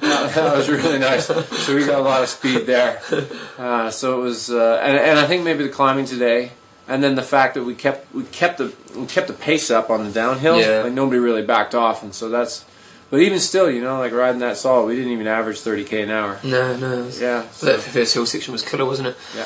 that 0.34 0.56
was 0.56 0.68
really 0.70 0.98
nice. 0.98 1.26
So 1.26 1.74
we 1.76 1.84
got 1.84 2.00
a 2.00 2.02
lot 2.02 2.22
of 2.22 2.28
speed 2.28 2.66
there. 2.66 3.00
Uh, 3.58 3.90
so 3.90 4.18
it 4.18 4.22
was, 4.24 4.50
uh, 4.50 4.80
and 4.82 4.96
and 4.96 5.18
I 5.18 5.26
think 5.26 5.44
maybe 5.44 5.62
the 5.62 5.68
climbing 5.68 6.06
today. 6.06 6.50
And 6.88 7.00
then 7.04 7.14
the 7.14 7.22
fact 7.22 7.54
that 7.54 7.62
we 7.62 7.74
kept 7.76 8.12
we 8.12 8.24
kept 8.24 8.58
the 8.58 8.74
we 8.96 9.06
kept 9.06 9.28
the 9.28 9.34
pace 9.34 9.70
up 9.70 9.88
on 9.90 10.04
the 10.04 10.10
downhill, 10.10 10.58
Yeah. 10.58 10.82
like 10.82 10.92
nobody 10.92 11.20
really 11.20 11.42
backed 11.42 11.74
off, 11.74 12.02
and 12.02 12.12
so 12.14 12.28
that's. 12.28 12.64
But 13.10 13.20
even 13.20 13.38
still, 13.40 13.70
you 13.70 13.82
know, 13.82 13.98
like 13.98 14.12
riding 14.12 14.40
that 14.40 14.56
solid, 14.56 14.86
we 14.86 14.96
didn't 14.96 15.12
even 15.12 15.26
average 15.26 15.60
30k 15.60 16.04
an 16.04 16.10
hour. 16.10 16.40
No, 16.42 16.74
no. 16.76 17.08
Yeah. 17.20 17.46
So 17.50 17.66
that 17.66 17.80
first 17.80 18.14
hill 18.14 18.24
section 18.24 18.52
was 18.52 18.62
killer, 18.62 18.86
wasn't 18.86 19.08
it? 19.08 19.16
Yeah. 19.36 19.44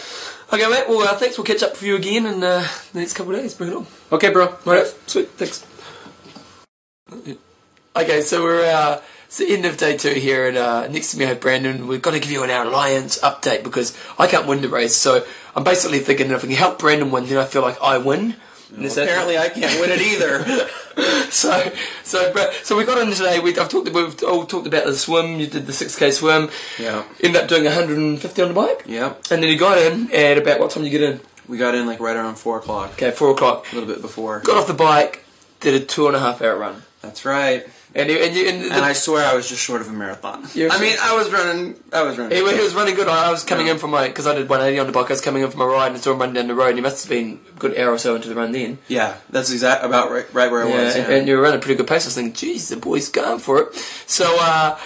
Okay, 0.53 0.69
mate. 0.69 0.89
Well, 0.89 1.03
uh, 1.03 1.17
thanks. 1.17 1.37
We'll 1.37 1.45
catch 1.45 1.63
up 1.63 1.73
with 1.73 1.83
you 1.83 1.97
again 1.97 2.25
in 2.25 2.43
uh, 2.43 2.67
the 2.93 3.01
next 3.01 3.15
couple 3.15 3.35
of 3.35 3.41
days. 3.41 3.55
Bring 3.55 3.71
it 3.71 3.77
on. 3.77 3.87
Okay, 4.13 4.31
bro. 4.31 4.57
Right. 4.65 4.87
Sweet. 5.07 5.29
Thanks. 5.31 5.67
Okay, 7.97 8.21
so 8.21 8.43
we're 8.43 8.65
uh, 8.65 9.01
it's 9.27 9.39
the 9.39 9.53
end 9.53 9.65
of 9.65 9.77
day 9.77 9.97
two 9.97 10.11
here, 10.11 10.47
and 10.49 10.57
uh, 10.57 10.87
next 10.87 11.11
to 11.13 11.19
me 11.19 11.25
I 11.25 11.29
have 11.29 11.41
Brandon. 11.41 11.89
We've 11.89 12.01
got 12.01 12.13
to 12.13 12.21
give 12.21 12.31
you 12.31 12.45
an 12.45 12.51
Alliance 12.51 13.19
update 13.19 13.65
because 13.65 13.97
I 14.19 14.29
can't 14.29 14.47
win 14.47 14.61
the 14.61 14.69
race. 14.69 14.95
So 14.95 15.27
I'm 15.57 15.65
basically 15.65 15.99
thinking 15.99 16.31
if 16.31 16.45
I 16.45 16.47
can 16.47 16.57
help 16.57 16.79
Brandon 16.79 17.11
win, 17.11 17.27
then 17.27 17.39
I 17.39 17.45
feel 17.45 17.63
like 17.63 17.81
I 17.83 17.99
win. 17.99 18.37
And 18.75 18.85
is 18.85 18.95
that- 18.97 19.05
Apparently, 19.05 19.39
I 19.39 19.49
can't 19.49 19.81
win 19.81 19.91
it 19.91 20.01
either. 20.01 20.45
so, 21.31 21.73
so, 22.03 22.33
Bra- 22.33 22.51
so 22.63 22.77
we 22.77 22.85
got 22.85 22.99
in 22.99 23.13
today. 23.13 23.39
We, 23.39 23.57
I've 23.57 23.69
talked. 23.69 23.89
We've 23.91 24.23
all 24.25 24.45
talked 24.47 24.67
about 24.67 24.85
the 24.87 24.95
swim. 24.97 25.39
You 25.39 25.47
did 25.47 25.67
the 25.67 25.73
six 25.73 25.97
k 25.97 26.11
swim. 26.11 26.51
Yeah. 26.79 27.05
Ended 27.23 27.43
up 27.43 27.49
doing 27.49 27.65
150 27.65 28.43
on 28.43 28.49
the 28.49 28.55
bike, 28.55 28.83
Yeah. 28.87 29.15
and 29.31 29.43
then 29.43 29.51
you 29.51 29.59
got 29.59 29.79
in 29.79 30.13
at 30.13 30.39
about 30.39 30.59
what 30.61 30.71
time 30.71 30.83
did 30.85 30.93
you 30.93 30.99
get 30.99 31.11
in? 31.11 31.21
We 31.49 31.59
got 31.59 31.75
in 31.77 31.87
like 31.87 32.01
right 32.01 32.17
around 32.17 32.37
four 32.37 32.59
o'clock, 32.59 32.93
Okay, 32.95 33.13
four 33.13 33.31
o'clock. 33.31 33.71
a 33.71 33.75
little 33.77 33.89
bit 33.93 34.03
before. 34.03 34.41
Got 34.41 34.57
off 34.59 34.67
the 34.67 34.75
bike, 34.75 35.25
did 35.61 35.81
a 35.81 35.85
two 35.85 36.09
and 36.09 36.17
a 36.17 36.19
half 36.21 36.43
hour 36.43 36.57
run, 36.59 36.83
That's 37.03 37.25
right. 37.25 37.67
And 37.97 38.11
you, 38.11 38.17
and, 38.19 38.35
you, 38.37 38.49
and, 38.49 38.63
And 38.65 38.85
I 38.85 38.93
swear 38.93 39.25
I 39.27 39.35
was 39.35 39.49
just 39.49 39.63
short 39.63 39.81
of 39.81 39.89
a 39.89 39.93
marathon. 39.93 40.45
I 40.55 40.79
mean, 40.81 40.97
I 41.03 41.17
was 41.17 41.31
running. 41.33 41.75
I 41.93 42.03
was 42.03 42.19
running. 42.19 42.37
He, 42.37 42.45
he 42.57 42.63
was 42.63 42.75
running 42.75 42.95
good. 42.95 43.09
I 43.09 43.31
was 43.31 43.43
coming 43.43 43.67
in 43.69 43.79
from 43.79 43.91
my 43.91 44.07
because 44.09 44.27
I 44.27 44.35
did 44.35 44.49
180 44.49 44.79
on 44.81 44.87
the 44.87 44.93
bike. 44.93 45.07
I 45.07 45.13
was 45.15 45.21
coming 45.21 45.43
in 45.43 45.51
from 45.51 45.61
my 45.61 45.65
ride 45.67 45.93
and 45.93 46.01
saw 46.01 46.13
him 46.13 46.19
running 46.19 46.35
down 46.35 46.47
the 46.49 46.55
road. 46.55 46.69
And 46.69 46.77
he 46.79 46.83
must 46.83 47.03
have 47.05 47.11
been 47.11 47.41
a 47.57 47.59
good 47.59 47.77
hour 47.79 47.93
or 47.93 47.99
so 47.99 48.15
into 48.15 48.29
the 48.29 48.35
run 48.35 48.53
then. 48.53 48.79
Yeah, 48.89 49.17
that's 49.31 49.51
exact 49.51 49.85
about 49.85 50.11
right, 50.11 50.27
right 50.33 50.51
where 50.51 50.65
I 50.65 50.69
Yeah, 50.69 50.85
was. 50.85 50.97
and, 50.97 51.09
Yeah. 51.09 51.17
and 51.17 51.29
you 51.29 51.37
were 51.37 51.43
running 51.43 51.59
a 51.59 51.63
pretty 51.63 51.77
good 51.77 51.87
pace. 51.89 52.05
I 52.05 52.09
was 52.09 52.15
thinking, 52.15 52.35
geez, 52.35 52.69
the 52.69 52.77
boy's 52.77 53.09
going 53.09 53.39
for 53.41 53.61
it. 53.63 53.75
So, 54.07 54.37
uh, 54.41 54.79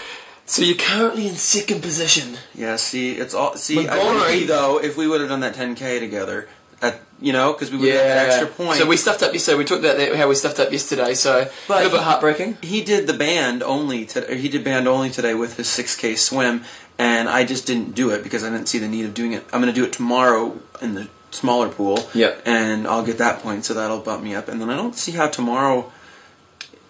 so 0.47 0.63
you're 0.63 0.77
currently 0.77 1.27
in 1.29 1.35
second 1.35 1.81
position. 1.83 2.37
yeah. 2.55 2.77
See, 2.77 3.13
it's 3.13 3.35
all. 3.35 3.57
See, 3.57 3.81
I 3.89 3.97
Montgomery- 3.97 4.21
would 4.21 4.41
be 4.41 4.47
though 4.47 4.79
if 4.81 4.97
we 4.97 5.07
would 5.09 5.21
have 5.21 5.31
done 5.31 5.41
that 5.41 5.55
10k 5.55 5.99
together. 6.01 6.49
At 6.83 7.01
you 7.21 7.33
know, 7.35 7.53
because 7.53 7.71
we 7.71 7.77
would 7.79 7.93
have 7.93 8.01
had 8.03 8.27
extra 8.29 8.47
points. 8.47 8.79
So 8.79 8.87
we 8.87 8.97
stuffed 8.97 9.23
up 9.23 9.33
yesterday. 9.35 9.59
We 9.59 9.65
talked 9.67 9.81
about 9.85 9.99
that, 9.99 10.17
how 10.17 10.27
we 10.29 10.35
stuffed 10.35 10.59
up 10.59 10.73
yesterday. 10.73 11.13
So 11.15 11.47
But 11.69 11.75
a 11.75 11.77
little 11.85 11.91
bit 11.91 11.99
he- 11.99 12.05
heartbreaking. 12.05 12.59
he 12.63 12.83
did 12.83 13.07
the 13.07 13.13
band 13.13 13.63
only 13.63 14.07
today. 14.07 14.39
He 14.39 14.49
did 14.49 14.65
band 14.65 14.89
only 14.89 15.11
today 15.11 15.35
with 15.35 15.59
his 15.59 15.67
6K 15.69 16.17
swim, 16.17 16.65
and 16.99 17.29
I 17.29 17.45
just 17.45 17.67
didn't 17.67 17.95
do 17.95 18.09
it 18.11 18.23
because 18.23 18.43
I 18.43 18.49
didn't 18.49 18.69
see 18.69 18.79
the 18.79 18.89
need 18.89 19.05
of 19.05 19.13
doing 19.13 19.33
it. 19.35 19.45
I'm 19.53 19.61
going 19.61 19.73
to 19.75 19.79
do 19.79 19.85
it 19.85 19.93
tomorrow 19.93 20.59
in 20.81 20.95
the 20.95 21.09
smaller 21.31 21.69
pool. 21.69 22.09
Yep. 22.15 22.43
And 22.47 22.87
I'll 22.89 23.05
get 23.05 23.19
that 23.19 23.41
point, 23.43 23.67
so 23.67 23.75
that'll 23.75 24.01
bump 24.01 24.23
me 24.23 24.35
up. 24.35 24.49
And 24.49 24.59
then 24.59 24.71
I 24.71 24.77
don't 24.77 24.95
see 24.97 25.13
how 25.13 25.29
tomorrow. 25.29 25.93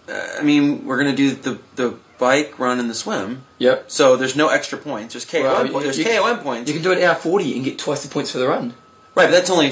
Uh, 0.09 0.13
I 0.39 0.43
mean, 0.43 0.85
we're 0.85 1.01
going 1.03 1.13
to 1.13 1.17
do 1.17 1.31
the 1.35 1.59
the 1.75 1.95
bike 2.17 2.57
run 2.59 2.79
and 2.79 2.89
the 2.89 2.93
swim, 2.93 3.43
Yep. 3.57 3.85
so 3.91 4.15
there's 4.15 4.35
no 4.35 4.47
extra 4.49 4.77
points. 4.77 5.13
There's 5.15 5.25
KOM. 5.25 5.43
Well, 5.43 5.65
you- 5.67 5.79
there's 5.81 5.97
you- 5.99 6.05
KOM 6.05 6.37
points. 6.39 6.69
You 6.69 6.75
can 6.75 6.83
do 6.83 6.91
an 6.91 7.01
hour 7.01 7.15
40 7.15 7.55
and 7.55 7.65
get 7.65 7.79
twice 7.79 8.03
the 8.03 8.09
points 8.09 8.31
for 8.31 8.37
the 8.37 8.47
run. 8.47 8.75
Right, 9.15 9.25
but 9.27 9.31
that's 9.31 9.49
only 9.49 9.71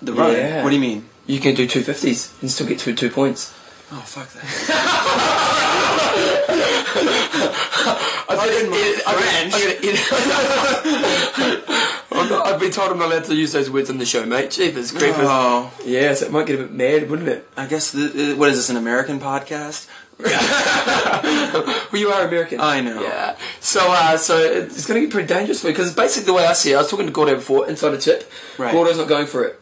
the 0.00 0.12
run. 0.12 0.32
Yeah. 0.32 0.62
What 0.62 0.70
do 0.70 0.76
you 0.76 0.80
mean? 0.80 1.08
You 1.26 1.40
can 1.40 1.54
do 1.54 1.66
two 1.66 1.82
fifties 1.82 2.32
and 2.40 2.50
still 2.50 2.66
get 2.66 2.78
two 2.78 2.94
two 2.94 3.10
points. 3.10 3.54
Oh 3.90 4.00
fuck 4.00 4.28
that. 4.32 4.44
Pardon 8.28 8.70
my 8.70 8.92
French. 9.04 9.54
I'm 12.12 12.28
not, 12.28 12.46
I've 12.54 12.60
been 12.60 12.70
told 12.70 12.92
I'm 12.92 12.98
not 12.98 13.10
allowed 13.10 13.24
to 13.24 13.34
use 13.34 13.52
those 13.52 13.70
words 13.70 13.90
on 13.90 13.98
the 13.98 14.06
show, 14.06 14.24
mate. 14.26 14.50
Jeepers, 14.50 14.90
creepers. 14.92 15.16
Oh, 15.20 15.72
Yes, 15.84 16.22
it 16.22 16.30
might 16.30 16.46
get 16.46 16.60
a 16.60 16.62
bit 16.64 16.72
mad, 16.72 17.10
wouldn't 17.10 17.28
it? 17.28 17.48
I 17.56 17.66
guess 17.66 17.90
the, 17.92 18.34
what 18.36 18.50
is 18.50 18.56
this? 18.56 18.70
An 18.70 18.76
American 18.76 19.18
podcast? 19.20 19.86
Well, 21.90 22.00
you 22.02 22.10
are 22.10 22.26
American. 22.26 22.60
I 22.60 22.80
know. 22.82 23.00
Yeah. 23.02 23.36
So, 23.60 23.80
uh, 23.82 24.18
so 24.18 24.36
it's 24.38 24.86
going 24.86 25.00
to 25.00 25.06
be 25.06 25.10
pretty 25.10 25.26
dangerous 25.26 25.62
for 25.62 25.68
you 25.68 25.72
because 25.72 25.94
basically 25.94 26.26
the 26.26 26.34
way 26.34 26.44
I 26.44 26.52
see 26.52 26.72
it, 26.72 26.74
I 26.74 26.78
was 26.78 26.90
talking 26.90 27.06
to 27.06 27.12
Gordo 27.12 27.36
before 27.36 27.66
inside 27.68 27.94
a 27.94 27.98
tip. 27.98 28.30
Right. 28.58 28.72
Gordo's 28.72 28.98
not 28.98 29.08
going 29.08 29.26
for 29.26 29.44
it. 29.44 29.58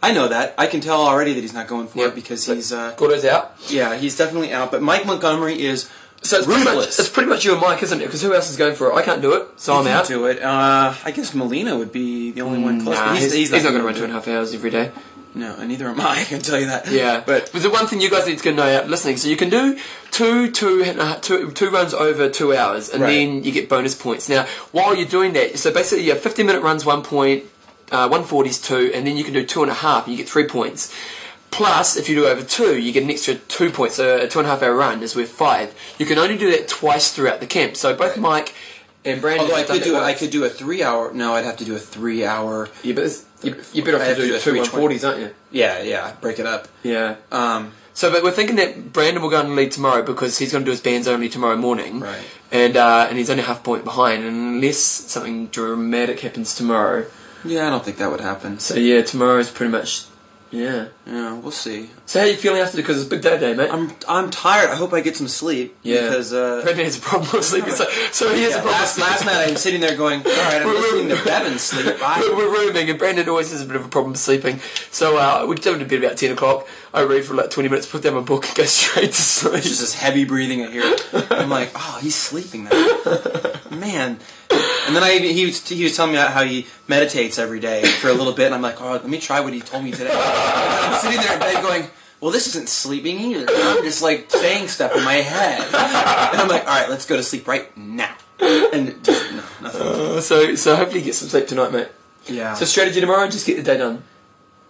I 0.00 0.12
know 0.12 0.28
that. 0.28 0.54
I 0.56 0.68
can 0.68 0.80
tell 0.80 1.00
already 1.02 1.32
that 1.34 1.40
he's 1.40 1.52
not 1.52 1.66
going 1.66 1.88
for 1.88 1.98
Yeah. 1.98 2.06
it 2.08 2.14
because 2.14 2.46
he's, 2.46 2.72
uh, 2.72 2.94
Gordo's 2.96 3.24
out. 3.24 3.56
yeah, 3.68 3.96
he's 3.96 4.16
definitely 4.16 4.52
out. 4.52 4.70
But 4.70 4.82
Mike 4.82 5.04
Montgomery 5.04 5.60
is 5.60 5.90
So 6.22 6.38
it's 6.38 6.46
pretty, 6.46 6.64
much, 6.64 6.86
it's 6.86 7.08
pretty 7.08 7.28
much 7.28 7.44
you 7.44 7.52
and 7.52 7.60
Mike, 7.60 7.82
isn't 7.82 8.00
it? 8.00 8.04
Because 8.04 8.22
who 8.22 8.32
else 8.34 8.50
is 8.50 8.56
going 8.56 8.76
for 8.76 8.90
it? 8.90 8.94
I 8.94 9.02
can't 9.02 9.20
do 9.22 9.32
it, 9.34 9.48
so 9.56 9.74
I'm 9.74 9.86
out. 9.88 10.04
to 10.06 10.26
it. 10.26 10.40
Uh, 10.40 10.94
I 11.04 11.10
guess 11.10 11.34
Molina 11.34 11.76
would 11.76 11.90
be 11.92 12.30
the 12.30 12.42
only 12.42 12.60
one 12.60 12.82
close. 12.82 12.96
Nah, 12.96 13.12
but 13.14 13.18
he's, 13.18 13.32
he's, 13.32 13.50
not 13.50 13.62
going 13.62 13.80
to 13.80 13.82
run 13.82 13.94
two 13.94 14.04
and 14.04 14.12
a 14.12 14.14
half 14.14 14.28
hours 14.28 14.54
every 14.54 14.70
day. 14.70 14.92
No, 15.38 15.54
and 15.56 15.68
neither 15.68 15.88
am 15.88 16.00
I. 16.00 16.04
I 16.20 16.24
can 16.24 16.40
tell 16.40 16.58
you 16.58 16.66
that. 16.66 16.90
Yeah, 16.90 17.22
but 17.24 17.50
but 17.52 17.62
the 17.62 17.70
one 17.70 17.86
thing 17.86 18.00
you 18.00 18.10
guys 18.10 18.26
need 18.26 18.38
to 18.40 18.52
know 18.52 18.64
out 18.64 18.88
listening, 18.88 19.16
so 19.16 19.28
you 19.28 19.36
can 19.36 19.50
do 19.50 19.78
two, 20.10 20.50
two, 20.50 20.82
and 20.84 20.98
a 21.00 21.04
half- 21.06 21.20
two, 21.22 21.50
two 21.52 21.70
runs 21.70 21.94
over 21.94 22.28
two 22.28 22.54
hours, 22.56 22.88
and 22.90 23.02
Right. 23.02 23.10
then 23.12 23.44
you 23.44 23.52
get 23.52 23.68
bonus 23.68 23.94
points. 23.94 24.28
Now, 24.28 24.46
while 24.72 24.94
you're 24.96 25.06
doing 25.08 25.32
that, 25.34 25.58
so 25.58 25.70
basically 25.72 26.04
you 26.04 26.10
have 26.12 26.20
50 26.20 26.42
minute 26.42 26.62
runs, 26.62 26.84
one 26.84 27.02
point, 27.02 27.44
uh, 27.92 28.08
140s 28.08 28.58
two, 28.60 28.90
and 28.94 29.06
then 29.06 29.16
you 29.16 29.24
can 29.24 29.32
do 29.32 29.44
two 29.44 29.62
and 29.62 29.70
a 29.70 29.74
half, 29.74 30.04
and 30.06 30.12
you 30.12 30.18
get 30.22 30.28
three 30.28 30.44
points. 30.46 30.92
Plus, 31.50 31.96
if 31.96 32.08
you 32.08 32.14
do 32.14 32.26
over 32.26 32.42
two, 32.42 32.76
you 32.78 32.92
get 32.92 33.02
an 33.04 33.10
extra 33.10 33.34
two 33.34 33.70
points. 33.70 33.94
So 33.96 34.18
a 34.18 34.28
two 34.28 34.38
and 34.40 34.46
a 34.46 34.50
half 34.50 34.62
hour 34.62 34.74
run 34.74 35.02
is 35.02 35.16
worth 35.16 35.30
five. 35.30 35.74
You 35.98 36.04
can 36.04 36.18
only 36.18 36.36
do 36.36 36.50
that 36.50 36.68
twice 36.68 37.10
throughout 37.10 37.40
the 37.40 37.46
camp. 37.46 37.76
So 37.76 37.94
both 37.94 38.16
Mike 38.18 38.54
and 39.04 39.20
Brandon. 39.20 39.46
Although 39.46 39.56
I 39.56 39.64
could 39.64 39.82
do, 39.82 39.96
I 39.96 40.12
could 40.12 40.30
do 40.30 40.44
a 40.44 40.50
three-hour. 40.50 41.12
No, 41.14 41.34
I'd 41.34 41.44
have 41.46 41.56
to 41.58 41.64
do 41.64 41.74
a 41.74 41.78
three-hour. 41.78 42.68
Yeah, 42.82 42.94
but 42.94 43.04
you, 43.42 43.56
you're 43.72 43.84
better 43.84 43.96
off 43.98 44.02
have 44.02 44.16
to 44.16 44.22
do 44.22 44.28
do 44.28 44.34
two 44.38 44.50
320. 44.64 44.96
140s, 44.98 45.08
aren't 45.08 45.20
you? 45.20 45.34
Yeah, 45.50 45.82
yeah. 45.82 46.14
Break 46.20 46.38
it 46.38 46.46
up. 46.46 46.68
Yeah. 46.82 47.16
Um, 47.30 47.72
So, 47.94 48.10
but 48.12 48.22
we're 48.22 48.30
thinking 48.30 48.56
that 48.56 48.92
Brandon 48.92 49.22
will 49.22 49.30
go 49.30 49.40
and 49.40 49.56
lead 49.56 49.72
tomorrow 49.72 50.02
because 50.02 50.38
he's 50.38 50.52
going 50.52 50.62
to 50.64 50.66
do 50.66 50.70
his 50.70 50.80
bands 50.80 51.08
only 51.08 51.28
tomorrow 51.28 51.56
morning. 51.56 52.00
Right. 52.00 52.22
And 52.52 52.76
uh, 52.76 53.06
and 53.08 53.18
he's 53.18 53.28
only 53.30 53.42
half 53.42 53.60
a 53.60 53.62
point 53.62 53.84
behind, 53.84 54.24
and 54.24 54.36
unless 54.54 54.78
something 54.78 55.48
dramatic 55.48 56.20
happens 56.20 56.54
tomorrow. 56.54 57.06
yeah, 57.44 57.66
I 57.66 57.70
don't 57.70 57.84
think 57.84 57.98
that 57.98 58.10
would 58.10 58.20
happen. 58.20 58.58
So 58.58 58.74
yeah, 58.76 59.02
tomorrow's 59.02 59.50
pretty 59.50 59.70
much, 59.72 60.04
yeah. 60.50 60.88
Yeah, 61.06 61.34
we'll 61.34 61.50
see. 61.50 61.90
So 62.06 62.20
how 62.20 62.26
you 62.26 62.36
feeling 62.36 62.60
after? 62.60 62.76
Because 62.76 62.98
it's 62.98 63.06
a 63.06 63.10
big 63.10 63.22
day 63.22 63.38
today, 63.38 63.54
mate. 63.54 63.70
I'm 63.70 63.92
I'm 64.08 64.30
tired. 64.30 64.70
I 64.70 64.76
hope 64.76 64.92
I 64.92 65.00
get 65.00 65.16
some 65.16 65.28
sleep. 65.28 65.76
Yeah. 65.82 66.02
Because 66.02 66.32
uh, 66.32 66.60
Brandon 66.62 66.84
has 66.84 66.98
a 66.98 67.00
problem 67.00 67.30
with 67.32 67.44
sleeping, 67.44 67.72
so, 67.72 67.84
so 68.12 68.34
he 68.34 68.42
has 68.42 68.52
yeah, 68.52 68.58
a 68.58 68.62
problem. 68.62 68.80
last, 68.80 68.98
last 68.98 69.24
night 69.26 69.48
I'm 69.48 69.56
sitting 69.56 69.80
there 69.80 69.96
going, 69.96 70.20
all 70.20 70.32
right, 70.32 70.62
I'm 70.62 70.68
listening 70.68 71.08
to 71.08 71.24
Bevan 71.24 71.58
sleep. 71.58 71.86
We're, 72.18 72.36
we're 72.36 72.52
rooming, 72.52 72.88
and 72.88 72.98
Brandon 72.98 73.28
always 73.28 73.50
has 73.52 73.62
a 73.62 73.66
bit 73.66 73.76
of 73.76 73.84
a 73.84 73.88
problem 73.88 74.14
sleeping. 74.14 74.60
So 74.90 75.18
uh, 75.18 75.46
we 75.48 75.56
go 75.56 75.78
to 75.78 75.84
bed 75.84 76.02
about 76.02 76.16
ten 76.16 76.32
o'clock. 76.32 76.66
I 76.94 77.02
read 77.02 77.24
for 77.24 77.34
like 77.34 77.50
twenty 77.50 77.68
minutes, 77.68 77.86
put 77.86 78.02
down 78.02 78.14
my 78.14 78.20
book, 78.20 78.46
and 78.46 78.56
go 78.56 78.64
straight 78.66 79.12
to 79.12 79.22
sleep. 79.22 79.54
It's 79.54 79.68
just 79.68 79.80
this 79.80 79.94
heavy 79.94 80.24
breathing 80.24 80.64
I 80.64 80.70
hear. 80.70 80.96
I'm 81.30 81.50
like, 81.50 81.70
oh, 81.74 81.98
he's 82.00 82.14
sleeping 82.14 82.64
now. 82.64 83.50
Man. 83.70 84.18
And 84.50 84.96
then 84.96 85.02
I 85.02 85.14
even, 85.16 85.34
he 85.34 85.44
was 85.44 85.68
he 85.68 85.84
was 85.84 85.94
telling 85.94 86.12
me 86.12 86.18
how 86.18 86.44
he 86.44 86.66
meditates 86.86 87.38
every 87.38 87.60
day 87.60 87.84
for 87.84 88.08
a 88.08 88.14
little 88.14 88.32
bit, 88.32 88.46
and 88.46 88.54
I'm 88.54 88.62
like, 88.62 88.80
oh, 88.80 88.92
let 88.92 89.08
me 89.08 89.18
try 89.18 89.40
what 89.40 89.52
he 89.52 89.60
told 89.60 89.84
me 89.84 89.90
today. 89.90 90.10
And 90.10 90.18
I'm 90.18 91.00
sitting 91.00 91.20
there 91.20 91.34
in 91.34 91.40
bed 91.40 91.62
going, 91.62 91.84
well, 92.20 92.30
this 92.30 92.46
isn't 92.48 92.68
sleeping 92.68 93.18
either. 93.20 93.46
I'm 93.48 93.84
just 93.84 94.02
like 94.02 94.30
saying 94.30 94.68
stuff 94.68 94.96
in 94.96 95.04
my 95.04 95.14
head, 95.14 95.60
and 95.60 96.40
I'm 96.40 96.48
like, 96.48 96.62
all 96.62 96.80
right, 96.80 96.88
let's 96.88 97.06
go 97.06 97.16
to 97.16 97.22
sleep 97.22 97.46
right 97.46 97.76
now. 97.76 98.14
And 98.40 99.04
just, 99.04 99.32
no, 99.32 99.42
nothing. 99.60 99.82
Uh, 99.82 100.20
so 100.20 100.54
so 100.54 100.76
hopefully 100.76 101.00
you 101.00 101.04
get 101.06 101.14
some 101.14 101.28
sleep 101.28 101.46
tonight, 101.46 101.72
mate. 101.72 101.88
Yeah. 102.26 102.54
So 102.54 102.64
strategy 102.64 103.00
tomorrow, 103.00 103.28
just 103.28 103.46
get 103.46 103.56
the 103.56 103.62
day 103.62 103.76
done. 103.78 104.02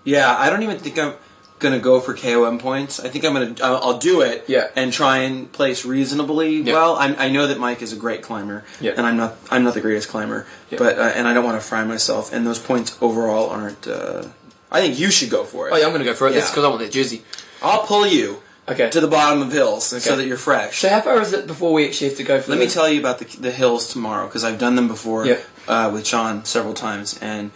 Yeah, 0.04 0.34
I 0.36 0.50
don't 0.50 0.62
even 0.62 0.78
think 0.78 0.98
I'm 0.98 1.14
gonna 1.58 1.78
go 1.78 2.00
for 2.00 2.14
KOM 2.14 2.58
points. 2.58 3.00
I 3.00 3.08
think 3.08 3.24
I'm 3.24 3.32
gonna 3.32 3.54
I'll 3.62 3.76
I'll 3.82 3.98
do 3.98 4.20
it. 4.20 4.44
Yeah. 4.48 4.68
And 4.76 4.92
try 4.92 5.18
and 5.18 5.50
place 5.52 5.84
reasonably 5.84 6.60
Yeah. 6.62 6.72
well. 6.74 6.96
I, 6.96 7.14
I 7.14 7.28
know 7.28 7.46
that 7.46 7.58
Mike 7.58 7.82
is 7.82 7.92
a 7.92 7.96
great 7.96 8.22
climber. 8.22 8.64
Yeah. 8.80 8.92
And 8.96 9.06
I'm 9.06 9.16
not 9.16 9.36
I'm 9.50 9.64
not 9.64 9.74
the 9.74 9.80
greatest 9.80 10.08
climber. 10.08 10.46
Yeah. 10.70 10.78
But 10.78 10.98
uh, 10.98 11.12
and 11.14 11.26
I 11.28 11.34
don't 11.34 11.44
want 11.44 11.60
to 11.60 11.66
fry 11.66 11.84
myself. 11.84 12.32
And 12.32 12.46
those 12.46 12.58
points 12.58 12.96
overall 13.00 13.50
aren't. 13.50 13.86
Uh, 13.86 14.24
I 14.70 14.80
think 14.80 14.98
you 14.98 15.10
should 15.10 15.30
go 15.30 15.44
for 15.44 15.68
it. 15.68 15.72
Oh 15.72 15.76
yeah, 15.76 15.84
I'm 15.86 15.90
going 15.92 16.00
to 16.04 16.04
go 16.04 16.14
for 16.14 16.28
it. 16.28 16.32
That's 16.32 16.50
because 16.50 16.64
I 16.64 16.68
want 16.68 16.80
that 16.80 16.92
jersey. 16.92 17.22
I'll 17.62 17.86
pull 17.86 18.06
you 18.06 18.42
Okay. 18.68 18.90
to 18.90 19.00
the 19.00 19.08
bottom 19.08 19.40
of 19.40 19.50
hills 19.50 19.90
Okay. 19.94 20.00
so 20.00 20.14
that 20.16 20.26
you're 20.26 20.36
fresh. 20.36 20.78
So 20.80 20.90
how 20.90 21.00
far 21.00 21.18
is 21.22 21.32
it 21.32 21.46
before 21.46 21.72
we 21.72 21.86
actually 21.86 22.08
have 22.10 22.18
to 22.18 22.22
go 22.24 22.38
for? 22.38 22.50
Let 22.50 22.58
the, 22.58 22.64
me 22.66 22.70
tell 22.70 22.86
you 22.88 23.00
about 23.00 23.18
the 23.18 23.24
the 23.40 23.50
hills 23.50 23.90
tomorrow 23.90 24.26
because 24.26 24.44
I've 24.44 24.58
done 24.58 24.76
them 24.76 24.86
before 24.86 25.24
Yeah. 25.26 25.38
uh, 25.66 25.90
with 25.90 26.06
Sean 26.06 26.44
several 26.44 26.74
times, 26.74 27.18
and 27.22 27.50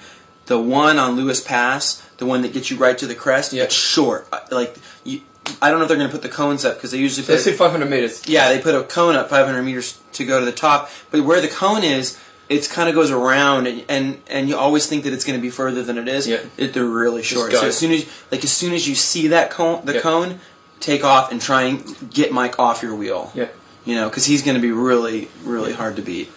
the 0.47 0.59
one 0.59 0.99
on 0.99 1.15
Lewis 1.17 1.41
Pass, 1.43 2.03
the 2.23 2.27
one 2.33 2.43
that 2.43 2.53
gets 2.53 2.71
you 2.71 2.77
right 2.77 2.97
to 2.99 3.07
the 3.07 3.15
crest, 3.15 3.53
Yeah. 3.53 3.65
it's 3.65 3.75
short. 3.75 4.27
Like 4.51 4.77
you, 5.05 5.21
I 5.61 5.71
don't 5.71 5.79
know 5.79 5.85
if 5.85 5.89
they're 5.89 5.99
going 5.99 6.09
to 6.11 6.17
put 6.19 6.23
the 6.23 6.29
cones 6.43 6.65
up 6.65 6.75
because 6.77 6.93
they 6.93 6.99
usually 6.99 7.25
So 7.27 7.33
let's 7.33 7.45
do 7.45 7.51
put. 7.51 7.59
500 7.59 7.91
meters. 7.91 8.23
Yeah, 8.27 8.49
they 8.49 8.61
put 8.61 8.75
a 8.75 8.85
cone 8.85 9.17
up 9.17 9.29
500 9.29 9.63
meters 9.63 10.01
to 10.13 10.25
go 10.25 10.39
to 10.41 10.47
the 10.47 10.53
top, 10.67 10.89
but 11.11 11.21
where 11.25 11.41
the 11.41 11.49
cone 11.49 11.83
is. 11.85 12.19
It 12.49 12.69
kind 12.69 12.87
of 12.91 12.95
goes 12.95 13.11
around, 13.11 13.67
and, 13.67 13.83
and 13.89 14.21
and 14.27 14.47
you 14.49 14.59
always 14.59 14.87
think 14.87 15.05
that 15.05 15.13
it's 15.15 15.25
going 15.25 15.39
to 15.39 15.41
be 15.41 15.49
further 15.49 15.83
than 15.83 15.97
it 15.97 16.07
is. 16.07 16.29
Yeah. 16.29 16.41
It, 16.59 16.75
they're 16.75 16.85
really 16.85 17.23
short. 17.23 17.51
So 17.53 17.67
as 17.67 17.79
soon 17.79 17.93
as 17.93 18.05
like 18.31 18.45
as 18.45 18.53
soon 18.53 18.75
as 18.75 18.87
you 18.87 18.95
see 18.95 19.29
that 19.29 19.49
cone, 19.51 19.87
the 19.87 19.95
Yeah. 19.95 20.01
cone, 20.01 20.41
take 20.79 21.03
off 21.03 21.33
and 21.33 21.41
try 21.41 21.63
and 21.63 21.79
get 22.13 22.31
Mike 22.31 22.59
off 22.59 22.83
your 22.83 22.95
wheel. 22.95 23.31
Yeah. 23.35 23.49
You 23.87 23.95
know, 23.95 24.09
because 24.11 24.27
he's 24.27 24.43
going 24.43 24.57
to 24.57 24.61
be 24.61 24.73
really, 24.73 25.29
really 25.45 25.73
hard 25.73 25.97
to 25.97 26.03
beat. 26.03 26.31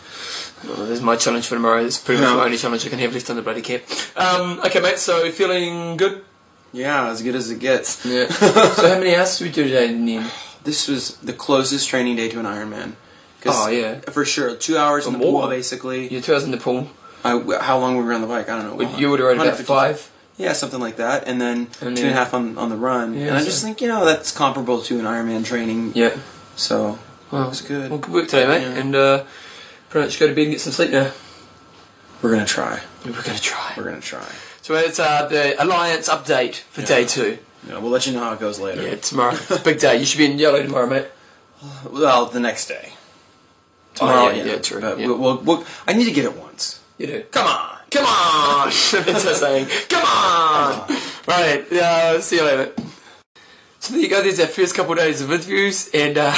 Well, 0.68 0.86
there's 0.86 1.01
my 1.01 1.16
challenge 1.16 1.47
for 1.47 1.55
tomorrow. 1.55 1.84
It's 1.84 1.97
pretty 1.99 2.22
much 2.22 2.30
No. 2.32 2.38
my 2.38 2.45
only 2.45 2.57
challenge 2.57 2.86
I 2.86 2.89
can 2.89 2.99
have 2.99 3.13
left 3.13 3.30
on 3.30 3.36
the 3.36 3.41
bloody 3.41 3.61
camp. 3.61 3.84
Um, 4.16 4.59
okay, 4.66 4.80
mate. 4.80 4.99
So 4.99 5.30
feeling 5.32 5.97
good? 5.97 6.24
Yeah, 6.74 7.07
as 7.09 7.22
good 7.22 7.36
as 7.36 7.49
it 7.49 7.59
gets. 7.59 8.05
Yeah. 8.05 8.28
so 8.30 8.51
how 8.89 8.99
many 8.99 9.16
hours 9.16 9.38
did 9.38 9.45
we 9.45 9.51
do 9.51 9.63
today? 9.63 9.89
In? 9.89 10.26
This 10.63 10.88
was 10.88 11.18
the 11.18 11.34
closest 11.34 11.88
training 11.89 12.16
day 12.18 12.28
to 12.30 12.39
an 12.39 12.45
Ironman. 12.45 12.93
Oh, 13.47 13.70
yeah. 13.70 13.99
for 13.99 14.26
sure. 14.26 14.55
Two 14.55 14.76
hours 14.78 15.05
in 15.05 15.16
Or 15.16 15.18
the 15.20 15.24
pool, 15.24 15.47
basically. 15.47 16.07
You 16.11 16.20
two 16.20 16.34
hours 16.34 16.43
in 16.45 16.51
the 16.51 16.57
pool. 16.57 16.89
I, 17.24 17.32
how 17.61 17.78
long 17.78 17.95
were 17.95 18.03
we 18.03 18.13
on 18.16 18.22
the 18.22 18.28
bike? 18.28 18.49
I 18.49 18.57
don't 18.57 18.70
know. 18.72 18.76
Would- 18.76 18.99
You 18.99 19.11
would 19.11 19.20
have 19.20 19.28
rode 19.38 19.39
about 19.47 19.57
five. 19.59 20.11
Yeah, 20.38 20.51
something 20.53 20.80
like 20.82 20.97
that, 20.97 21.28
and 21.28 21.39
then 21.39 21.70
And 21.80 21.95
two 21.95 22.03
then- 22.03 22.05
and 22.07 22.11
a 22.11 22.13
half 22.13 22.34
on 22.34 22.57
on 22.57 22.70
the 22.70 22.76
run. 22.76 23.13
Yeah, 23.13 23.28
and 23.28 23.38
I 23.38 23.39
so- 23.39 23.45
just 23.45 23.63
think 23.63 23.80
you 23.82 23.88
know 23.88 24.03
that's 24.03 24.32
comparable 24.32 24.82
to 24.82 24.99
an 24.99 25.05
Ironman 25.05 25.45
training. 25.45 25.91
Yeah. 25.95 26.11
So 26.57 26.97
Well, 27.32 27.45
it 27.45 27.49
was 27.49 27.61
good. 27.61 27.89
Well, 27.89 27.99
good 27.99 28.13
work 28.13 28.28
today, 28.28 28.45
mate. 28.47 28.61
Yeah. 28.63 28.82
And 28.82 28.95
uh, 28.95 29.24
pretty 29.96 30.08
much 30.08 30.20
go 30.20 30.28
to 30.28 30.36
bed 30.36 30.41
and 30.41 30.52
get 30.52 30.60
some 30.60 30.74
sleep 30.74 30.91
now. 30.91 31.10
We're 32.22 32.32
gonna 32.32 32.46
try. 32.46 32.82
We're 33.06 33.14
to 33.14 33.41
try. 33.41 33.74
We're 33.78 33.86
gonna 33.86 34.02
try. 34.02 34.28
So 34.62 34.74
it's 34.76 35.00
uh, 35.00 35.28
the 35.30 35.56
Alliance 35.64 36.10
update 36.10 36.56
for 36.56 36.82
Yeah. 36.82 36.88
day 36.88 37.06
two. 37.06 37.38
Yeah, 37.66 37.78
we'll 37.78 37.91
let 37.91 38.06
you 38.06 38.12
know 38.12 38.20
how 38.20 38.34
it 38.34 38.41
goes 38.41 38.60
later. 38.60 38.82
Yeah, 38.86 38.96
tomorrow. 38.96 39.38
Big 39.64 39.80
day. 39.80 39.98
You 39.98 40.06
should 40.06 40.18
be 40.18 40.26
in 40.30 40.38
yellow 40.38 40.62
tomorrow, 40.62 40.88
mate. 40.88 41.06
Well, 41.89 42.26
the 42.26 42.41
next 42.41 42.68
day. 42.68 42.91
Tomorrow, 43.93 44.26
Oh, 44.26 44.30
yeah, 44.32 44.43
yeah, 44.43 44.58
true, 44.58 44.82
But 44.82 45.00
yeah. 45.00 45.08
We'll, 45.08 45.18
we'll, 45.18 45.38
we'll, 45.38 45.66
I 45.88 45.93
need 45.93 46.06
to 46.06 46.12
get 46.12 46.26
it 46.26 46.36
once. 46.36 46.82
You 46.98 47.08
do. 47.08 47.22
Come 47.32 47.48
on. 47.48 47.78
Come 47.91 48.06
on! 48.06 48.66
That's 48.91 49.24
a 49.24 49.36
saying. 49.36 49.68
Come 49.88 50.04
on! 50.04 50.89
Right, 51.26 51.72
uh, 51.72 52.20
see 52.20 52.36
you 52.36 52.43
later. 52.43 52.74
So 53.80 53.93
there 53.93 54.02
you 54.02 54.10
go, 54.10 54.22
there's 54.22 54.41
our 54.41 54.48
first 54.48 54.76
couple 54.76 54.91
of 54.91 54.98
days 54.98 55.22
of 55.22 55.32
interviews, 55.32 55.89
and 55.93 56.18
uh, 56.18 56.36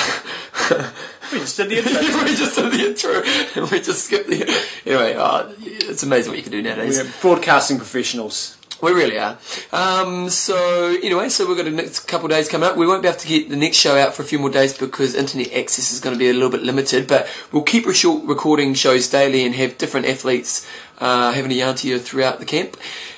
We 1.31 1.39
just 1.39 1.57
did 1.57 1.69
the 1.69 1.77
intro. 1.77 2.23
we 2.23 2.35
just 2.35 2.55
did 2.55 2.71
the 2.71 2.85
intro, 2.87 3.69
we 3.71 3.79
just 3.81 4.05
skipped 4.05 4.29
the. 4.29 4.65
Anyway, 4.85 5.13
uh, 5.13 5.51
it's 5.59 6.03
amazing 6.03 6.31
what 6.31 6.37
you 6.37 6.43
can 6.43 6.51
do 6.51 6.61
nowadays. 6.61 6.97
We're 6.97 7.11
broadcasting 7.21 7.77
professionals. 7.77 8.57
We 8.81 8.91
really 8.91 9.17
are. 9.17 9.39
Um, 9.71 10.29
so 10.29 10.95
anyway, 11.01 11.29
so 11.29 11.47
we've 11.47 11.57
got 11.57 11.65
a 11.65 11.71
next 11.71 12.01
couple 12.01 12.27
of 12.27 12.31
days 12.31 12.47
coming 12.47 12.69
up. 12.69 12.77
We 12.77 12.85
won't 12.85 13.01
be 13.01 13.07
able 13.07 13.17
to 13.17 13.27
get 13.27 13.49
the 13.49 13.55
next 13.55 13.77
show 13.77 13.97
out 13.97 14.13
for 14.13 14.21
a 14.21 14.25
few 14.25 14.37
more 14.37 14.51
days 14.51 14.77
because 14.77 15.15
internet 15.15 15.51
access 15.51 15.91
is 15.91 15.99
going 15.99 16.13
to 16.13 16.19
be 16.19 16.29
a 16.29 16.33
little 16.33 16.51
bit 16.51 16.61
limited. 16.61 17.07
But 17.07 17.27
we'll 17.51 17.63
keep 17.63 17.87
recording 17.87 18.75
shows 18.75 19.09
daily 19.09 19.45
and 19.45 19.55
have 19.55 19.79
different 19.79 20.05
athletes 20.05 20.67
uh, 20.99 21.31
having 21.31 21.51
a 21.51 21.55
yarn 21.55 21.75
to 21.77 21.87
you 21.87 21.97
throughout 21.97 22.39
the 22.39 22.45
camp. 22.45 22.77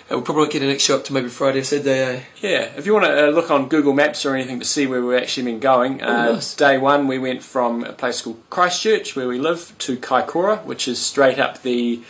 We'll 0.10 0.24
probably 0.24 0.48
get 0.48 0.60
the 0.60 0.68
next 0.68 0.84
show 0.84 0.96
up 0.96 1.04
to 1.06 1.14
maybe 1.14 1.30
Friday 1.30 1.60
or 1.60 1.64
Saturday. 1.64 2.18
Eh? 2.18 2.24
Yeah, 2.42 2.72
if 2.76 2.88
you 2.88 2.94
want 2.94 3.06
to 3.06 3.28
uh, 3.28 3.30
look 3.30 3.52
on 3.52 3.70
Google 3.70 3.94
Maps 3.94 4.26
or 4.26 4.36
anything 4.36 4.60
to 4.60 4.66
see 4.66 4.88
where 4.88 5.04
we've 5.06 5.22
actually 5.22 5.44
been 5.44 5.60
going, 5.60 6.02
uh, 6.02 6.34
nice. 6.34 6.56
day 6.56 6.80
one 6.80 7.08
we 7.08 7.20
went 7.20 7.44
from 7.44 7.84
a 7.84 7.94
place 7.94 8.24
called 8.24 8.42
Christchurch, 8.50 9.16
where 9.16 9.28
we 9.28 9.38
live, 9.38 9.76
to 9.80 9.98
Kaikoura, 9.98 10.64
which 10.66 10.88
is 10.88 11.00
straight 11.00 11.38
up 11.38 11.62
the 11.62 12.02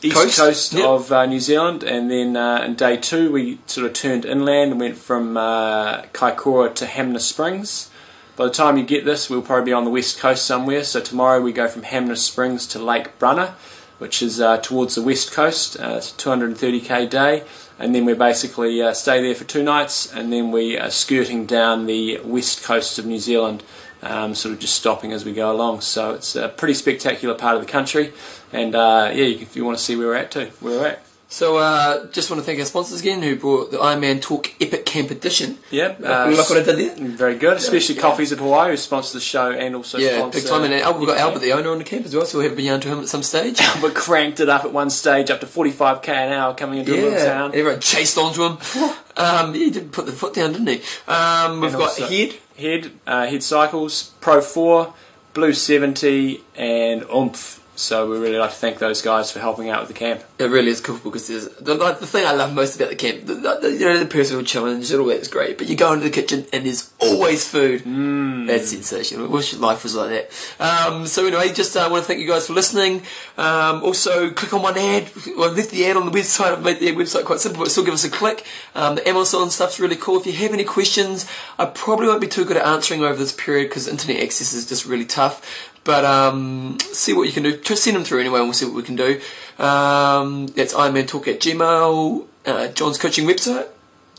east 0.00 0.16
Coast, 0.16 0.38
coast, 0.38 0.72
yep. 0.72 0.86
of 0.86 1.12
uh, 1.12 1.26
New 1.26 1.40
Zealand. 1.40 1.82
And 1.82 2.10
then 2.10 2.36
uh, 2.36 2.62
in 2.64 2.74
day 2.74 2.96
two 2.96 3.30
we 3.30 3.58
sort 3.66 3.86
of 3.86 3.92
turned 3.92 4.24
inland 4.24 4.72
and 4.72 4.80
went 4.80 4.96
from 4.96 5.36
uh, 5.36 6.02
Kaikoura 6.06 6.74
to 6.76 6.86
Hanmer 6.86 7.20
Springs. 7.20 7.90
By 8.34 8.46
the 8.46 8.50
time 8.50 8.78
you 8.78 8.84
get 8.84 9.04
this, 9.04 9.28
we'll 9.28 9.42
probably 9.42 9.66
be 9.66 9.72
on 9.74 9.84
the 9.84 9.90
west 9.90 10.18
coast 10.18 10.46
somewhere. 10.46 10.84
So 10.84 11.00
tomorrow 11.00 11.40
we 11.40 11.52
go 11.52 11.68
from 11.68 11.82
Hanmer 11.82 12.16
Springs 12.16 12.66
to 12.68 12.78
Lake 12.78 13.18
Brunner, 13.18 13.54
which 14.02 14.20
is 14.20 14.40
uh, 14.40 14.58
towards 14.58 14.96
the 14.96 15.00
west 15.00 15.30
coast. 15.30 15.78
Uh, 15.78 15.94
it's 15.98 16.10
a 16.10 16.16
230k 16.16 17.08
day, 17.08 17.44
and 17.78 17.94
then 17.94 18.04
we 18.04 18.14
basically 18.14 18.82
uh, 18.82 18.92
stay 18.92 19.22
there 19.22 19.32
for 19.32 19.44
two 19.44 19.62
nights, 19.62 20.12
and 20.12 20.32
then 20.32 20.50
we 20.50 20.76
are 20.76 20.90
skirting 20.90 21.46
down 21.46 21.86
the 21.86 22.18
west 22.24 22.64
coast 22.64 22.98
of 22.98 23.06
New 23.06 23.20
Zealand, 23.20 23.62
um, 24.02 24.34
sort 24.34 24.54
of 24.54 24.58
just 24.58 24.74
stopping 24.74 25.12
as 25.12 25.24
we 25.24 25.32
go 25.32 25.52
along. 25.52 25.82
So 25.82 26.14
it's 26.14 26.34
a 26.34 26.48
pretty 26.48 26.74
spectacular 26.74 27.36
part 27.36 27.54
of 27.54 27.64
the 27.64 27.70
country, 27.70 28.12
and 28.52 28.74
uh, 28.74 29.12
yeah, 29.14 29.26
if 29.26 29.54
you 29.54 29.64
want 29.64 29.78
to 29.78 29.84
see 29.84 29.94
where 29.94 30.08
we're 30.08 30.16
at 30.16 30.32
too, 30.32 30.50
where 30.58 30.80
we're 30.80 30.86
at. 30.88 31.11
So 31.32 31.56
uh, 31.56 32.08
just 32.08 32.30
want 32.30 32.40
to 32.42 32.44
thank 32.44 32.60
our 32.60 32.66
sponsors 32.66 33.00
again 33.00 33.22
who 33.22 33.36
brought 33.36 33.70
the 33.70 33.78
Ironman 33.78 34.20
Talk 34.20 34.52
Epic 34.60 34.84
Camp 34.84 35.10
Edition. 35.10 35.56
Yeah, 35.70 35.94
Uh, 35.98 36.30
like 36.30 36.50
what 36.50 36.58
I 36.58 36.62
did 36.62 36.98
there. 36.98 37.08
Very 37.08 37.36
good, 37.36 37.56
especially 37.56 37.94
Coffees 37.94 38.32
of 38.32 38.40
Hawaii, 38.40 38.72
who 38.72 38.76
sponsor 38.76 39.14
the 39.14 39.22
show 39.24 39.50
and 39.50 39.74
also 39.74 39.96
Yeah, 39.96 40.28
big 40.28 40.44
time. 40.46 40.64
And 40.64 40.74
Albert, 40.74 40.98
we've 40.98 41.08
got 41.08 41.16
Albert, 41.16 41.38
the 41.38 41.52
owner, 41.54 41.70
on 41.70 41.78
the 41.78 41.84
camp 41.84 42.04
as 42.04 42.14
well, 42.14 42.26
so 42.26 42.36
we'll 42.36 42.50
have 42.50 42.58
a 42.58 42.60
yarn 42.60 42.82
to 42.82 42.88
him 42.88 43.00
at 43.00 43.08
some 43.08 43.22
stage. 43.22 43.58
But 43.80 43.94
cranked 43.94 44.40
it 44.40 44.50
up 44.50 44.64
at 44.66 44.74
one 44.74 44.90
stage 44.90 45.30
up 45.30 45.40
to 45.40 45.46
45k 45.46 46.08
an 46.10 46.32
hour 46.34 46.52
coming 46.54 46.80
into 46.80 46.92
a 46.92 46.96
little 46.96 47.12
Yeah, 47.12 47.24
town. 47.24 47.52
everyone 47.54 47.80
chased 47.80 48.18
onto 48.18 48.44
him. 48.44 48.58
um, 49.16 49.54
he 49.54 49.70
did 49.70 49.90
put 49.90 50.04
the 50.04 50.12
foot 50.12 50.34
down, 50.34 50.52
didn't 50.52 50.68
he? 50.68 50.82
Um, 51.10 51.62
we've 51.62 51.70
And 51.72 51.78
got 51.82 51.96
Head. 51.96 52.34
Head, 52.58 52.90
uh, 53.06 53.26
Head 53.26 53.42
Cycles, 53.42 54.12
Pro 54.20 54.42
4, 54.42 54.92
Blue 55.32 55.54
70, 55.54 56.42
and 56.56 57.04
Oomph. 57.04 57.61
So 57.74 58.10
we 58.10 58.18
really 58.18 58.38
like 58.38 58.50
to 58.50 58.56
thank 58.56 58.78
those 58.78 59.00
guys 59.00 59.32
for 59.32 59.40
helping 59.40 59.70
out 59.70 59.80
with 59.80 59.88
the 59.88 59.94
camp. 59.94 60.22
It 60.38 60.44
really 60.44 60.68
is 60.68 60.80
cool 60.80 60.98
because 60.98 61.28
there's 61.28 61.48
the, 61.48 61.74
like, 61.74 62.00
the 62.00 62.06
thing 62.06 62.26
I 62.26 62.32
love 62.32 62.52
most 62.52 62.76
about 62.76 62.90
the 62.90 62.96
camp, 62.96 63.24
the, 63.24 63.34
the, 63.34 63.72
you 63.72 63.86
know, 63.86 63.98
the 63.98 64.06
personal 64.06 64.44
challenge 64.44 64.92
all 64.92 65.06
that's 65.06 65.28
great. 65.28 65.56
But 65.56 65.68
you 65.68 65.76
go 65.76 65.92
into 65.92 66.04
the 66.04 66.10
kitchen 66.10 66.46
and 66.52 66.66
there's 66.66 66.92
always 67.00 67.48
food. 67.48 67.82
Mm. 67.84 68.46
That's 68.46 68.68
sensational. 68.68 69.26
I 69.26 69.28
wish 69.30 69.54
life 69.54 69.84
was 69.84 69.94
like 69.94 70.10
that. 70.10 70.30
Um, 70.60 71.06
so 71.06 71.26
anyway, 71.26 71.52
just 71.52 71.76
uh, 71.76 71.88
want 71.90 72.04
to 72.04 72.06
thank 72.06 72.20
you 72.20 72.28
guys 72.28 72.46
for 72.46 72.52
listening. 72.52 73.02
Um, 73.38 73.82
also, 73.82 74.30
click 74.30 74.52
on 74.52 74.62
one 74.62 74.76
ad. 74.76 75.10
Well, 75.36 75.50
left 75.52 75.70
the 75.70 75.86
ad 75.86 75.96
on 75.96 76.04
the 76.04 76.12
website. 76.12 76.52
I've 76.52 76.62
made 76.62 76.78
the 76.78 76.92
website 76.92 77.24
quite 77.24 77.40
simple, 77.40 77.62
but 77.62 77.70
still 77.70 77.84
give 77.84 77.94
us 77.94 78.04
a 78.04 78.10
click. 78.10 78.44
Um, 78.74 78.96
the 78.96 79.08
Amazon 79.08 79.50
stuff's 79.50 79.80
really 79.80 79.96
cool. 79.96 80.18
If 80.18 80.26
you 80.26 80.32
have 80.34 80.52
any 80.52 80.64
questions, 80.64 81.26
I 81.58 81.64
probably 81.64 82.06
won't 82.06 82.20
be 82.20 82.28
too 82.28 82.44
good 82.44 82.58
at 82.58 82.66
answering 82.66 83.02
over 83.02 83.16
this 83.16 83.32
period 83.32 83.70
because 83.70 83.88
internet 83.88 84.22
access 84.22 84.52
is 84.52 84.68
just 84.68 84.84
really 84.84 85.06
tough. 85.06 85.70
But 85.84 86.04
um, 86.04 86.78
see 86.80 87.12
what 87.12 87.24
you 87.24 87.32
can 87.32 87.42
do. 87.42 87.56
Just 87.56 87.84
send 87.84 87.96
them 87.96 88.04
through 88.04 88.20
anyway, 88.20 88.38
and 88.38 88.46
we'll 88.46 88.54
see 88.54 88.66
what 88.66 88.74
we 88.74 88.82
can 88.82 88.96
do. 88.96 89.20
Um, 89.58 90.46
that's 90.48 90.74
Ironman 90.74 91.02
at 91.28 91.40
Gmail, 91.40 92.26
uh, 92.46 92.68
John's 92.68 92.98
coaching 92.98 93.26
website. 93.26 93.68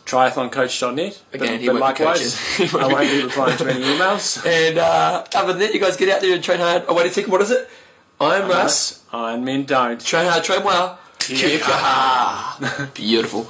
triathloncoach.net. 0.05 1.21
Again, 1.33 1.47
but, 1.47 1.59
he 1.61 1.67
but 1.67 1.75
likewise. 1.75 2.59
I 2.73 2.87
won't 2.87 3.09
be 3.09 3.23
replying 3.23 3.57
to 3.57 3.69
any 3.69 3.83
emails. 3.97 4.45
And 4.45 4.77
uh, 4.77 5.23
other 5.33 5.53
than 5.53 5.61
that, 5.61 5.73
you 5.73 5.79
guys 5.79 5.95
get 5.97 6.09
out 6.09 6.21
there 6.21 6.35
and 6.35 6.43
train 6.43 6.59
hard. 6.59 6.83
Oh, 6.87 6.95
wait 6.95 7.05
a 7.07 7.11
second, 7.11 7.31
what 7.31 7.41
is 7.41 7.51
it? 7.51 7.69
I'm 8.19 8.49
Russ. 8.49 9.03
Iron 9.11 9.43
men 9.43 9.65
don't. 9.65 10.03
Train 10.03 10.27
hard, 10.29 10.43
train 10.43 10.63
well. 10.63 10.99
Kia. 11.19 11.59
Beautiful. 12.93 13.47